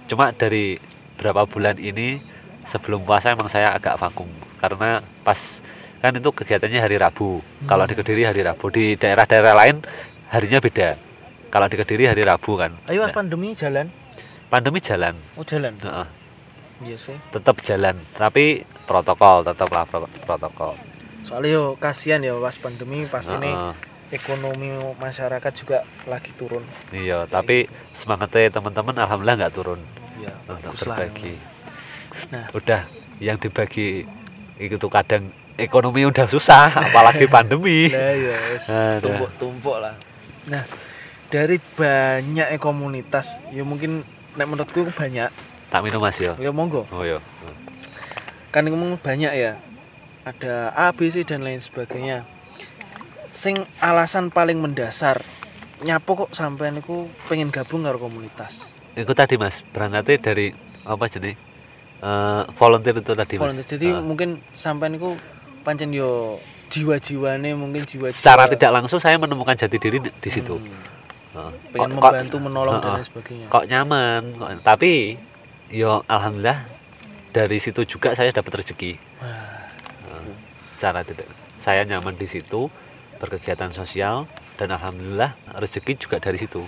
Cuma 0.06 0.29
dari 0.29 0.77
berapa 1.17 1.49
bulan 1.49 1.82
ini 1.82 2.21
sebelum 2.69 3.01
puasa 3.01 3.34
emang 3.34 3.49
saya 3.49 3.73
agak 3.73 3.97
vakum. 3.97 4.29
Karena 4.62 5.01
pas 5.25 5.58
kan 6.06 6.13
itu 6.13 6.29
kegiatannya 6.29 6.86
hari 6.86 7.01
Rabu. 7.01 7.41
Kalau 7.65 7.89
di 7.89 7.97
Kediri 7.97 8.29
hari 8.29 8.45
Rabu. 8.45 8.69
Di 8.69 8.93
daerah-daerah 8.93 9.58
lain 9.58 9.82
harinya 10.29 10.62
beda. 10.62 11.01
Kalau 11.49 11.65
di 11.65 11.82
Kediri 11.82 12.05
hari 12.05 12.22
Rabu 12.22 12.61
kan. 12.61 12.78
Ayo 12.86 13.09
Nah, 13.09 13.15
pandemi 13.15 13.57
jalan 13.57 14.03
pandemi 14.54 14.78
jalan. 14.78 15.18
Oh 15.34 15.41
jalan. 15.41 15.74
Heeh, 15.82 16.08
iya 16.86 16.97
sih. 17.01 17.18
Tetap 17.34 17.66
jalan 17.66 17.97
tapi 18.14 18.62
protokol 18.86 19.41
tetaplah 19.41 19.89
pro- 19.89 20.14
protokol. 20.30 20.78
Soalnya 21.26 21.58
yo 21.58 21.64
kasihan 21.82 22.22
ya 22.22 22.38
pas 22.38 22.54
pandemi 22.62 23.10
pasti 23.10 23.34
nih 23.41 23.49
Heeh, 23.49 23.74
ekonomi 24.14 24.78
masyarakat 25.01 25.54
juga 25.58 25.82
lagi 26.06 26.30
turun. 26.38 26.62
Iya 26.93 27.26
tapi 27.26 27.66
semangatnya 27.97 28.54
teman-teman 28.54 28.93
alhamdulillah 29.01 29.38
nggak 29.41 29.56
turun. 29.58 29.82
Ya 30.22 30.38
untuk 30.45 30.78
berbagi. 30.78 31.34
Nah. 32.30 32.45
udah 32.54 32.86
yang 33.18 33.41
dibagi 33.41 34.06
itu 34.62 34.86
kadang 34.86 35.34
ekonomi 35.58 36.06
udah 36.06 36.30
susah 36.30 36.70
apalagi 36.93 37.26
pandemi. 37.26 37.89
Nah, 37.89 38.14
ya 38.14 38.38
Aduh. 38.70 39.01
tumpuk-tumpuk 39.01 39.82
lah. 39.82 39.97
Nah, 40.45 40.62
dari 41.34 41.58
banyak 41.58 42.62
komunitas, 42.62 43.41
ya 43.49 43.66
mungkin 43.66 44.06
nek 44.34 44.45
menurutku 44.45 44.86
banyak. 44.88 45.29
tak 45.67 45.81
minum 45.81 45.97
mas 45.97 46.17
yo 46.17 46.38
Ya 46.38 46.49
monggo. 46.49 46.86
oh 46.89 47.01
yo 47.01 47.17
Kan 48.49 48.65
ngomong 48.65 48.97
banyak 48.97 49.34
ya. 49.34 49.57
Ada 50.23 50.69
A, 50.71 50.93
B, 50.93 51.09
C 51.09 51.21
dan 51.21 51.41
lain 51.41 51.57
sebagainya. 51.57 52.21
Sing 53.29 53.57
alasan 53.79 54.29
paling 54.29 54.55
mendasar 54.55 55.25
nyapo 55.81 56.15
kok 56.15 56.31
sampean 56.31 56.77
niku 56.77 57.09
pengen 57.25 57.49
gabung 57.49 57.81
karo 57.81 57.97
komunitas. 57.97 58.69
itu 58.93 59.09
tadi 59.11 59.36
mas 59.36 59.65
berangkatnya 59.69 60.21
dari 60.23 60.53
apa 60.86 61.05
jenis 61.07 61.34
Eh, 61.97 62.43
volunteer 62.53 62.93
itu 62.93 63.09
tadi 63.09 63.36
mas 63.36 63.43
Volunteer. 63.43 63.67
Jadi 63.67 63.88
Ah. 63.89 63.99
mungkin 63.99 64.29
sampean 64.53 64.93
niku 64.93 65.17
pancen 65.61 65.89
yo 65.89 66.38
jiwa-jiwane 66.69 67.53
mungkin 67.53 67.81
jiwa 67.84 68.11
secara 68.11 68.45
tidak 68.45 68.69
langsung 68.71 68.97
saya 68.97 69.15
menemukan 69.15 69.55
jati 69.55 69.77
diri 69.77 69.97
di, 69.97 70.09
di 70.11 70.29
situ 70.29 70.55
Hmm. 70.55 70.69
Pengen 71.34 71.89
Kok- 71.91 71.99
kok- 71.99 72.13
membantu 72.13 72.38
menolong 72.39 72.75
dan 72.75 72.86
Heeh. 72.86 72.95
lain 72.95 73.07
sebagainya. 73.07 73.47
kok 73.47 73.65
nyaman 73.65 74.21
kok, 74.34 74.49
tapi 74.61 75.17
yo 75.67 76.05
alhamdulillah 76.05 76.59
dari 77.31 77.57
situ 77.57 77.81
juga 77.84 78.13
saya 78.13 78.29
dapat 78.29 78.61
rezeki 78.61 78.93
Wah, 79.17 79.57
cara 80.77 81.01
tidak 81.01 81.25
saya 81.57 81.81
nyaman 81.84 82.13
di 82.13 82.27
situ 82.27 82.69
berkegiatan 83.17 83.71
sosial 83.71 84.29
dan 84.55 84.69
alhamdulillah 84.69 85.34
rezeki 85.55 85.97
juga 85.97 86.19
dari 86.19 86.38
situ 86.38 86.61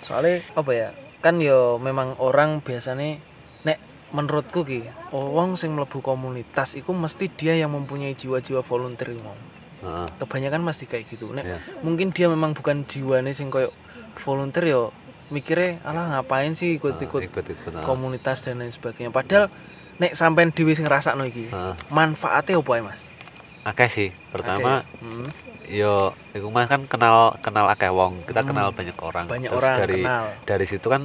soalnya 0.00 0.38
apa 0.54 0.70
ya 0.70 0.88
kan 1.18 1.38
yo 1.38 1.78
memang 1.78 2.14
orang 2.18 2.60
biasanya 2.60 3.18
nek 3.62 3.78
menurutku 4.12 4.62
ki 4.62 4.86
wong 5.10 5.56
sing 5.56 5.72
mlebu 5.72 5.98
komunitas 5.98 6.74
itu 6.74 6.90
mesti 6.90 7.26
dia 7.28 7.56
yang 7.56 7.72
mempunyai 7.72 8.12
jiwa-jiwa 8.12 8.60
volunteer 8.60 9.16
mau 9.16 9.34
Heeh. 9.82 10.06
kebanyakan 10.16 10.62
mesti 10.62 10.86
kayak 10.86 11.08
gitu 11.08 11.32
nek 11.32 11.42
Ya. 11.44 11.58
mungkin 11.80 12.10
dia 12.10 12.26
memang 12.26 12.52
bukan 12.52 12.84
jiwane 12.84 13.32
sing 13.32 13.48
koyo 13.48 13.74
volunteer 14.18 14.64
yo 14.68 14.82
mikirnya 15.28 15.80
alah 15.82 16.04
ngapain 16.12 16.52
sih 16.52 16.76
ikut-ikut 16.76 17.24
ikut-ikut 17.24 17.72
ah. 17.72 17.82
komunitas 17.82 18.42
dan 18.42 18.60
lain 18.60 18.68
sebagainya 18.68 19.08
padahal 19.08 19.48
nek 19.96 20.12
sampean 20.12 20.50
dhewe 20.50 20.72
sing 20.72 20.84
ngrasakno 20.84 21.24
iki 21.24 21.48
Heeh. 21.48 21.74
manfaatnya 21.88 22.56
apa 22.56 22.72
ya 22.74 22.82
mas 22.82 23.00
akeh 23.62 23.88
sih 23.88 24.08
pertama 24.28 24.82
Akeh. 24.82 25.00
Hmm, 25.00 25.26
yo 25.66 25.94
iku 26.30 26.48
mah 26.48 26.66
kan 26.66 26.84
kenal 26.84 27.16
kenal 27.38 27.64
akeh 27.66 27.88
wong 27.88 28.20
kita 28.22 28.42
Hmm. 28.42 28.50
kenal 28.50 28.66
banyak 28.70 28.96
orang 28.98 29.24
banyak 29.24 29.48
Terus 29.48 29.60
orang 29.62 29.76
dari 29.78 30.00
kenal 30.00 30.24
dari 30.44 30.66
situ 30.66 30.86
kan 30.86 31.02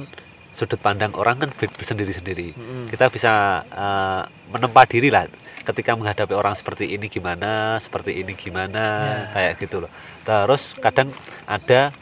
sudut 0.50 0.76
pandang 0.76 1.14
orang 1.14 1.38
kan 1.38 1.50
sendiri-sendiri 1.78 2.52
Hmm, 2.52 2.90
kita 2.90 3.08
bisa 3.08 3.32
eh, 3.64 4.22
menempa 4.50 4.82
diri 4.84 5.08
lah 5.08 5.24
ketika 5.62 5.94
menghadapi 5.94 6.32
orang 6.32 6.52
seperti 6.52 6.90
ini 6.90 7.06
gimana 7.06 7.76
seperti 7.78 8.12
ini 8.16 8.32
gimana 8.34 8.84
Ya. 9.00 9.16
kayak 9.32 9.52
gitu 9.58 9.80
loh 9.80 9.90
terus 10.20 10.74
kadang 10.76 11.14
ada 11.44 11.92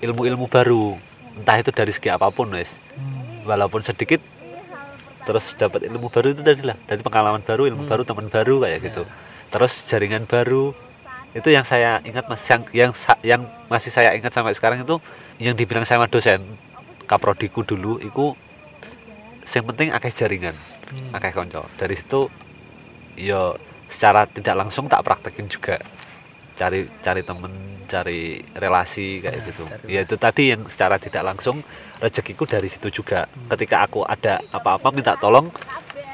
ilmu-ilmu 0.00 0.46
baru. 0.46 0.96
Entah 1.36 1.60
itu 1.60 1.70
dari 1.70 1.92
segi 1.92 2.08
apa 2.08 2.28
pun 2.30 2.48
wes. 2.52 2.70
Hmm. 2.96 3.44
walaupun 3.46 3.78
sedikit 3.78 4.18
terus 5.22 5.54
dapat 5.54 5.86
ilmu 5.86 6.10
baru 6.10 6.34
itu 6.34 6.42
tadi 6.42 6.66
lah 6.66 6.74
dari 6.86 6.98
pengalaman 6.98 7.42
baru 7.42 7.70
ilmu 7.70 7.86
Hmm. 7.86 7.90
baru 7.94 8.02
teman 8.02 8.26
baru 8.26 8.58
kayak 8.62 8.78
gitu. 8.82 9.02
Terus 9.50 9.72
jaringan 9.86 10.26
baru 10.26 10.74
itu 11.30 11.48
yang 11.52 11.62
saya 11.62 12.02
ingat 12.02 12.26
mas. 12.26 12.42
Yang 12.48 12.62
yang 12.74 12.90
yang 13.22 13.42
masih 13.68 13.94
saya 13.94 14.16
ingat 14.18 14.32
sampai 14.32 14.56
sekarang 14.56 14.82
itu 14.82 14.98
yang 15.38 15.54
dibilang 15.54 15.84
sama 15.84 16.08
dosen 16.08 16.42
kaprodiku 17.06 17.62
dulu 17.62 18.02
itu 18.02 18.34
yang 19.46 19.64
penting 19.70 19.88
akeh 19.94 20.10
jaringan 20.10 20.56
Hmm. 20.86 21.14
akeh 21.14 21.30
konco 21.30 21.66
dari 21.76 21.94
situ 21.94 22.30
yo 23.18 23.54
secara 23.86 24.26
tidak 24.26 24.54
langsung 24.54 24.86
tak 24.86 25.02
praktekin 25.02 25.46
juga 25.46 25.78
cari 26.56 26.88
cari 27.04 27.22
temen 27.22 27.52
cari 27.86 28.42
relasi 28.58 29.22
kayak 29.22 29.36
Nah, 29.38 29.46
gitu. 29.46 29.62
ya 29.86 30.00
itu 30.02 30.16
tadi 30.18 30.50
yang 30.50 30.66
secara 30.66 30.98
tidak 30.98 31.22
langsung 31.22 31.62
rezekiku 32.02 32.42
dari 32.48 32.66
situ 32.66 32.90
juga. 32.90 33.28
Hmm. 33.30 33.54
ketika 33.54 33.86
aku 33.86 34.02
ada 34.02 34.42
apa-apa 34.50 34.90
minta 34.90 35.14
tolong 35.14 35.46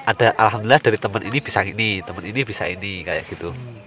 ada 0.05 0.34
alhamdulillah 0.36 0.82
dari 0.82 0.99
teman 1.01 1.22
ini 1.24 1.38
bisa 1.40 1.62
ini 1.64 2.03
teman 2.05 2.24
ini 2.26 2.40
bisa 2.45 2.68
ini 2.68 3.01
kayak 3.07 3.24
gitu. 3.30 3.55
Hmm. 3.55 3.80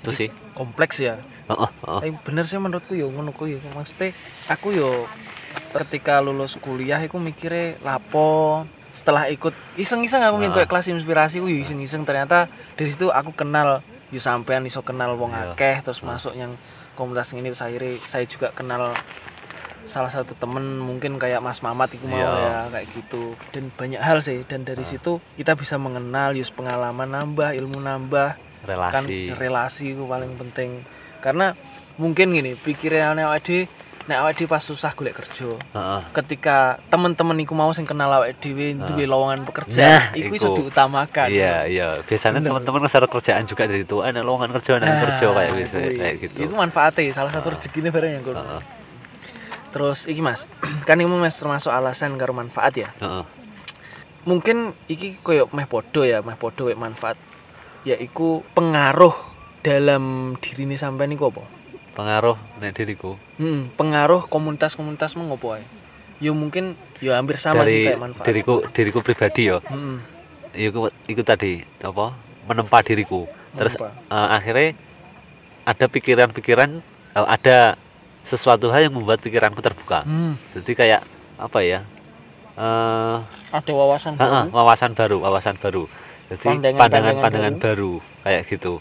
itu 0.00 0.10
sih. 0.16 0.28
kompleks 0.56 0.96
ya. 1.04 1.20
Heeh, 1.50 1.70
heeh. 1.84 2.00
tapi 2.00 2.10
bener 2.24 2.44
sih 2.48 2.56
menurutku 2.56 2.94
ya 2.96 3.08
kuwi 3.10 3.56
ya 3.56 3.60
maksudnya 3.74 4.14
aku 4.48 4.72
yo 4.72 5.08
ketika 5.74 6.22
lulus 6.22 6.54
kuliah 6.56 7.00
aku 7.02 7.18
mikirnya 7.18 7.76
lapo 7.82 8.64
setelah 8.94 9.30
ikut 9.30 9.54
iseng-iseng 9.78 10.20
aku 10.20 10.36
kayak 10.50 10.68
kelas 10.68 10.86
inspirasi 10.90 11.40
yo 11.40 11.48
iseng-iseng. 11.48 12.02
Ternyata 12.04 12.50
dari 12.76 12.90
situ 12.90 13.08
aku 13.08 13.32
kenal 13.34 13.80
yo 14.10 14.18
sampean 14.18 14.66
iso 14.66 14.82
kenal 14.82 15.14
wong 15.14 15.30
Iya. 15.30 15.54
akeh 15.54 15.76
terus 15.82 16.02
masuk 16.02 16.34
yang 16.34 16.54
komunitas 16.94 17.30
ini 17.32 17.48
akhirnya 17.48 17.96
saya 18.04 18.26
juga 18.26 18.50
kenal 18.50 18.90
salah 19.86 20.10
satu 20.10 20.38
temen 20.38 20.78
mungkin 20.78 21.18
kayak 21.18 21.42
Mas 21.42 21.62
Mamat 21.62 21.90
itu 21.94 22.06
mau 22.06 22.14
Iya. 22.14 22.30
ya 22.30 22.58
kayak 22.70 22.86
gitu. 22.94 23.34
Dan 23.50 23.74
banyak 23.74 23.98
hal 23.98 24.22
sih 24.22 24.46
dan 24.46 24.62
dari 24.62 24.86
situ 24.86 25.18
kita 25.34 25.58
bisa 25.58 25.78
mengenal 25.78 26.34
yus 26.34 26.50
pengalaman 26.50 27.10
nambah 27.10 27.54
ilmu 27.54 27.82
nambah. 27.82 28.38
Kan 28.60 29.08
relasi. 29.08 29.32
relasi 29.34 29.84
itu 29.96 30.04
paling 30.04 30.36
penting. 30.36 30.84
Karena 31.18 31.56
mungkin 31.98 32.30
gini 32.30 32.54
pikirannya 32.54 33.26
awake 33.26 33.42
dhewe 33.42 33.79
nek 34.00 34.16
awake 34.16 34.36
dhewe 34.36 34.48
pas 34.48 34.58
susah 34.60 34.90
golek 34.92 35.12
kerja 35.14 35.54
Heeh. 35.54 36.00
ketika 36.12 36.80
teman-teman 36.88 37.36
iku 37.38 37.52
mau 37.52 37.70
sing 37.70 37.84
kenal 37.84 38.08
awake 38.10 38.38
dhewe 38.38 38.72
duwe 38.74 39.04
lowongan 39.04 39.40
Nah, 39.40 39.46
pekerjaan 39.46 40.00
iku 40.14 40.32
iso 40.34 40.48
diutamakan 40.54 41.28
iya 41.28 41.64
iya 41.64 41.88
biasanya 42.00 42.40
teman-teman 42.40 42.80
ngeser 42.80 43.04
kerjaan 43.06 43.44
juga 43.44 43.64
dari 43.64 43.82
itu 43.82 44.00
ada 44.00 44.20
lowongan 44.20 44.50
kerja 44.56 44.76
ada 44.76 44.88
Nah, 44.88 44.98
kerja 45.00 45.26
kayak 45.28 45.50
gitu 45.58 45.76
kuwi. 45.76 45.96
kayak 45.96 46.16
gitu 46.18 46.36
itu 46.42 46.54
manfaatnya 46.54 47.12
salah 47.12 47.30
satu 47.30 47.52
rezekinya 47.52 47.90
bareng 47.90 48.12
yang. 48.18 48.24
Heeh. 48.24 48.62
terus 49.70 49.98
iki 50.04 50.18
mas 50.18 50.48
kan 50.88 50.96
ini 50.96 51.06
mas 51.06 51.36
termasuk 51.36 51.70
alasan 51.70 52.16
karo 52.16 52.32
manfaat 52.32 52.74
ya 52.74 52.88
Heeh. 52.98 53.22
mungkin 54.24 54.72
iki 54.86 55.20
koyo 55.20 55.46
meh 55.52 55.64
podo 55.64 56.02
ya 56.02 56.20
meh 56.20 56.34
podo 56.34 56.66
manfaat 56.74 57.14
yaiku 57.84 58.44
pengaruh 58.52 59.14
dalam 59.60 60.34
diri 60.36 60.64
ini 60.64 60.74
sampai 60.74 61.04
niku 61.04 61.28
apa 61.28 61.59
pengaruh 61.92 62.34
nek 62.56 62.72
diriku 62.72 63.18
Hmm, 63.34 63.68
pengaruh 63.74 64.24
komunitas-komunitas 64.24 65.14
mengopo 65.14 65.52
ae. 65.52 65.64
Ya 66.18 66.30
mungkin 66.30 66.76
ya 66.98 67.16
hampir 67.16 67.36
sama 67.36 67.62
sih 67.62 67.80
dari 67.80 67.86
kayak 67.86 68.00
manfaat. 68.00 68.24
diriku 68.24 68.54
diriku 68.70 68.98
pribadi 69.00 69.48
ya 69.48 69.58
Hmm, 69.64 70.04
itu 70.52 70.78
itu 71.06 71.22
tadi 71.22 71.52
apa 71.80 72.12
menempa 72.44 72.78
diriku 72.80 73.24
terus 73.52 73.74
mengopo. 73.74 73.88
eh, 73.88 74.28
akhirnya 74.30 74.68
ada 75.62 75.86
pikiran-pikiran 75.86 76.70
eh, 77.14 77.26
ada 77.26 77.74
sesuatu 78.22 78.68
hal 78.68 78.84
yang 78.84 78.94
membuat 78.94 79.18
pikiranku 79.18 79.58
terbuka 79.58 80.02
Hmm, 80.02 80.36
jadi 80.52 80.72
kayak 80.74 81.00
apa 81.36 81.58
ya 81.60 81.80
eh 82.54 83.18
ada 83.50 83.72
wawasan 83.72 84.12
ah, 84.14 84.44
baru. 84.44 84.52
wawasan 84.52 84.90
baru 84.92 85.16
wawasan 85.18 85.56
baru 85.56 85.88
jadi 86.28 86.46
Pandangan-pandangan 86.46 87.14
pandangan-pandangan 87.16 87.54
baru. 87.58 87.92
kayak 88.22 88.42
gitu 88.46 88.72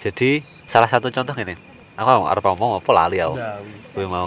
jadi 0.00 0.30
salah 0.64 0.88
satu 0.88 1.12
contoh 1.12 1.36
ini 1.36 1.54
aku 2.00 2.24
harus 2.24 2.42
ngomong 2.42 2.70
apa 2.78 2.90
lali 2.90 3.18
aku 3.18 3.36
gue 3.92 4.06
mau 4.06 4.26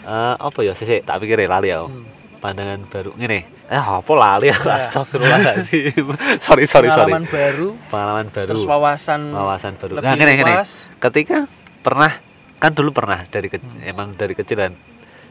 Eh, 0.00 0.34
apa 0.34 0.58
ya 0.60 0.72
sih 0.72 1.02
tak 1.02 1.18
pikir 1.18 1.44
lali 1.44 1.68
aku 1.68 1.86
Hmm. 1.86 2.08
pandangan 2.40 2.80
baru 2.82 3.12
ngene 3.14 3.44
eh 3.68 3.76
apa 3.76 4.08
lali 4.14 4.48
aku 4.48 4.64
Nah. 4.64 4.80
astagfirullahaladzim 4.80 6.06
sorry 6.40 6.64
sorry 6.64 6.88
sorry 6.88 7.12
Pengalaman 7.12 7.28
baru, 7.28 7.68
pengalaman 7.86 8.26
baru 8.28 8.48
terus 8.48 8.64
wawasan 8.64 9.20
wawasan 9.28 9.76
baru 9.76 9.92
lebih 9.94 10.02
nah 10.02 10.14
ngene 10.16 10.32
ngene 10.34 10.52
ketika 10.98 11.38
pernah 11.78 12.16
kan 12.56 12.72
dulu 12.72 12.90
pernah 12.90 13.20
dari 13.26 13.46
ke- 13.46 13.60
Hmm. 13.60 13.84
emang 13.84 14.08
dari 14.14 14.32
kecilan 14.32 14.72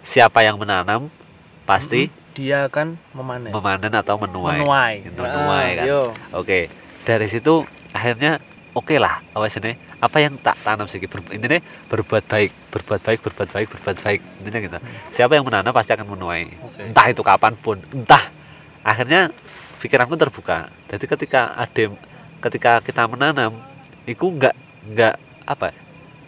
siapa 0.01 0.41
yang 0.41 0.55
menanam 0.55 1.09
pasti 1.63 2.09
dia 2.31 2.65
akan 2.65 2.93
memanen. 3.11 3.49
memanen 3.49 3.91
atau 3.91 4.15
menuai 4.15 4.53
Menuai. 4.55 4.93
Menuai, 5.07 5.67
Ah, 5.67 5.75
kan. 5.75 5.85
Yo. 5.87 6.01
oke 6.31 6.69
dari 7.03 7.25
situ 7.25 7.65
akhirnya 7.89 8.37
oke 8.79 8.95
lah 8.95 9.19
awas 9.35 9.59
ini 9.59 9.75
apa 9.99 10.17
yang 10.23 10.39
tak 10.39 10.55
tanam 10.63 10.87
sih? 10.87 11.03
Ber, 11.03 11.19
intinya 11.35 11.59
berbuat 11.91 12.23
baik 12.23 12.51
berbuat 12.71 13.01
baik 13.03 13.19
berbuat 13.19 13.49
baik 13.51 13.67
berbuat 13.67 13.97
baik. 13.99 14.19
Intinya 14.39 14.59
gitu. 14.63 14.77
Siapa 15.11 15.35
yang 15.35 15.43
menanam 15.43 15.75
pasti 15.75 15.91
akan 15.91 16.07
menuai. 16.15 16.47
Oke. 16.47 16.81
entah 16.87 17.05
itu 17.11 17.19
kapan 17.19 17.53
pun 17.59 17.77
entah. 17.91 18.31
Akhirnya 18.79 19.27
pikiranku 19.83 20.15
terbuka. 20.15 20.71
Jadi 20.87 21.03
ketika 21.03 21.51
ada 21.59 21.85
ketika 22.39 22.79
kita 22.79 23.03
menanam 23.11 23.59
itu 24.07 24.23
nggak 24.23 24.55
nggak 24.95 25.15
apa 25.43 25.75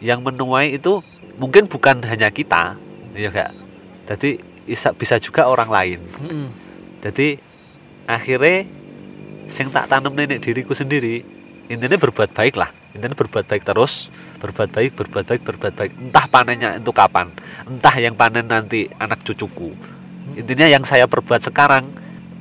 yang 0.04 0.20
menuai 0.20 0.76
itu 0.76 1.00
mungkin 1.40 1.72
bukan 1.72 2.04
hanya 2.04 2.28
kita 2.34 2.76
ya 3.16 3.32
kak 3.32 3.54
jadi 4.12 4.30
bisa 4.68 4.92
bisa 4.92 5.16
juga 5.22 5.48
orang 5.48 5.70
lain. 5.72 6.00
Mm-mm. 6.20 6.48
jadi 7.06 7.40
akhirnya 8.08 8.68
sing 9.52 9.72
tak 9.72 9.88
tanam 9.88 10.16
nenek 10.16 10.44
diriku 10.44 10.76
sendiri 10.76 11.24
intinya 11.72 11.98
berbuat 11.98 12.36
baik 12.36 12.60
lah 12.60 12.70
intinya 12.92 13.16
berbuat 13.16 13.48
baik 13.48 13.64
terus 13.64 14.12
berbuat 14.42 14.70
baik 14.74 14.92
berbuat 14.98 15.26
baik 15.30 15.42
berbuat 15.46 15.74
baik. 15.78 15.92
Entah 16.10 16.26
panennya 16.26 16.70
itu 16.82 16.90
kapan. 16.90 17.30
Entah 17.70 17.96
yang 18.02 18.18
panen 18.18 18.50
nanti 18.50 18.90
anak 18.98 19.22
cucuku. 19.22 19.70
Intinya 20.34 20.66
yang 20.66 20.82
saya 20.82 21.06
perbuat 21.06 21.46
sekarang 21.46 21.86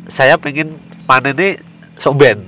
saya 0.09 0.41
pengen 0.41 0.81
panennya 1.05 1.61
somben. 2.01 2.41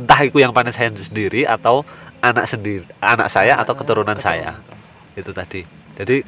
Entah 0.00 0.20
itu 0.24 0.40
yang 0.40 0.56
panen 0.56 0.72
saya 0.72 0.88
sendiri 0.96 1.44
atau 1.44 1.84
anak 2.24 2.48
sendiri 2.48 2.88
anak 3.04 3.28
saya 3.28 3.60
atau 3.60 3.76
Ah, 3.76 3.78
keturunan 3.78 4.16
saya. 4.16 4.56
itu 5.16 5.32
tadi. 5.32 5.64
Jadi 5.96 6.20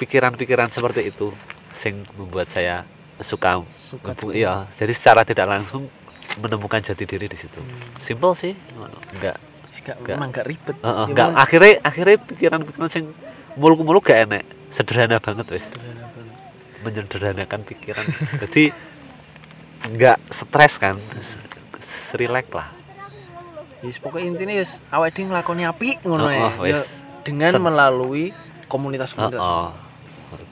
pikiran-pikiran 0.00 0.72
seperti 0.72 1.12
itu 1.12 1.32
sing 1.76 2.04
membuat 2.16 2.48
saya 2.48 2.84
suka 3.20 3.62
Suka 3.78 4.10
iya 4.34 4.66
jadi 4.74 4.90
secara 4.90 5.22
tidak 5.22 5.46
langsung 5.46 5.86
menemukan 6.36 6.80
jati 6.80 7.04
diri 7.04 7.26
di 7.26 7.34
situ 7.34 7.56
Hmm. 7.56 7.98
simple 7.98 8.34
sih 8.34 8.54
enggak 9.12 9.36
Gak, 9.76 10.00
Nggak. 10.00 10.16
memang 10.16 10.30
gak 10.30 10.46
ribet 10.46 10.76
Heeh, 10.76 10.96
Ya, 10.96 11.04
enggak 11.04 11.28
memang 11.28 11.42
akhirnya 11.42 11.72
akhirnya 11.82 12.16
pikiran-pikiran 12.18 12.88
sing 12.88 13.04
muluk-muluk 13.54 14.00
gak 14.02 14.24
enek 14.24 14.44
sederhana 14.70 15.18
banget 15.18 15.46
wes 15.50 15.64
menyederhanakan 16.80 17.60
pikiran 17.62 18.04
jadi 18.40 18.72
enggak 19.84 20.16
stres 20.28 20.76
kan 20.76 20.96
S- 21.14 21.36
s- 21.78 22.14
relax 22.14 22.48
lah 22.50 22.68
Yes, 23.80 24.00
pokoknya 24.00 24.26
intinya 24.26 24.54
yes, 24.54 24.80
awak 24.88 25.12
dhewe 25.12 25.28
nglakoni 25.28 25.62
apik 25.62 26.00
ngono 26.00 26.24
Oh, 26.24 26.32
ya. 26.32 26.48
oh. 26.50 26.64
Ya, 26.64 26.80
dengan 27.20 27.52
Sen- 27.52 27.60
melalui 27.60 28.32
oh, 28.32 28.64
komunitas-komunitas. 28.64 29.36
oh. 29.38 29.68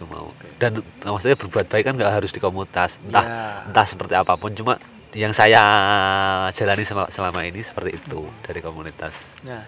Mau 0.04 0.28
dan 0.58 0.78
maksudnya 1.00 1.34
berbuat 1.34 1.64
baik 1.64 1.82
kan 1.82 1.94
nggak 1.96 2.12
harus 2.12 2.28
di 2.28 2.38
komunitas 2.38 3.00
entah 3.02 3.24
Ya. 3.24 3.64
entah 3.64 3.86
seperti 3.88 4.12
apa 4.12 4.36
pun 4.36 4.52
cuma 4.52 4.76
yang 5.12 5.30
saya 5.30 5.60
jalani 6.50 6.82
sel- 6.82 7.08
selama 7.08 7.42
ini 7.42 7.60
seperti 7.60 7.96
itu 7.96 8.24
dari 8.40 8.58
komunitas 8.58 9.12
Nah, 9.42 9.64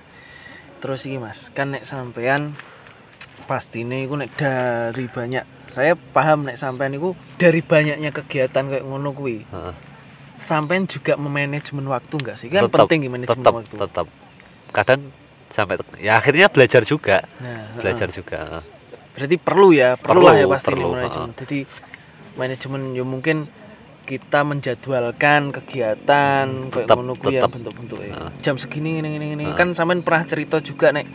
terus 0.78 1.04
iki 1.04 1.16
Mas, 1.16 1.48
kan 1.50 1.70
nek 1.70 1.82
sampean 1.82 2.56
pastine 3.44 4.02
iku 4.02 4.16
nek 4.16 4.32
dari 4.32 5.04
banyak 5.04 5.44
saya 5.68 5.92
paham 5.94 6.44
nek 6.44 6.56
sampean 6.56 6.92
iku 6.92 7.12
dari 7.34 7.60
banyaknya 7.60 8.08
kegiatan 8.10 8.64
kayak 8.64 8.84
ngono 8.84 9.10
kuwi. 9.10 9.44
Heeh. 9.44 9.74
Sampean 10.36 10.84
juga 10.84 11.16
memanajemen 11.16 11.84
waktu 11.84 12.14
enggak 12.14 12.36
sih? 12.36 12.48
Kan 12.48 12.64
Tetap- 12.64 12.84
penting 12.84 13.04
manajemen 13.06 13.36
tetap 13.36 13.52
waktu. 13.54 13.74
tetap 13.76 14.06
kadang 14.70 15.00
sampai 15.48 15.74
ya 15.98 16.16
akhirnya 16.16 16.48
belajar 16.48 16.82
juga 16.82 17.20
Nah, 17.38 17.74
belajar 17.74 18.08
heeh. 18.08 18.16
juga. 18.16 18.38
Berarti 19.14 19.36
perlu 19.36 19.68
ya, 19.70 19.94
perlu, 19.94 20.20
Perlu, 20.20 20.24
lah 20.24 20.34
ya 20.34 20.46
pasti 20.46 20.66
perlu, 20.68 20.88
manajemen. 20.90 21.30
Jadi 21.36 21.58
manajemen 22.34 22.80
ya 22.92 23.04
mungkin 23.04 23.36
kita 24.04 24.44
menjadwalkan 24.44 25.50
kegiatan 25.50 26.46
kayak 26.68 26.86
tetap- 26.86 26.96
ngono 27.00 27.16
kuwi 27.16 27.36
ya 27.36 27.48
tetap. 27.48 27.56
bentuk-bentuknya. 27.56 28.12
Heeh. 28.14 28.30
Jam 28.44 28.56
segini 28.60 29.00
ini 29.00 29.16
ini 29.16 29.26
ini 29.34 29.44
Heeh. 29.48 29.56
kan 29.56 29.72
sampean 29.72 30.04
pernah 30.04 30.22
cerita 30.28 30.60
juga 30.60 30.92
nek 30.92 31.08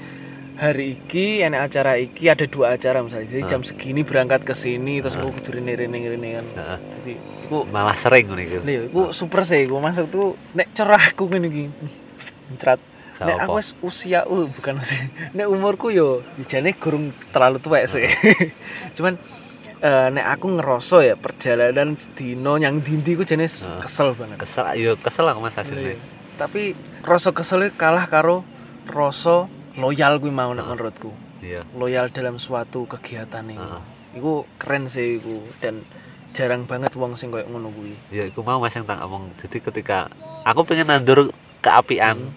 hari 0.59 0.99
iki 0.99 1.39
enek 1.39 1.71
acara 1.71 1.95
iki 1.95 2.27
ada 2.27 2.43
dua 2.49 2.75
acara 2.75 2.99
misalnya. 3.05 3.29
Jadi 3.31 3.43
jam 3.47 3.61
segini 3.63 4.01
berangkat 4.03 4.43
ke 4.43 4.51
sini 4.51 4.99
terus 4.99 5.15
aku 5.15 5.31
kudu 5.39 5.61
rene 5.61 5.73
rene 5.77 5.97
rene 6.03 6.29
kan. 6.41 6.45
Jadi 6.99 7.13
iku 7.47 7.63
malah 7.69 7.95
sering 7.95 8.27
ngono 8.27 8.41
iku 8.43 8.57
lho 8.65 8.81
iku 8.91 9.01
super 9.15 9.45
sih 9.47 9.63
iku 9.63 9.79
masuk 9.79 10.09
tuh 10.11 10.27
nek 10.57 10.67
cerahku 10.73 11.29
ngene 11.29 11.47
iki. 11.47 11.65
Mencrat 12.49 12.81
Nek 13.19 13.35
aku 13.43 13.59
wis 13.59 13.75
usia 13.83 14.23
uh, 14.23 14.47
bukan 14.47 14.79
usia. 14.79 15.03
Nek 15.37 15.47
umurku 15.51 15.91
yo 15.91 16.23
jane 16.47 16.71
gurung 16.71 17.11
terlalu 17.35 17.59
tua 17.59 17.83
sih. 17.83 18.07
Cuman 18.95 19.19
eh, 19.79 20.07
nek 20.09 20.25
aku 20.29 20.47
ngeroso 20.53 20.99
ya 20.99 21.15
perjalanan 21.15 21.95
sedino 21.95 22.55
yang 22.55 22.79
dindi 22.79 23.13
ku 23.13 23.23
jane 23.23 23.43
s- 23.43 23.63
Heeh. 23.63 23.79
kesel 23.79 24.11
banget. 24.11 24.37
kesel 24.37 24.65
yo 24.75 24.95
kesel 24.95 25.25
aku 25.25 25.39
mas 25.39 25.55
hasilnya 25.55 25.93
Iya. 25.93 25.99
Tapi 26.37 26.71
rasa 27.01 27.29
keselnya 27.29 27.71
kalah 27.73 28.05
karo 28.05 28.47
rasa 28.85 29.47
loyal 29.75 30.17
kuwi 30.17 30.29
mau 30.29 30.49
Heeh. 30.49 30.59
menurutku. 30.61 31.11
iya 31.39 31.63
Loyal 31.73 32.07
dalam 32.09 32.35
suatu 32.35 32.83
kegiatan 32.85 33.43
nih. 33.43 33.55
Heeh. 33.55 33.81
Iku 34.15 34.31
keren 34.55 34.87
sih 34.87 35.15
iku 35.15 35.39
dan 35.57 35.79
jarang 36.29 36.63
banget 36.63 36.91
wong 36.93 37.13
sing 37.13 37.27
koyo 37.27 37.43
ngono 37.43 37.69
kuwi. 37.69 37.93
ya 38.09 38.25
aku 38.25 38.39
mau 38.39 38.57
mas 38.57 38.71
yang 38.71 38.83
tak 38.83 38.99
ngomong 38.99 39.33
jadi 39.37 39.57
ketika 39.61 40.07
aku 40.43 40.61
pengen 40.63 40.87
nandur 40.87 41.31
keapian 41.59 42.15
Hmm. 42.21 42.33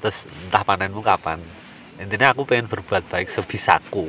terus 0.00 0.22
entah 0.38 0.60
panenmu 0.60 1.00
kapan 1.00 1.40
intinya 1.96 2.30
aku 2.30 2.44
pengen 2.44 2.64
berbuat 2.66 3.04
baik 3.06 3.28
sebisaku 3.28 4.08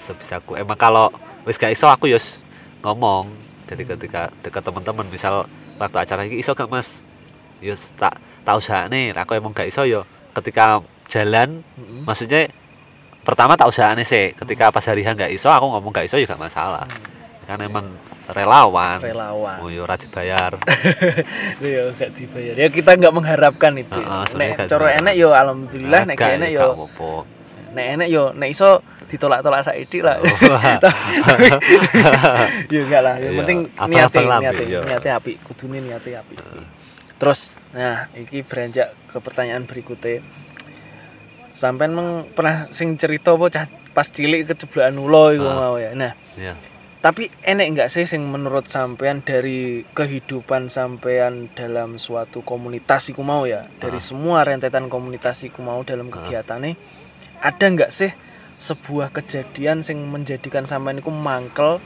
sebisaku 0.00 0.56
emang 0.56 0.74
kalau 0.74 1.12
wis 1.42 1.58
gak 1.58 1.74
iso 1.74 1.90
aku 1.90 2.06
yos 2.10 2.38
ngomong 2.82 3.30
jadi 3.66 3.82
ketika 3.88 4.28
dekat 4.44 4.62
teman-teman 4.62 5.06
misal 5.08 5.48
waktu 5.80 5.96
acara 5.96 6.28
ini 6.28 6.44
iso 6.44 6.52
gak 6.52 6.68
mas? 6.68 7.00
Yos 7.62 7.94
tak 7.96 8.18
tak 8.42 8.58
usaha 8.58 8.90
nih 8.90 9.14
aku 9.14 9.38
emang 9.38 9.54
gak 9.54 9.70
iso 9.70 9.86
yo 9.86 10.02
ketika 10.34 10.82
jalan 11.08 11.62
Heeh. 11.62 12.02
maksudnya 12.04 12.42
pertama 13.22 13.54
tak 13.54 13.70
usaha 13.70 13.94
nih 13.94 14.06
sih. 14.06 14.26
Ketika 14.34 14.74
pas 14.74 14.82
hari 14.82 15.06
H 15.06 15.14
gak 15.14 15.32
iso 15.32 15.48
aku 15.48 15.66
ngomong 15.72 15.94
gak 15.94 16.06
iso 16.10 16.18
ya 16.18 16.26
gak 16.26 16.42
masalah. 16.42 16.84
Kan 17.46 17.58
emang 17.62 17.86
relawan. 18.30 18.98
Relawan. 19.02 19.56
oh 19.62 19.70
yo 19.70 19.86
ora 19.86 19.96
dibayar. 19.98 20.58
Iya, 21.62 21.90
gak 21.98 22.10
dibayar. 22.18 22.54
Ya 22.58 22.68
kita 22.70 22.98
nggak 22.98 23.14
mengharapkan 23.14 23.72
itu. 23.78 23.98
Heeh, 23.98 24.06
nek 24.06 24.28
sebenarnya 24.30 24.54
gak 24.58 24.68
coro 24.70 24.86
enek 24.90 25.14
yo 25.18 25.28
alhamdulillah, 25.34 26.02
nek 26.06 26.16
ya 26.18 26.48
yo 26.50 26.66
nek 27.72 27.86
enek 27.96 28.08
yo 28.12 28.24
nek 28.36 28.48
iso 28.52 28.84
ditolak-tolak 29.12 29.60
saiki 29.60 30.00
lah. 30.00 30.16
Oh. 30.18 30.26
ya 32.72 32.80
enggak 32.80 33.02
lah, 33.04 33.14
yang 33.20 33.32
Iya, 33.36 33.40
penting 33.44 33.58
niate 33.86 34.20
lambe, 34.24 34.48
niate 34.48 34.64
niate 34.88 35.08
apik, 35.12 35.36
kudune 35.44 35.78
niate 35.78 36.16
apik. 36.16 36.40
Terus 37.20 37.54
nah, 37.70 38.08
iki 38.16 38.40
beranjak 38.42 38.96
ke 39.06 39.18
pertanyaan 39.20 39.68
berikutnya. 39.68 40.24
Sampean 41.52 41.92
meng, 41.92 42.32
pernah 42.32 42.66
sing 42.72 42.96
cerita 42.96 43.36
apa 43.36 43.68
pas 43.92 44.08
cilik 44.08 44.48
keceblokan 44.48 44.96
ulo 44.96 45.30
iku 45.30 45.46
Ah. 45.46 45.56
mau 45.60 45.76
ya. 45.76 45.92
Nah, 45.92 46.16
Iya. 46.34 46.56
tapi 46.98 47.28
enek 47.44 47.66
enggak 47.68 47.88
sih 47.92 48.08
sing 48.08 48.24
menurut 48.24 48.64
sampean 48.66 49.20
dari 49.20 49.84
kehidupan 49.92 50.72
sampean 50.72 51.52
dalam 51.52 52.00
suatu 52.00 52.40
komunitas 52.40 53.12
iku 53.12 53.20
mau 53.20 53.44
ya 53.44 53.68
dari 53.78 54.00
Ah. 54.00 54.02
semua 54.02 54.40
rentetan 54.42 54.88
komunitas 54.88 55.44
iku 55.44 55.60
mau 55.60 55.84
dalam 55.84 56.08
kegiatannya 56.08 56.72
ada 57.38 57.66
enggak 57.68 57.92
sih 57.92 58.08
sebuah 58.62 59.10
kejadian 59.10 59.82
sing 59.82 59.98
menjadikan 60.06 60.70
sampean 60.70 61.02
iku 61.02 61.10
mangkel 61.10 61.82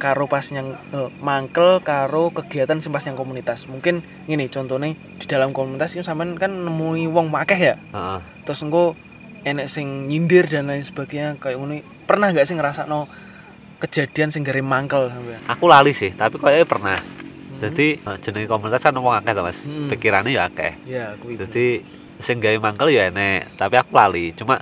karo 0.00 0.30
pas 0.30 0.46
yang 0.48 0.78
eh, 0.94 1.10
mangkel 1.20 1.82
karo 1.82 2.30
kegiatan 2.30 2.78
sing 2.78 2.94
pas 2.94 3.02
yang 3.04 3.18
komunitas 3.18 3.66
mungkin 3.66 4.00
gini 4.24 4.46
contohnya 4.48 4.94
di 4.94 5.26
dalam 5.26 5.50
komunitas 5.50 5.92
itu 5.92 6.06
sampean 6.06 6.38
kan 6.38 6.54
nemui 6.54 7.04
wong 7.10 7.28
akeh 7.34 7.58
ya 7.58 7.74
Heeh. 7.76 8.18
terus 8.46 8.62
engko 8.62 8.94
enek 9.42 9.66
sing 9.68 10.08
nyindir 10.08 10.46
dan 10.48 10.70
lain 10.70 10.80
sebagainya 10.80 11.36
kayak 11.36 11.58
ngono 11.58 11.82
pernah 12.06 12.32
nggak 12.32 12.46
sih 12.48 12.56
ngerasa 12.56 12.86
no 12.86 13.10
kejadian 13.80 14.30
sing 14.30 14.46
gare 14.46 14.62
mangkel 14.62 15.10
sampean 15.10 15.40
Aku 15.50 15.64
lali 15.66 15.96
sih, 15.96 16.12
tapi 16.12 16.36
kayaknya 16.36 16.68
pernah. 16.68 16.98
Jadi 17.60 17.96
eh, 18.00 18.16
jenenge 18.24 18.48
komunitas 18.48 18.80
kan 18.80 18.92
ngomong 18.92 19.20
akeh 19.20 19.32
to, 19.32 19.42
Mas. 19.44 19.58
Hmm. 19.64 19.88
Pikirannya 19.88 20.32
ya 20.32 20.48
akeh. 20.48 20.72
ya 20.88 21.04
aku 21.16 21.32
itu 21.32 21.44
Jadi 21.48 21.66
sing 22.20 22.40
gawe 22.40 22.56
mangkel 22.60 22.92
ya 22.92 23.08
enek, 23.08 23.56
tapi 23.56 23.80
aku 23.80 23.92
lali. 23.96 24.32
Cuma 24.36 24.60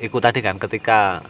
ikut 0.00 0.20
tadi 0.24 0.40
kan 0.40 0.56
ketika 0.56 1.20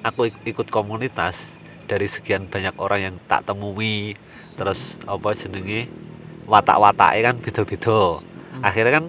aku 0.00 0.32
ik- 0.32 0.56
ikut 0.56 0.72
komunitas 0.72 1.52
dari 1.84 2.08
sekian 2.08 2.48
banyak 2.48 2.72
orang 2.80 3.00
yang 3.12 3.16
tak 3.28 3.44
temui 3.44 4.16
terus 4.56 4.96
apa 5.04 5.36
jenenge 5.36 5.88
watak-watake 6.48 7.20
kan 7.22 7.36
beda-beda. 7.38 8.00
Akhirnya 8.64 8.92
kan 9.00 9.04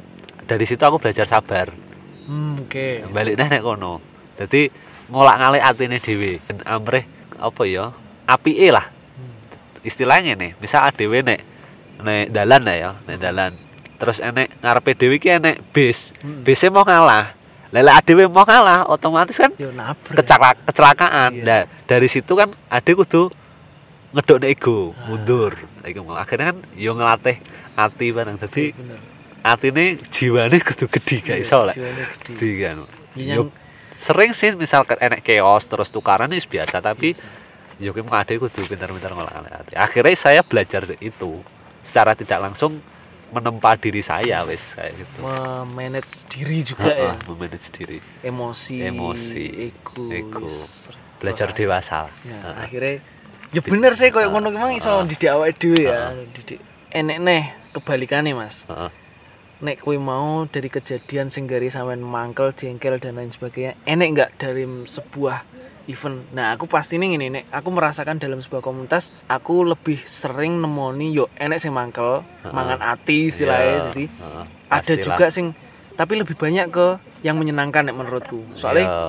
dari 0.45 0.65
situ 0.67 0.83
aku 0.83 0.99
belajar 0.99 1.25
sabar. 1.25 1.71
hmm, 2.27 2.67
oke. 2.67 2.87
Balik 3.15 3.39
nih 3.39 3.47
nek 3.47 3.63
kono. 3.63 4.03
Jadi 4.37 4.69
ngolak 5.07 5.39
ngalik 5.39 5.63
atine 5.63 5.97
dhewe 5.99 6.31
ben 6.43 6.59
amrih 6.67 7.05
apa 7.39 7.63
ya 7.65 7.95
apike 8.27 8.69
lah. 8.69 8.91
Istilahnya 9.81 10.37
nih 10.37 10.53
misal 10.59 10.85
adewe 10.85 11.23
nek 11.25 11.41
nek 12.03 12.29
dalan 12.29 12.61
lah 12.61 12.75
ya 12.75 12.91
nek 13.07 13.17
dalan. 13.17 13.51
Terus 13.97 14.17
enek 14.19 14.51
ngarepe 14.61 14.91
dhewe 14.99 15.15
ki 15.17 15.41
enek 15.41 15.63
bis. 15.71 16.11
Hmm. 16.21 16.43
bis 16.45 16.61
mau 16.69 16.85
ngalah 16.85 17.40
lele 17.72 17.88
adewe 17.89 18.28
mau 18.28 18.43
ngalah 18.43 18.84
otomatis 18.86 19.36
kan 19.36 19.51
yo 19.55 19.72
nabrak. 19.72 20.19
kecelakaan 20.19 20.55
kecelakaan. 20.67 21.30
Iya. 21.34 21.43
nah 21.43 21.61
dari 21.86 22.07
situ 22.07 22.32
kan 22.32 22.51
ade 22.67 22.91
kudu 22.91 23.32
ngedok 24.11 24.43
ego 24.43 24.91
Ah. 24.91 25.07
mundur. 25.07 25.55
Iku 25.82 26.03
mau. 26.03 26.15
Akhirnya 26.15 26.51
kan 26.51 26.57
yo 26.76 26.91
ngelatih 26.91 27.39
hati 27.74 28.11
barang 28.11 28.36
jadi 28.38 28.76
bener. 28.76 28.99
atine 29.41 29.86
jiwane 30.11 30.59
kudu 30.59 30.86
gede 30.91 31.15
gak 31.24 31.38
Iya, 31.39 31.41
iso 31.41 31.59
lah. 31.63 31.74
jiwane 31.74 32.03
gede. 32.28 32.49
kan. 32.59 32.78
Yang- 33.15 33.38
Yo, 33.39 33.43
sering 33.95 34.32
sih 34.32 34.51
misal 34.53 34.84
ke- 34.84 34.99
enek 34.99 35.22
chaos 35.22 35.63
terus 35.65 35.88
tukaran 35.88 36.30
itu 36.30 36.45
biasa 36.47 36.80
tapi 36.80 37.15
yo 37.78 37.91
ki 37.91 38.03
ade 38.05 38.36
kudu 38.36 38.61
pintar-pintar 38.61 39.11
ngolah 39.11 39.32
hati 39.47 39.74
akhirnya 39.74 40.13
saya 40.13 40.41
belajar 40.41 40.86
itu 40.99 41.39
secara 41.82 42.13
tidak 42.13 42.39
langsung 42.41 42.78
menempa 43.32 43.79
diri 43.79 44.03
saya 44.03 44.43
wis 44.43 44.75
kayak 44.75 44.93
gitu. 44.99 45.19
Memanage 45.23 46.11
diri 46.27 46.57
juga 46.63 46.88
ya? 46.91 47.15
Heeh, 47.15 47.15
memanage 47.32 47.67
diri. 47.71 47.97
Emosi 48.21 48.75
Emosi, 48.84 49.71
ego, 49.71 50.11
ego. 50.11 50.47
belajar 51.21 51.53
dewasa 51.53 52.09
ya, 52.25 52.34
Heeh. 52.34 52.55
akhirnya 52.65 52.95
ya 53.53 53.61
bener 53.61 53.93
sih 53.93 54.09
kayak 54.09 54.34
ngono 54.34 54.49
emang 54.49 54.73
iso 54.73 55.05
didik 55.05 55.29
awake 55.29 55.57
dhewe 55.61 55.86
ya. 55.86 56.11
Didik. 56.34 56.59
Enek 56.91 57.17
neh 57.21 57.43
kebalikannya 57.71 58.34
mas. 58.36 58.65
Heeh. 58.67 58.89
nek 59.61 59.77
kue 59.77 60.01
mau 60.01 60.49
dari 60.49 60.73
kejadian 60.73 61.29
sing 61.29 61.45
gari 61.45 61.69
sampean 61.69 62.01
mangkel 62.01 62.49
jengkel 62.57 62.97
dan 62.97 63.13
lain 63.21 63.29
sebagainya 63.29 63.77
enek 63.86 64.07
nggak 64.17 64.32
dari 64.41 64.65
sebuah 64.65 65.45
event 65.86 66.21
nah 66.32 66.51
aku 66.51 66.65
pasti 66.65 66.95
nih 66.95 67.15
ini 67.15 67.27
nek 67.32 67.45
aku 67.49 67.69
merasakan 67.69 68.17
dalam 68.17 68.38
sebuah 68.38 68.59
komunitas 68.59 69.09
aku 69.25 69.63
lebih 69.63 69.97
sering 70.01 70.57
nemoni 70.57 71.09
yo 71.11 71.32
enek 71.36 71.57
sing 71.57 71.71
mangkel 71.71 72.21
Heeh. 72.21 72.51
mangan 72.51 72.79
ati 72.79 73.27
istilahnya 73.27 73.65
Iya, 73.65 73.82
jadi 73.88 74.05
heeh. 74.07 74.45
ada 74.69 74.93
juga 74.95 75.25
sing 75.27 75.57
tapi 75.91 76.13
lebih 76.15 76.34
banyak 76.34 76.67
ke 76.67 76.88
yang 77.21 77.36
menyenangkan 77.36 77.84
nek 77.84 77.95
menurutku 77.95 78.41
soalnya 78.53 78.86
Ya, 78.86 78.99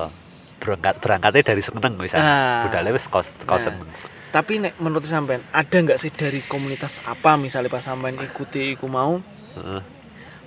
berangkat 0.59 0.95
berangkatnya 0.97 1.43
dari 1.45 1.61
seneng 1.61 1.93
misalnya 1.95 2.23
Ah. 2.23 2.61
budalnya 2.63 2.91
wis 2.91 3.05
kau 3.05 3.19
kau 3.43 3.55
Nah. 3.55 3.63
seneng 3.63 3.89
tapi 4.29 4.57
nek 4.57 4.73
menurut 4.77 5.03
sampean 5.03 5.43
ada 5.51 5.75
nggak 5.75 5.97
sih 5.97 6.09
dari 6.09 6.41
komunitas 6.41 7.03
apa 7.03 7.35
misalnya 7.35 7.69
pas 7.69 7.81
sampean 7.81 8.17
ikuti 8.17 8.73
iku 8.73 8.87
mau 8.87 9.21
Heeh. 9.53 9.81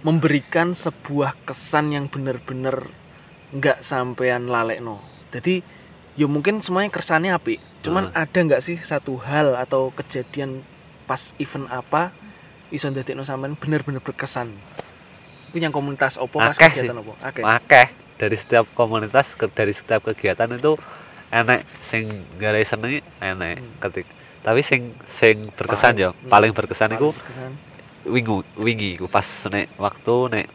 memberikan 0.02 0.72
sebuah 0.72 1.34
kesan 1.44 1.90
yang 1.90 2.06
bener-bener 2.06 2.86
nggak 3.52 3.80
sampean 3.80 4.46
lalekno 4.46 4.98
jadi 5.28 5.62
ya 6.16 6.26
mungkin 6.26 6.58
semuanya 6.58 6.88
kesannya 6.88 7.30
api 7.30 7.60
cuman 7.80 8.08
ada 8.10 8.34
nggak 8.36 8.60
sih 8.60 8.74
satu 8.74 9.20
hal 9.20 9.54
atau 9.54 9.92
kejadian 9.92 10.64
pas 11.04 11.30
event 11.36 11.68
apa 11.68 12.10
iso 12.68 12.88
ndadekno 12.88 13.22
sampean 13.22 13.54
bener-bener 13.54 14.02
berkesan? 14.02 14.50
Itu 15.46 15.56
yang 15.56 15.70
komunitas 15.70 16.18
opo 16.18 16.42
pas 16.42 16.50
Akeh 16.50 16.66
sih. 16.72 16.82
kegiatan 16.82 16.98
opo? 16.98 17.14
Oke 17.14 17.40
Akeh. 17.40 17.86
Dari 18.16 18.34
setiap 18.34 18.66
komunitas 18.72 19.38
ke, 19.38 19.46
dari 19.46 19.70
setiap 19.70 20.02
kegiatan 20.02 20.50
itu 20.50 20.74
enek 21.28 21.62
sing 21.78 22.10
gara 22.36 22.58
senengi 22.58 23.06
enek 23.20 23.62
ketik. 23.78 24.06
Tapi 24.42 24.60
sing 24.60 24.90
sing 25.06 25.46
berkesan 25.52 25.94
Paling- 25.94 26.02
ya 26.02 26.10
paling 26.26 26.50
berkesan 26.50 26.90
itu 26.92 27.14
Berkesan. 27.14 27.52
wingu 28.04 28.42
wingi 28.56 28.98
iku 28.98 29.06
pas 29.06 29.22
nek 29.46 29.70
waktu 29.76 30.16
nek 30.32 30.46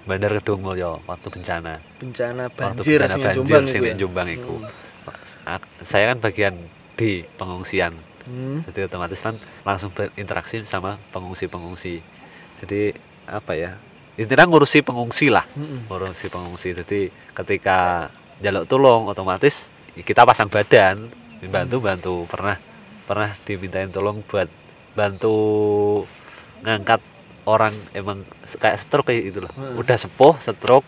Bandar 0.00 0.32
Kedung 0.34 0.60
Mulyo 0.60 1.00
waktu 1.06 1.28
bencana. 1.30 1.80
Bencana 1.96 2.48
waktu 2.48 2.60
banjir 2.76 2.98
bencana 2.98 3.08
sing 3.10 3.22
banjir 3.22 3.36
Jombang 3.40 3.64
sing 3.64 3.72
iku 3.72 3.80
ning 3.80 3.88
ya? 3.88 3.96
Jombang 3.96 4.28
iku. 4.28 4.54
Hmm. 4.60 4.68
Saya 5.82 6.14
kan 6.14 6.18
bagian 6.20 6.54
di 6.96 7.24
pengungsian. 7.40 7.94
Hmm. 8.20 8.60
jadi 8.68 8.84
otomatis 8.84 9.16
kan 9.24 9.32
langsung 9.64 9.90
berinteraksi 9.96 10.60
sama 10.68 11.00
pengungsi-pengungsi. 11.10 12.04
Jadi 12.60 12.92
apa 13.24 13.56
ya 13.56 13.80
intinya 14.20 14.44
ngurusi 14.44 14.84
pengungsi 14.84 15.32
lah. 15.32 15.48
Mm-mm. 15.56 15.88
ngurusi 15.88 16.28
pengungsi. 16.28 16.76
Jadi 16.76 17.08
ketika 17.32 18.12
jaluk 18.44 18.68
tolong 18.68 19.08
otomatis 19.08 19.72
kita 19.96 20.28
pasang 20.28 20.52
badan 20.52 21.08
bantu 21.48 21.76
bantu. 21.80 22.14
Pernah 22.28 22.60
pernah 23.08 23.32
dimintain 23.48 23.88
tolong 23.88 24.20
buat 24.28 24.46
bantu 24.92 25.36
ngangkat 26.60 27.00
orang 27.48 27.72
emang 27.96 28.28
kayak 28.60 28.76
stroke 28.84 29.08
kayak 29.08 29.32
gitu 29.32 29.48
loh. 29.48 29.52
Hmm. 29.56 29.80
udah 29.80 29.96
sepuh 29.96 30.36
stroke 30.44 30.86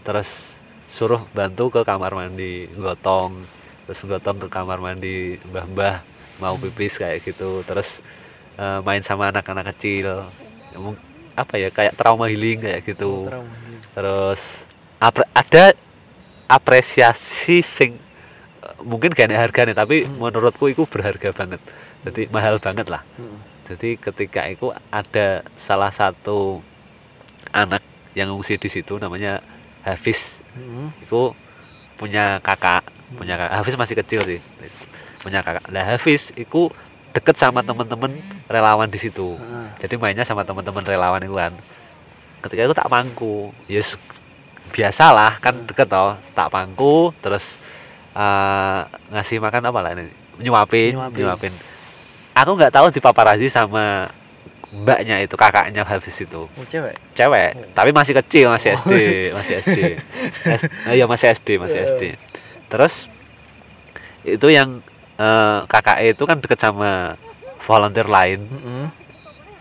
terus 0.00 0.53
suruh 0.94 1.26
bantu 1.32 1.68
ke 1.68 1.82
kamar 1.82 2.14
mandi 2.14 2.70
gotong 2.72 3.42
terus 3.84 4.00
gotong 4.02 4.38
ke 4.38 4.48
kamar 4.48 4.78
mandi 4.78 5.14
mbah-mbah 5.42 6.06
mau 6.38 6.54
pipis 6.54 6.96
kayak 6.96 7.18
gitu 7.24 7.62
terus 7.62 7.98
eh, 8.54 8.78
main 8.80 9.02
sama 9.02 9.28
anak-anak 9.28 9.74
kecil 9.74 10.30
Emang 10.70 10.94
apa 11.34 11.54
ya 11.56 11.66
kayak 11.68 11.94
trauma 11.94 12.26
healing 12.26 12.58
kayak 12.60 12.82
gitu 12.84 13.26
Trauma. 13.26 13.42
iya. 13.42 13.78
terus 13.90 14.40
apre- 14.98 15.30
ada 15.32 15.74
apresiasi 16.48 17.58
sing 17.60 17.98
eh, 18.60 18.76
mungkin 18.82 19.10
gak 19.10 19.28
ada 19.28 19.38
harganya 19.40 19.74
tapi 19.74 20.06
Hmm. 20.06 20.18
menurutku 20.20 20.68
itu 20.68 20.86
berharga 20.86 21.30
banget 21.30 21.58
jadi 22.04 22.30
mahal 22.30 22.58
banget 22.58 22.86
lah 22.86 23.02
Mm-mm. 23.16 23.38
jadi 23.66 23.98
ketika 23.98 24.46
itu 24.46 24.70
ada 24.90 25.28
salah 25.56 25.90
satu 25.90 26.62
anak 27.50 27.82
yang 28.12 28.30
ngungsi 28.30 28.54
di 28.56 28.68
situ 28.68 28.94
namanya 28.96 29.42
Hafiz 29.82 30.38
Mm-mm. 30.54 30.88
itu 31.02 31.22
punya 31.94 32.38
kakak 32.42 32.82
punya 33.14 33.38
kakak 33.38 33.54
Hafiz 33.62 33.76
masih 33.78 33.94
kecil 34.02 34.20
sih. 34.26 34.40
Punya 35.22 35.40
kakak. 35.40 35.70
Nah 35.70 35.84
Hafiz 35.86 36.34
itu 36.34 36.68
deket 37.14 37.38
sama 37.38 37.62
temen-temen 37.62 38.18
relawan 38.50 38.90
di 38.90 38.98
situ. 38.98 39.38
Ah. 39.38 39.70
jadi 39.78 39.94
mainnya 39.96 40.26
sama 40.26 40.42
teman-teman 40.42 40.82
relawan 40.82 41.22
itu 41.22 41.36
kan. 41.38 41.52
Ketika 42.42 42.60
itu 42.66 42.74
tak 42.74 42.90
pangku. 42.90 43.54
Yes 43.70 43.94
biasalah 44.74 45.38
kan 45.38 45.54
deket 45.64 45.86
toh. 45.86 46.18
Tak 46.34 46.50
pangku 46.50 47.14
terus 47.22 47.56
eh, 48.18 48.80
ngasih 49.14 49.38
makan 49.38 49.70
apa 49.70 49.78
lah 49.78 49.90
ini? 49.94 50.10
Nyuapin 50.42 50.98
Nyuapin. 50.98 51.22
nyuapin. 51.22 51.52
Aku 52.34 52.58
nggak 52.58 52.74
tahu 52.74 52.86
dipaparazi 52.90 53.46
sama 53.46 54.10
mbaknya 54.74 55.22
itu 55.22 55.34
kakaknya 55.34 55.82
habis 55.82 56.18
itu 56.18 56.44
Oh, 56.44 56.66
cewek 56.66 56.98
cewek 57.12 57.50
Oh. 57.54 57.62
tapi 57.72 57.90
masih 57.90 58.14
kecil 58.16 58.50
masih 58.50 58.72
Oh. 58.72 58.78
SD 58.80 58.92
masih 59.30 59.54
SD 59.60 59.78
S- 60.50 60.66
eh, 60.84 60.94
iya 60.98 61.06
masih 61.06 61.30
SD 61.30 61.48
masih. 61.56 61.78
SD 61.86 62.02
terus 62.66 63.06
itu 64.24 64.46
yang 64.48 64.80
eh, 65.16 65.58
kakak 65.64 66.02
itu 66.02 66.22
kan 66.24 66.36
deket 66.38 66.58
sama 66.58 67.14
volunteer 67.60 68.06
lain 68.06 68.40
Mm-mm. 68.42 68.84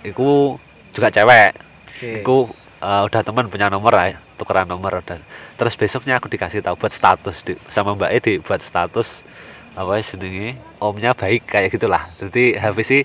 itu 0.01 0.57
juga 0.91 1.09
cewek 1.09 1.51
Oke. 1.93 2.09
Iku 2.19 2.37
eh, 2.79 3.01
udah 3.05 3.21
teman 3.21 3.47
punya 3.47 3.69
nomor 3.69 3.93
lah, 3.93 4.09
ya, 4.09 4.17
tukeran 4.35 4.65
nomor 4.65 4.97
udah. 4.97 5.21
Terus 5.53 5.77
besoknya 5.77 6.17
aku 6.17 6.25
dikasih 6.25 6.59
tahu 6.59 6.75
buat 6.75 6.89
status 6.89 7.39
di, 7.39 7.53
sama 7.69 7.93
Mbak 7.93 8.11
Edi 8.11 8.33
buat 8.39 8.59
status 8.59 9.21
apa 9.71 10.01
sendiri 10.01 10.53
omnya 10.79 11.13
baik 11.13 11.45
kayak 11.45 11.69
gitulah. 11.69 12.09
Jadi 12.17 12.57
Hafiz 12.57 12.87
sih 12.87 13.01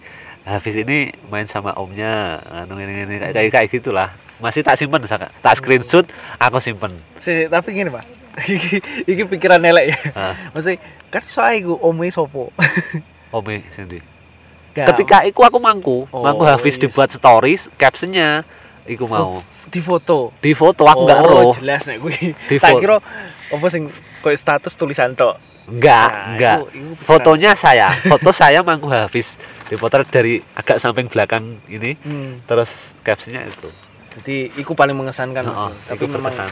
Hafiz 0.48 0.74
ini 0.74 1.12
main 1.28 1.44
sama 1.44 1.76
omnya 1.76 2.40
anu 2.48 2.80
ini, 2.80 3.04
ini 3.04 3.14
kayak 3.20 3.52
kayak, 3.52 3.68
gitulah. 3.68 4.08
Masih 4.40 4.64
tak 4.64 4.78
simpen 4.78 5.02
Saka. 5.04 5.28
tak 5.44 5.58
screenshot 5.58 6.08
aku 6.38 6.56
simpen. 6.58 6.96
Si, 7.20 7.50
tapi 7.50 7.74
gini 7.74 7.90
mas 7.90 8.06
iki, 8.46 8.78
iki 9.04 9.22
pikiran 9.26 9.58
elek 9.60 9.90
ya 9.90 9.98
maksudnya 10.54 10.78
kan 11.10 11.26
soalnya 11.26 11.66
iku 11.66 11.74
ome 11.82 12.06
sopo 12.08 12.54
ome 13.28 13.66
sendiri. 13.74 14.06
Ketika 14.78 15.26
iku 15.26 15.42
aku 15.42 15.58
mangku, 15.58 16.06
Oh, 16.14 16.22
mangku 16.22 16.46
Hafiz 16.46 16.78
yes. 16.78 16.86
dibuat 16.86 17.10
stories, 17.10 17.66
captionnya 17.74 18.46
iku 18.88 19.04
mau 19.04 19.44
di 19.68 19.80
foto 19.80 20.32
di 20.40 20.52
foto 20.52 20.82
aku 20.82 21.04
nggak 21.04 21.20
oh, 21.20 21.28
roh. 21.28 21.52
jelas 21.52 21.84
nek 21.84 22.00
gue 22.00 22.32
Di 22.34 22.56
tak 22.62 22.80
kira 22.80 22.96
apa 23.48 23.66
sing 23.68 23.88
koyo 24.20 24.34
status 24.34 24.72
tulisan 24.74 25.12
tok 25.12 25.36
Enggak, 25.68 26.08
Nah, 26.08 26.24
enggak. 26.32 26.56
iku 26.56 26.64
pikiran. 26.72 27.04
Fotonya 27.04 27.52
saya, 27.52 27.92
foto 27.92 28.32
saya 28.32 28.64
mangku 28.64 28.88
Hafiz 28.88 29.36
dipotret 29.68 30.08
dari 30.08 30.40
agak 30.56 30.80
samping 30.80 31.12
belakang 31.12 31.60
ini, 31.68 31.92
hmm. 31.92 32.48
terus 32.48 32.72
captionnya 33.04 33.44
itu. 33.44 33.68
jadi 34.16 34.48
iku 34.56 34.72
paling 34.72 34.96
mengesankan 34.96 35.44
Oh, 35.44 35.68
tapi 35.84 36.00
itu 36.00 36.08
memang 36.08 36.32
berkesan. 36.32 36.50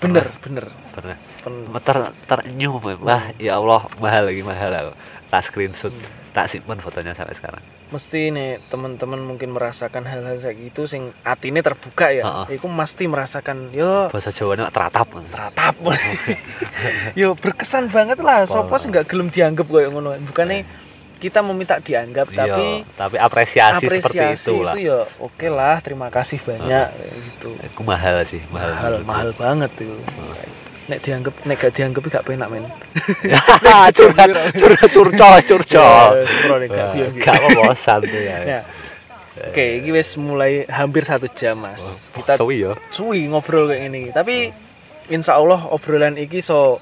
bener 0.00 0.26
bener 0.40 0.64
Pernah. 0.96 1.16
Pen- 1.44 1.68
Ter 1.84 1.98
terenyuh, 2.24 2.80
wah 3.04 3.28
ya 3.36 3.60
Allah 3.60 3.84
mahal 4.00 4.32
lagi 4.32 4.40
mahal. 4.40 4.96
Tak 5.28 5.52
screenshot, 5.52 5.92
tak 6.32 6.48
simpen 6.48 6.80
fotonya 6.80 7.12
sampai 7.12 7.36
sekarang. 7.36 7.60
Mesti 7.86 8.28
nih 8.28 8.58
teman-teman 8.66 9.22
mungkin 9.22 9.50
merasakan 9.50 10.02
hal-hal 10.02 10.36
kayak 10.36 10.58
gitu 10.60 10.84
sing 10.84 11.14
atine 11.22 11.62
terbuka 11.62 12.10
ya. 12.10 12.24
Heeh. 12.24 12.58
iku 12.58 12.66
mesti 12.66 13.06
merasakan 13.06 13.70
yo 13.70 14.10
Bahasa 14.10 14.30
Jawanya 14.30 14.66
teratap. 14.68 15.06
teratap. 15.30 15.74
Yo 17.14 17.32
berkesan 17.34 17.88
banget 17.88 18.18
lah. 18.18 18.44
Sopo 18.44 18.74
sih 18.76 18.90
nggak 18.90 19.06
gelem 19.06 19.28
dianggap 19.28 19.64
kayak 19.64 19.88
ngono? 19.88 20.12
Bukannya 20.24 20.66
kita 21.16 21.40
meminta 21.40 21.80
dianggap 21.80 22.28
tapi 22.28 22.84
Iya, 22.84 22.92
tapi 22.92 23.16
apresiasi, 23.16 23.80
seperti 23.80 24.20
apresiasi 24.20 24.52
itu 24.52 24.54
lah. 24.60 24.74
itu 24.74 24.80
ya 24.84 24.98
oke 25.16 25.46
lah 25.48 25.80
terima 25.80 26.12
kasih 26.12 26.36
banyak 26.38 26.86
kayak 26.92 27.14
gitu. 27.24 27.48
Itu 27.56 27.80
mahal 27.82 28.16
sih, 28.28 28.42
mahal. 28.50 28.70
mahal 28.70 28.94
mahal 29.00 29.30
banget 29.32 29.70
tuh 29.72 29.96
nek 30.86 30.98
dianggap 31.02 31.34
nek 31.42 31.56
gak 31.58 31.72
dianggap 31.74 32.02
gak 32.06 32.24
penak 32.26 32.46
men 32.46 32.62
curhat, 33.96 34.30
curhat, 34.54 34.90
curcol, 34.94 35.36
curcol. 35.42 36.10
Ya, 36.14 36.24
sepuro 36.30 36.54
nek 36.62 36.68
gak 36.70 36.90
Gak 37.18 37.34
apa-apa 37.42 37.74
santuy 37.74 38.22
ya. 38.26 38.62
Oke, 39.36 39.84
ini 39.84 39.92
wis 39.92 40.16
mulai 40.16 40.64
hampir 40.64 41.04
satu 41.04 41.28
jam 41.28 41.60
mas. 41.60 42.08
Kita 42.08 42.40
Sewi 42.40 42.64
ya. 42.64 42.72
suwi 42.88 43.28
ngobrol 43.28 43.68
kayak 43.68 43.92
ini. 43.92 44.08
Tapi 44.08 44.48
insya 45.12 45.36
Allah 45.36 45.68
obrolan 45.68 46.16
iki 46.16 46.40
so 46.40 46.80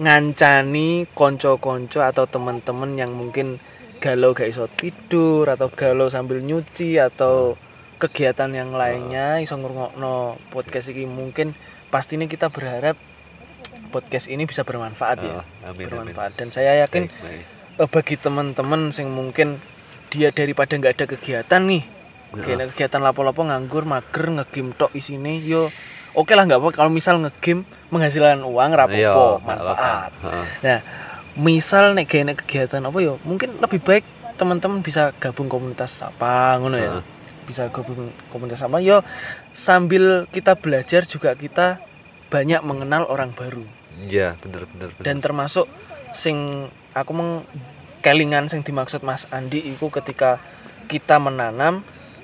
ngancani 0.00 1.06
konco-konco 1.12 2.00
atau 2.02 2.24
teman-teman 2.26 2.96
yang 2.96 3.12
mungkin 3.12 3.60
galau 4.00 4.34
gak 4.34 4.50
iso 4.50 4.66
tidur 4.66 5.46
atau 5.46 5.70
galau 5.70 6.10
sambil 6.10 6.42
nyuci 6.42 6.98
atau 6.98 7.54
kegiatan 8.00 8.50
yang 8.50 8.74
lainnya 8.74 9.38
iso 9.38 9.54
ngrungokno 9.54 10.40
podcast 10.50 10.90
iki 10.90 11.06
mungkin 11.06 11.54
pastinya 11.94 12.26
kita 12.26 12.50
berharap 12.50 12.98
podcast 13.94 14.26
ini 14.26 14.42
bisa 14.42 14.66
bermanfaat 14.66 15.18
ya 15.20 15.38
Oh, 15.38 15.42
amin, 15.64 15.86
amin. 15.86 15.86
bermanfaat 15.86 16.34
dan 16.34 16.50
saya 16.50 16.82
yakin 16.82 17.06
Baik, 17.06 17.22
baik. 17.22 17.44
eh, 17.78 17.88
bagi 17.88 18.16
teman-teman 18.18 18.90
yang 18.90 19.08
mungkin 19.08 19.62
dia 20.10 20.30
daripada 20.30 20.74
nggak 20.74 20.94
ada 20.94 21.06
kegiatan 21.08 21.62
nih 21.62 21.84
Oke, 22.34 22.50
kegiatan 22.50 22.98
lapo-lapo 22.98 23.46
nganggur, 23.46 23.86
mager, 23.86 24.26
ngegame 24.28 24.74
tok 24.74 24.90
isine 24.92 25.38
yo 25.38 25.70
oke 26.12 26.34
lah 26.34 26.42
nggak 26.42 26.58
apa 26.58 26.68
kalau 26.74 26.90
misal 26.90 27.22
ngegame 27.22 27.62
menghasilkan 27.88 28.42
uang 28.42 28.70
Iya, 28.70 28.78
rapopo 28.80 29.22
nggak 29.38 29.42
manfaat. 29.46 30.10
Heeh. 30.18 30.46
Nah, 30.60 30.78
misal 31.34 31.94
nek 31.94 32.06
gak 32.06 32.20
enak 32.20 32.36
kegiatan 32.42 32.82
apa 32.82 32.98
yo 32.98 33.22
mungkin 33.22 33.54
lebih 33.58 33.78
baik 33.78 34.02
teman-teman 34.34 34.82
bisa 34.82 35.14
gabung 35.14 35.46
komunitas 35.46 36.02
apa 36.02 36.58
ngono 36.58 36.74
ya. 36.74 36.98
Heeh. 36.98 37.04
Bisa 37.46 37.70
gabung 37.70 38.10
komunitas 38.30 38.62
apa 38.62 38.82
yo 38.82 39.06
sambil 39.54 40.26
kita 40.26 40.58
belajar 40.58 41.06
juga 41.06 41.34
kita 41.34 41.78
banyak 42.30 42.66
mengenal 42.66 43.06
orang 43.06 43.30
baru 43.30 43.62
Iya, 44.00 44.34
bener 44.38 44.66
bener 44.66 44.88
bener. 44.90 45.02
dan 45.02 45.16
termasuk 45.18 45.66
sing 46.12 46.66
aku 46.90 47.10
meng 47.10 47.30
kelingan 48.00 48.46
sing 48.46 48.60
dimaksud 48.60 49.00
Mas 49.00 49.24
Andi 49.28 49.62
itu 49.64 49.86
ketika 49.88 50.36
kita 50.84 51.16
menanam 51.16 51.80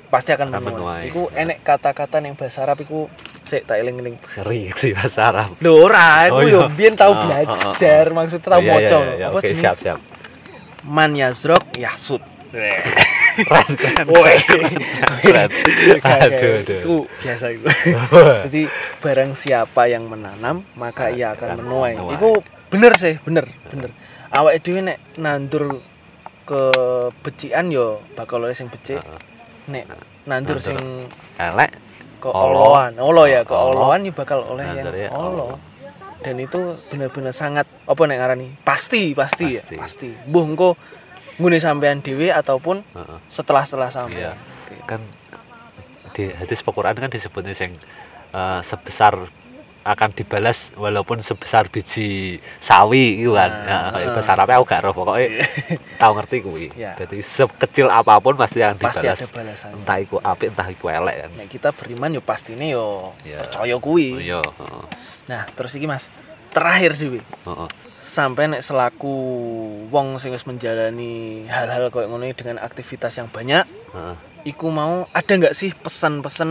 pasti 0.06 0.30
akan 0.30 0.50
menuai. 0.50 0.66
menuai. 0.68 1.02
Iku 1.06 1.22
enek 1.30 1.62
kata-kata 1.62 2.18
yang 2.18 2.34
bahasa 2.34 2.62
Arab 2.62 2.78
iku 2.78 3.06
sik 3.44 3.64
tak 3.64 3.78
eling-eling. 3.78 4.18
sering 4.28 4.70
sih 4.72 4.90
bahasa 4.90 5.30
Arab 5.30 5.54
Lho 5.56 5.72
ora, 5.80 6.26
aku 6.26 6.34
Oh, 6.36 6.42
yo 6.44 6.60
iya. 6.60 6.68
biyen 6.68 6.94
tau 6.94 7.10
Oh, 7.10 7.14
oh, 7.14 7.16
oh, 7.16 7.22
oh. 7.22 7.26
belajar, 7.26 8.04
maksudnya 8.10 8.46
tau 8.48 8.60
Iya, 8.60 8.66
iya, 8.66 8.74
maca. 8.76 8.96
iya, 8.96 9.12
iya. 9.12 9.26
Apa 9.26 9.38
oke 9.38 9.48
siap 9.52 9.76
siap 9.78 9.98
Man 10.82 11.12
yazrok 11.12 11.62
yahsud. 11.76 12.22
keren 13.36 13.70
keren 13.76 14.06
Woi. 14.14 14.36
aduh 16.00 16.52
aduh 16.60 16.80
Itu 16.80 16.96
biasa 17.22 17.46
itu. 17.50 17.66
Jadi 18.48 18.62
barang 18.98 19.30
siapa 19.34 19.86
yang 19.86 20.06
menanam, 20.06 20.62
maka 20.74 21.08
ia 21.08 21.34
akan 21.34 21.60
menuai. 21.62 21.94
Iku 22.16 22.42
bener 22.68 22.92
sih, 22.96 23.18
bener, 23.22 23.46
bener. 23.68 23.90
Awake 24.30 24.62
dhewe 24.62 24.80
nek 24.84 24.98
nandur 25.18 25.82
kebecikan 26.44 27.70
yo 27.70 28.02
bakal 28.14 28.42
oleh 28.42 28.54
sing 28.54 28.70
becik. 28.70 29.02
Nek 29.70 29.84
nandur 30.26 30.58
Nandur. 30.58 30.58
sing 30.58 30.78
elek 31.36 31.70
keoloan, 32.20 32.92
olo 33.00 33.24
ya, 33.24 33.42
keoloan 33.42 34.04
yo 34.04 34.12
bakal 34.12 34.44
oleh 34.44 34.66
Nandur 34.66 34.94
ya, 34.94 35.08
yang 35.08 35.14
olo. 35.14 35.46
Dan 36.20 36.36
itu 36.36 36.76
bener-bener 36.92 37.32
sangat 37.32 37.64
apa 37.88 38.02
nek 38.04 38.18
ngarani? 38.20 38.48
Pasti, 38.60 39.16
pasti, 39.16 39.56
ya, 39.56 39.64
Pasti. 39.64 39.76
pasti. 39.80 40.10
Mbuh 40.28 40.44
engko 40.44 40.76
ngune 41.40 41.56
sampean 41.56 41.98
dhewe 41.98 42.28
ataupun 42.28 42.84
Heeh. 42.86 43.18
setelah-setelah 43.28 43.88
sampean. 43.88 44.36
Iya. 44.36 44.48
kan 44.82 45.00
di 46.12 46.28
hadis 46.30 46.60
Al-Quran 46.60 46.94
kan 46.94 47.08
disebutnya 47.08 47.54
sing 47.54 47.74
eh, 48.30 48.60
sebesar 48.60 49.16
akan 49.80 50.12
dibalas 50.12 50.76
walaupun 50.76 51.18
sebesar 51.20 51.66
biji 51.66 52.36
sawi 52.58 53.16
gitu 53.18 53.32
kan. 53.32 53.48
Nah, 53.48 53.64
Nah, 53.64 53.96
heeh. 53.96 54.12
bahasa 54.12 54.36
Arabnya 54.36 54.60
aku 54.60 54.66
gak 54.68 54.82
roh 54.82 54.92
pokoknya 54.92 55.40
tahu 55.96 56.12
ngerti 56.14 56.36
kuwi. 56.40 56.66
Iya. 56.74 56.92
Jadi 56.96 57.16
sekecil 57.18 57.88
apa 57.88 58.12
pun 58.18 58.36
pasti 58.36 58.60
akan 58.60 58.76
Pasti 58.76 59.00
dibalas. 59.00 59.18
ada 59.18 59.28
balasannya. 59.32 59.74
Entah 59.80 59.96
iku 59.98 60.16
apik 60.20 60.52
entah 60.52 60.68
iku 60.68 60.86
elek 60.86 61.16
kan. 61.18 61.30
Nek 61.34 61.48
kita 61.48 61.68
beriman 61.72 62.12
yo 62.12 62.20
pastine 62.20 62.66
yo 62.68 63.16
Iya. 63.22 63.40
percaya 63.42 63.76
kuwi. 63.78 64.08
Oh, 64.10 64.20
Iya, 64.20 64.40
heeh. 64.44 64.84
Nah, 65.26 65.42
terus 65.48 65.72
iki 65.72 65.86
Mas, 65.86 66.12
terakhir 66.50 66.94
dhewe. 66.94 67.24
Heeh. 67.24 67.68
Sampai 68.10 68.50
nek 68.50 68.58
selaku 68.58 69.14
wong 69.86 70.18
sing 70.18 70.34
wis 70.34 70.42
menjalani 70.42 71.46
hal-hal 71.46 71.94
koyo 71.94 72.10
ngono 72.10 72.26
dengan 72.34 72.58
aktivitas 72.58 73.14
yang 73.14 73.30
banyak, 73.30 73.62
Heeh. 73.94 74.14
iku 74.50 74.66
mau 74.66 75.06
ada 75.14 75.30
nggak 75.30 75.54
sih 75.54 75.70
pesan-pesan 75.78 76.50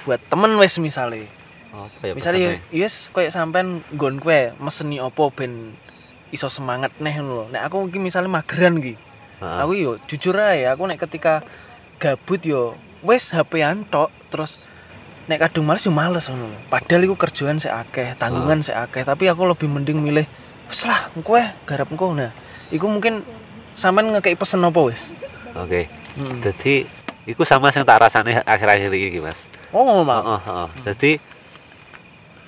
buat 0.00 0.16
temen 0.32 0.56
wis 0.56 0.80
misale? 0.80 1.28
Apa 1.76 2.08
ya 2.08 2.12
Misalnya 2.16 2.48
pesannya? 2.56 2.72
yes 2.72 3.12
koyo 3.12 3.28
sampean 3.28 3.84
nggon 3.92 4.16
kowe 4.16 4.56
meseni 4.64 4.96
opo 4.96 5.28
ben 5.28 5.76
iso 6.32 6.48
semangat 6.48 6.96
neh 7.04 7.12
lho. 7.20 7.52
Nek 7.52 7.68
aku 7.68 7.92
iki 7.92 8.00
misale 8.00 8.24
mageran 8.24 8.80
iki. 8.80 8.96
Aku 9.44 9.76
yo 9.76 10.00
jujur 10.08 10.32
ae 10.40 10.64
aku 10.64 10.88
nek 10.88 11.04
ketika 11.04 11.44
gabut 12.00 12.40
yo 12.48 12.80
wis 13.04 13.28
HP-an 13.36 13.84
tok 13.92 14.08
terus 14.32 14.56
nek 15.28 15.36
kadung 15.36 15.68
males 15.68 15.84
yo 15.84 15.92
males 15.92 16.32
ngono. 16.32 16.48
Padahal 16.72 17.04
iku 17.04 17.12
kerjaan 17.20 17.60
sik 17.60 17.76
akeh, 17.76 18.16
tanggungan 18.16 18.64
sik 18.64 18.72
akeh, 18.72 19.04
tapi 19.04 19.28
aku 19.28 19.44
lebih 19.44 19.68
mending 19.68 20.00
milih 20.00 20.24
wis 20.74 20.82
lah 20.82 21.06
engko 21.14 21.38
garap 21.62 21.86
engko 21.86 22.10
nah. 22.10 22.34
Iku 22.68 22.90
mungkin 22.90 23.22
sampean 23.72 24.10
ngekei 24.10 24.34
pesen 24.34 24.58
apa 24.60 24.80
wis? 24.82 25.14
Oke. 25.54 25.86
Hmm. 26.18 26.42
Jadi 26.42 26.82
iku 27.24 27.46
sama 27.46 27.70
sing 27.70 27.86
tak 27.86 28.02
rasane 28.02 28.42
akhir-akhir 28.42 28.90
iki, 28.90 29.22
Mas. 29.22 29.38
Oh, 29.70 29.86
ngono 29.86 30.02
Mak. 30.02 30.18
Heeh, 30.18 30.40
heeh. 30.50 30.68
Jadi 30.84 31.10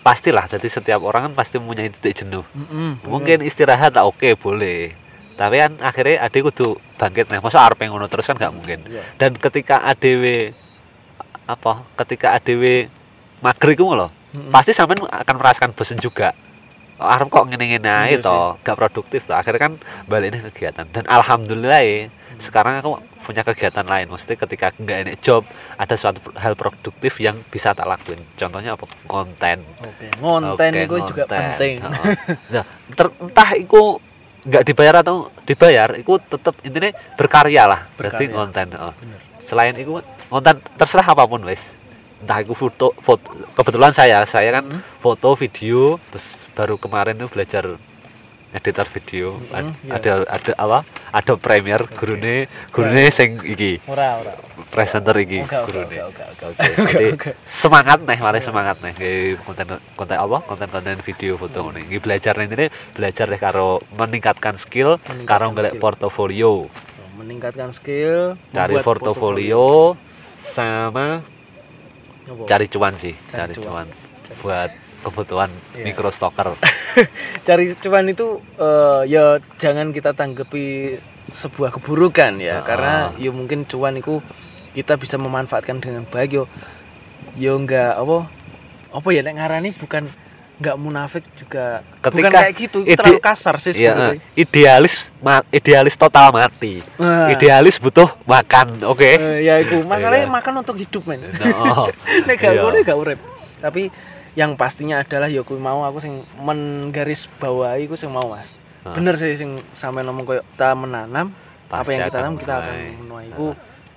pastilah 0.02 0.46
jadi 0.46 0.68
setiap 0.70 1.02
orang 1.02 1.30
kan 1.30 1.32
pasti 1.34 1.58
mempunyai 1.58 1.90
titik 1.90 2.22
jenuh 2.22 2.46
Mm-mm, 2.54 3.02
mungkin 3.10 3.42
istirahat 3.42 3.90
tak 3.90 4.06
oke 4.06 4.38
boleh 4.38 4.94
tapi 5.34 5.58
kan 5.58 5.74
akhirnya 5.82 6.22
adik 6.22 6.46
kudu 6.46 6.78
bangkit 6.94 7.26
nih 7.26 7.42
masa 7.42 7.66
arep 7.66 7.82
ngono 7.82 8.06
terus 8.06 8.22
kan 8.22 8.38
nggak 8.38 8.54
mungkin 8.54 8.86
Iya. 8.86 9.02
dan 9.18 9.34
ketika 9.34 9.82
ADW 9.82 10.54
apa 11.50 11.82
ketika 12.06 12.38
ADW 12.38 12.86
mager 13.42 13.68
iku 13.74 13.98
loh 13.98 14.14
Mm-mm. 14.30 14.54
pasti 14.54 14.70
sampean 14.70 15.02
akan 15.02 15.34
merasakan 15.34 15.74
bosen 15.74 15.98
juga 15.98 16.30
Oh, 16.30 16.45
arep 16.96 17.28
kok 17.28 17.44
ngene-ngene 17.48 17.88
ae 17.88 18.16
Iya 18.16 18.24
to 18.24 18.38
gak 18.64 18.76
produktif 18.76 19.28
to 19.28 19.32
akhirnya 19.36 19.60
kan 19.68 19.72
balik 20.08 20.32
nih 20.32 20.40
kegiatan 20.52 20.86
dan 20.88 21.04
alhamdulillah 21.06 21.80
ya 21.84 22.08
sekarang 22.36 22.80
aku 22.80 23.00
punya 23.26 23.42
kegiatan 23.42 23.82
lain 23.82 24.06
maksudnya 24.06 24.38
ketika 24.38 24.70
nggak 24.78 24.98
enak 25.02 25.16
job 25.18 25.42
ada 25.74 25.94
suatu 25.98 26.22
hal 26.38 26.54
produktif 26.54 27.18
yang 27.18 27.34
bisa 27.50 27.74
tak 27.74 27.88
lakuin 27.90 28.22
contohnya 28.38 28.78
apa 28.78 28.86
konten 29.10 29.66
Oke, 29.82 30.06
ngonten 30.22 30.72
Oke, 30.72 30.84
itu 30.86 30.96
juga 31.10 31.24
penting. 31.26 31.82
Heeh. 31.82 32.14
Nah, 32.54 32.64
ter- 32.94 33.16
entah 33.18 33.50
itu 33.58 33.98
nggak 34.46 34.62
dibayar 34.62 34.94
atau 35.02 35.26
dibayar, 35.42 35.88
itu 35.98 36.12
tetap 36.22 36.54
intinya 36.62 36.94
berkarya 37.18 37.66
lah. 37.66 37.80
Berkarya. 37.98 38.30
konten. 38.30 38.66
heeh. 38.70 38.92
Bener. 38.94 39.20
Selain 39.42 39.74
itu 39.74 39.98
konten 40.30 40.54
terserah 40.78 41.06
apa 41.10 41.26
pun 41.26 41.42
wes. 41.42 41.74
Entah 42.16 42.40
itu 42.40 42.52
foto, 42.52 42.96
foto 42.96 43.28
kebetulan 43.52 43.92
saya 43.92 44.24
saya 44.24 44.48
kan 44.50 44.64
Mhm. 44.64 44.80
foto 44.98 45.34
video 45.34 46.00
terus 46.08 46.48
baru 46.52 46.74
kemarin 46.74 47.12
tuh 47.14 47.28
belajar 47.28 47.76
editor 48.50 48.88
video 48.88 49.36
Mhm, 49.36 49.52
Ad- 49.52 49.76
iya. 49.84 49.92
ada 49.92 50.12
ada 50.26 50.52
apa 50.56 50.78
ada 51.12 51.32
Premiere 51.36 51.84
gurune 51.86 52.48
gurune 52.72 53.12
sing 53.12 53.36
iki 53.44 53.84
Ora, 53.84 54.16
ora. 54.16 54.32
presenter 54.72 55.12
iki 55.18 55.44
gurune 55.44 55.92
jadi 56.72 57.20
semangat 57.44 58.00
nih, 58.00 58.16
malah 58.16 58.40
semangat 58.40 58.80
nih 58.80 58.96
konten 59.38 59.76
konten 59.92 60.16
apa? 60.16 60.40
Konten-konten 60.42 61.04
video 61.04 61.36
foto 61.36 61.68
Hmm. 61.68 61.84
Iki 61.84 62.00
belajar 62.00 62.32
nih 62.34 62.48
ini 62.48 62.66
belajar 62.96 63.28
deh 63.28 63.36
karo 63.38 63.84
meningkatkan 63.92 64.56
skill, 64.56 64.96
Meningkatkan 65.04 65.28
karo 65.28 65.46
ngelek 65.52 65.74
portofolio, 65.76 66.64
meningkatkan 67.14 67.76
skill, 67.76 68.40
cari 68.50 68.80
portofolio 68.80 69.92
sama? 70.40 71.35
Cari 72.44 72.66
cuan 72.66 72.94
sih, 72.94 73.14
Cari 73.26 73.50
cari, 73.50 73.54
cuan. 73.56 73.86
cuan. 73.86 73.88
buat 74.38 74.70
kebutuhan 75.00 75.50
Iya. 75.72 75.84
micro 75.84 76.10
stocker. 76.10 76.58
cari 77.46 77.72
cuan 77.76 78.06
itu 78.06 78.26
eh, 78.56 79.02
ya 79.06 79.24
jangan 79.54 79.90
kita 79.90 80.10
tanggapi 80.12 80.98
sebuah 81.28 81.70
keburukan 81.72 82.38
ya 82.38 82.58
Ah. 82.58 82.62
karena 82.62 82.94
ya 83.16 83.30
mungkin 83.30 83.62
cuan 83.62 83.94
itu 83.94 84.18
kita 84.72 84.94
bisa 84.94 85.14
memanfaatkan 85.16 85.78
dengan 85.78 86.02
baik 86.04 86.30
yo 86.32 86.44
yo 87.34 87.54
enggak 87.54 87.94
apa 87.94 88.26
apa 88.90 89.08
ya 89.08 89.20
nek 89.20 89.36
ngarani 89.36 89.70
bukan 89.72 90.10
nggak 90.56 90.76
munafik 90.76 91.24
juga 91.34 91.84
bukan 92.00 92.10
Ketika 92.10 92.28
kayak 92.38 92.54
gitu 92.56 92.78
itu 92.80 92.88
ide- 92.88 92.96
terlalu 92.96 93.20
kasar 93.20 93.54
sih 93.56 93.70
Iya, 93.70 93.92
sebenarnya 93.92 94.16
eh, 94.16 94.20
idealis 94.36 94.94
ma- 95.18 95.44
idealis 95.50 95.94
total 95.94 96.28
mati. 96.30 96.80
Nah, 96.96 97.28
Idealis 97.28 97.76
butuh 97.76 98.08
makan, 98.24 98.80
oke? 98.82 99.04
eh, 99.04 99.42
ya 99.42 99.58
itu 99.58 99.84
masalahnya 99.84 100.24
Iya. 100.24 100.32
makan 100.32 100.52
untuk 100.58 100.76
hidup 100.76 101.04
men 101.04 101.20
No. 101.42 101.92
nek 102.26 102.36
gak 102.36 102.52
Iya. 102.54 102.80
gak 102.82 102.96
urip 102.96 103.20
tapi 103.56 103.92
yang 104.32 104.52
pastinya 104.52 104.96
adalah 104.98 105.26
ya 105.26 105.40
kuwi 105.40 105.56
mau 105.58 105.80
aku 105.82 105.96
sing 105.98 106.20
menggaris 106.38 107.28
bawahi 107.34 107.84
iku 107.84 107.94
sing 107.94 108.08
mau 108.08 108.28
Mas 108.30 108.48
Ah. 108.80 108.92
bener 108.92 109.16
sih 109.16 109.34
sing 109.34 109.50
sampe 109.72 110.00
ngomong 110.00 110.24
koyo 110.24 110.42
kita 110.46 110.72
menanam 110.72 111.34
apa 111.66 111.80
Pasti 111.80 111.90
yang 111.90 112.06
kita 112.06 112.16
tanam 112.16 112.32
kita 112.36 112.54
akan 112.54 112.74
menuai. 113.02 113.26
itu 113.28 113.46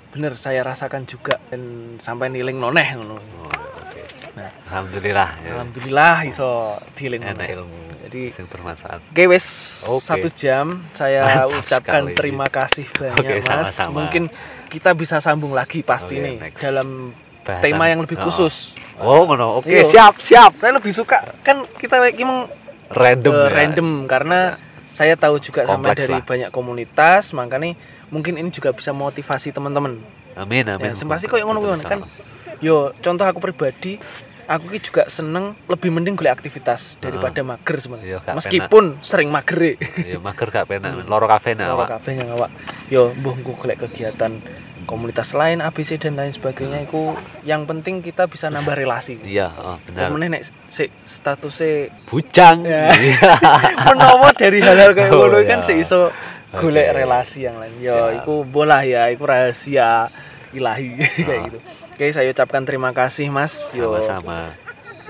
bener 0.10 0.34
saya 0.34 0.60
rasakan 0.62 1.06
juga 1.06 1.38
dan 1.48 1.62
sampai 1.98 2.28
niling 2.28 2.58
noneh 2.58 2.88
ngono 2.96 3.16
Oh, 3.16 3.46
oke. 3.46 3.69
Nah. 4.40 4.52
Alhamdulillah 4.70 5.30
ya. 5.38 5.50
alhamdulillah 5.54 6.16
iso 6.24 6.50
diling 6.94 7.20
Enak 7.22 7.50
ilmu 7.52 7.80
jadi 8.02 8.22
yang 8.32 8.48
bermanfaat. 8.48 9.00
Oke 9.06 9.24
wes 9.28 9.46
Oke. 9.86 10.02
satu 10.02 10.28
jam 10.32 10.66
saya 10.94 11.28
Mantap 11.28 11.60
ucapkan 11.60 12.02
sekali. 12.06 12.16
terima 12.16 12.48
kasih 12.48 12.86
banyak 12.90 13.20
Oke, 13.20 13.34
mas. 13.36 13.46
sama-sama. 13.46 13.94
Mungkin 14.00 14.24
kita 14.68 14.90
bisa 14.94 15.20
sambung 15.20 15.52
lagi 15.52 15.84
pasti 15.84 16.16
Oke, 16.16 16.24
nih 16.24 16.36
next. 16.40 16.58
dalam 16.60 17.12
Bahasan. 17.44 17.62
tema 17.62 17.84
yang 17.86 18.00
lebih 18.00 18.18
Oh. 18.18 18.26
khusus. 18.26 18.74
Oh, 18.98 19.24
ngono. 19.24 19.60
Oke, 19.60 19.72
Iya. 19.72 19.84
siap, 19.84 20.16
siap. 20.20 20.52
Saya 20.56 20.74
lebih 20.74 20.92
suka 20.92 21.22
kan 21.40 21.68
kita 21.76 21.98
kayak 21.98 22.16
gimana 22.16 22.48
Random 22.90 23.32
eh, 23.32 23.40
ya. 23.40 23.50
random 23.54 23.90
karena 24.06 24.40
saya 24.90 25.14
tahu 25.14 25.38
juga 25.38 25.62
sama 25.64 25.78
Kompleks 25.86 26.00
dari 26.02 26.16
lah. 26.16 26.26
banyak 26.26 26.50
komunitas 26.50 27.32
makanya 27.32 27.78
mungkin 28.10 28.36
ini 28.36 28.50
juga 28.50 28.74
bisa 28.74 28.90
motivasi 28.90 29.52
teman-teman. 29.52 30.02
Amin, 30.34 30.64
Ya, 30.64 30.76
amin. 30.76 30.96
sing 30.96 31.06
pasti 31.06 31.28
kok 31.28 31.38
ngono 31.38 31.60
kuwi, 31.60 31.78
kan. 31.84 32.02
Yo 32.60 32.92
contoh 32.98 33.24
aku 33.24 33.40
pribadi 33.40 34.02
aku 34.50 34.66
ki 34.68 34.80
juga 34.82 35.06
seneng 35.06 35.54
lebih 35.66 35.90
mending 35.90 36.18
golek 36.18 36.34
aktivitas 36.36 36.98
daripada 36.98 37.38
mager 37.40 37.78
Iya, 37.78 37.84
sebenarnya. 37.86 38.18
gak 38.20 38.36
Meskipun 38.36 38.84
sering 39.00 39.30
mager. 39.30 39.78
Ya 40.00 40.18
mager 40.18 40.50
gak 40.50 40.66
penak. 40.66 41.06
Loro 41.06 41.26
kabeh 41.26 41.54
nak, 41.54 41.70
Ora 41.70 41.78
Pak. 41.80 41.90
kabeh 41.96 42.14
yang 42.18 42.30
awak. 42.34 42.50
Yo 42.88 43.14
mbuh 43.14 43.36
engko 43.36 43.54
golek 43.56 43.78
kegiatan 43.80 44.42
komunitas 44.84 45.32
lain 45.32 45.62
ABC 45.62 46.02
dan 46.02 46.18
lain 46.18 46.34
sebagainya 46.34 46.82
itu 46.82 47.14
yang 47.44 47.64
penting 47.64 48.02
kita 48.02 48.26
bisa 48.26 48.50
nambah 48.50 48.74
relasi. 48.74 49.22
Iya, 49.22 49.54
oh, 49.54 49.78
benar. 49.86 50.10
Kemudian 50.10 50.34
nek 50.34 50.44
si 50.68 50.90
statusnya 51.06 51.94
Bujang. 52.04 52.66
Ya. 52.66 52.90
Iya. 52.90 53.32
menawa 53.86 54.34
dari 54.34 54.58
hal-hal 54.60 54.92
kayak 54.92 55.14
Oh, 55.14 55.30
ngono 55.30 55.46
kan 55.46 55.62
sik 55.62 55.78
iso 55.80 56.10
golek 56.52 56.90
Oke. 56.90 56.98
relasi 56.98 57.46
yang 57.46 57.62
lain. 57.62 57.78
Yo 57.78 57.94
Siap. 57.94 58.18
iku 58.18 58.34
bolah 58.44 58.82
ya, 58.82 59.06
iku 59.08 59.30
rahasia 59.30 60.10
ilahi 60.50 60.98
kayak 61.22 61.38
Ah. 61.38 61.46
gitu. 61.46 61.60
Oke, 62.00 62.16
saya 62.16 62.32
ucapkan 62.32 62.64
terima 62.64 62.96
kasih 62.96 63.28
Mas. 63.28 63.76
Yo 63.76 63.92
Sama-sama. 63.92 64.56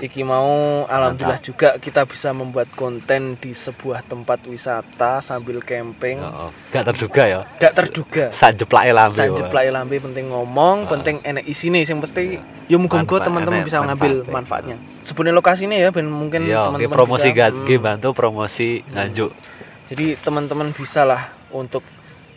Iki 0.02 0.26
mau 0.26 0.82
alhamdulillah 0.90 1.38
juga 1.38 1.78
kita 1.78 2.02
bisa 2.02 2.34
membuat 2.34 2.66
konten 2.74 3.38
di 3.38 3.54
sebuah 3.54 4.02
tempat 4.02 4.42
wisata 4.50 5.22
sambil 5.22 5.62
camping. 5.62 6.18
Oh, 6.18 6.50
gak 6.74 6.90
terduga 6.90 7.22
ya. 7.30 7.40
Gak 7.62 7.78
terduga. 7.78 8.34
Sanjeplake 8.34 8.90
lambe. 8.90 9.22
Saya 9.22 9.30
jeplak 9.30 9.70
lambe 9.70 10.02
penting 10.02 10.34
ngomong, 10.34 10.90
penting 10.90 11.22
enek 11.22 11.46
isine 11.46 11.86
sing 11.86 12.02
pasti 12.02 12.42
ya 12.66 12.74
muga-muga 12.74 13.22
Manfaat- 13.22 13.26
teman-teman 13.30 13.60
bisa 13.62 13.78
ngambil 13.86 14.12
manfaatnya. 14.26 14.34
manfaatnya. 14.34 14.76
Sebenarnya 15.06 15.36
lokasi 15.38 15.62
ini 15.70 15.76
ya 15.78 15.94
ben 15.94 16.10
mungkin 16.10 16.42
Iya, 16.42 16.74
teman-teman 16.74 16.90
oke, 16.90 16.98
promosi 16.98 17.28
bisa, 17.30 17.38
gak 17.38 17.50
hmm, 17.54 17.78
bantu 17.86 18.08
promosi 18.18 18.68
nganjuk. 18.90 19.30
Jadi 19.94 20.18
teman-teman 20.18 20.74
bisa 20.74 21.06
lah 21.06 21.30
untuk 21.54 21.86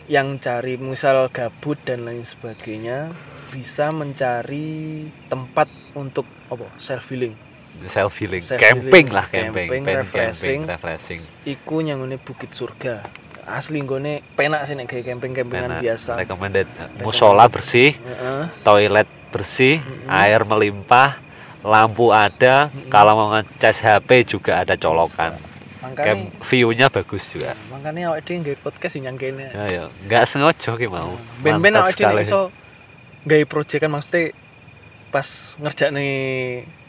yang 0.06 0.38
cari 0.38 0.78
misal 0.78 1.26
gabut 1.34 1.82
dan 1.82 2.06
lain 2.06 2.22
sebagainya 2.22 3.10
bisa 3.54 3.94
mencari 3.94 5.06
tempat 5.30 5.70
untuk 5.94 6.26
apa 6.50 6.66
self 6.76 7.06
healing. 7.08 7.38
Self 7.86 8.14
healing, 8.18 8.42
Self 8.42 8.58
camping 8.58 9.08
lah 9.10 9.26
camping, 9.28 9.70
camping, 9.70 9.82
pen 9.84 9.96
refreshing. 10.02 10.62
camping, 10.62 10.74
refreshing. 10.74 11.22
Iku 11.44 11.82
nyangune 11.82 12.18
Bukit 12.18 12.50
Surga. 12.50 13.06
Asli 13.44 13.78
nggone 13.78 14.24
penak 14.34 14.64
sih 14.64 14.74
nek 14.74 14.88
gawe 14.88 15.04
camping-campingan 15.04 15.70
Enak, 15.70 15.82
biasa. 15.84 16.12
recommended. 16.16 16.68
Musola 17.00 17.46
bersih, 17.46 17.92
Heeh. 17.94 18.44
toilet 18.64 19.04
bersih, 19.30 19.84
air 20.08 20.42
melimpah, 20.44 21.20
lampu 21.60 22.10
ada. 22.10 22.72
Kalau 22.88 23.14
mau 23.14 23.28
ngecas 23.34 23.84
HP 23.84 24.10
juga 24.30 24.64
ada 24.64 24.74
colokan. 24.74 25.36
Makanya 25.84 26.00
Camp 26.00 26.22
view-nya 26.48 26.88
bagus 26.88 27.28
juga. 27.28 27.52
makanya 27.68 28.16
awake 28.16 28.24
dhewe 28.24 28.40
gawe 28.48 28.58
podcast 28.64 28.96
yang 28.96 29.20
kene. 29.20 29.52
Ya 29.52 29.66
ya, 29.68 29.84
nggak 30.08 30.24
sengaja 30.24 30.72
ki 30.74 30.88
mau. 30.88 31.20
Ben-ben 31.44 31.76
Mantap 31.76 31.92
awake 31.92 32.00
dhewe 32.00 32.24
iso 32.24 32.42
gawe 33.24 33.44
project 33.46 33.82
kan 33.82 33.92
maksudnya 33.92 34.36
pas 35.10 35.28
ngerjakne 35.58 36.08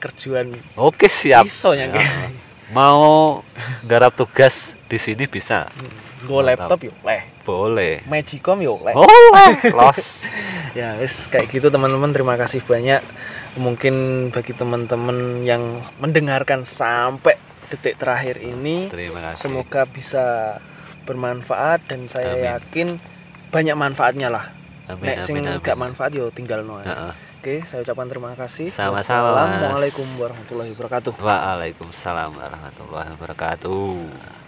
kerjaan 0.01 0.57
Oke 0.75 1.07
siap. 1.07 1.45
iso 1.45 1.73
yang 1.73 1.93
Ya. 1.93 2.03
Mau 2.73 3.45
garap 3.85 4.17
tugas 4.17 4.73
di 4.89 4.97
sini 4.97 5.29
bisa. 5.29 5.69
Go 6.25 6.41
laptop 6.41 6.81
yo 6.81 6.93
leh. 7.05 7.23
Boleh. 7.45 8.01
Magicom 8.09 8.57
yo 8.65 8.81
leh. 8.81 8.97
Oh, 8.97 9.07
los. 9.71 10.01
Ya 10.75 10.99
wis 10.99 11.31
kayak 11.31 11.55
gitu 11.55 11.71
teman-teman 11.71 12.11
terima 12.11 12.35
kasih 12.35 12.59
banyak. 12.65 12.99
Mungkin 13.55 13.95
bagi 14.35 14.51
teman-teman 14.51 15.47
yang 15.47 15.63
mendengarkan 16.03 16.67
sampai 16.67 17.39
detik 17.71 17.95
terakhir 17.95 18.43
ini 18.43 18.91
Terima 18.91 19.23
kasih. 19.23 19.47
semoga 19.47 19.87
bisa 19.87 20.59
bermanfaat 21.05 21.87
dan 21.87 22.11
saya 22.11 22.35
Amin. 22.35 22.45
yakin 22.49 22.89
banyak 23.55 23.77
manfaatnya 23.79 24.33
lah. 24.33 24.51
Nek 24.85 25.25
sing 25.25 25.41
gak 25.41 25.77
manfaat 25.81 26.13
yo 26.13 26.29
tinggal 26.29 26.61
no. 26.65 26.81
Heeh. 26.81 27.13
Oke, 27.45 27.61
saya 27.69 27.85
ucapkan 27.85 28.09
terima 28.09 28.33
kasih. 28.33 28.73
Sama-sama. 28.73 29.37
Wassalamualaikum 29.37 30.09
warahmatullahi 30.17 30.73
wabarakatuh. 30.73 31.13
Waalaikumsalam 31.21 32.33
warahmatullahi 32.41 33.09
wabarakatuh. 33.21 34.44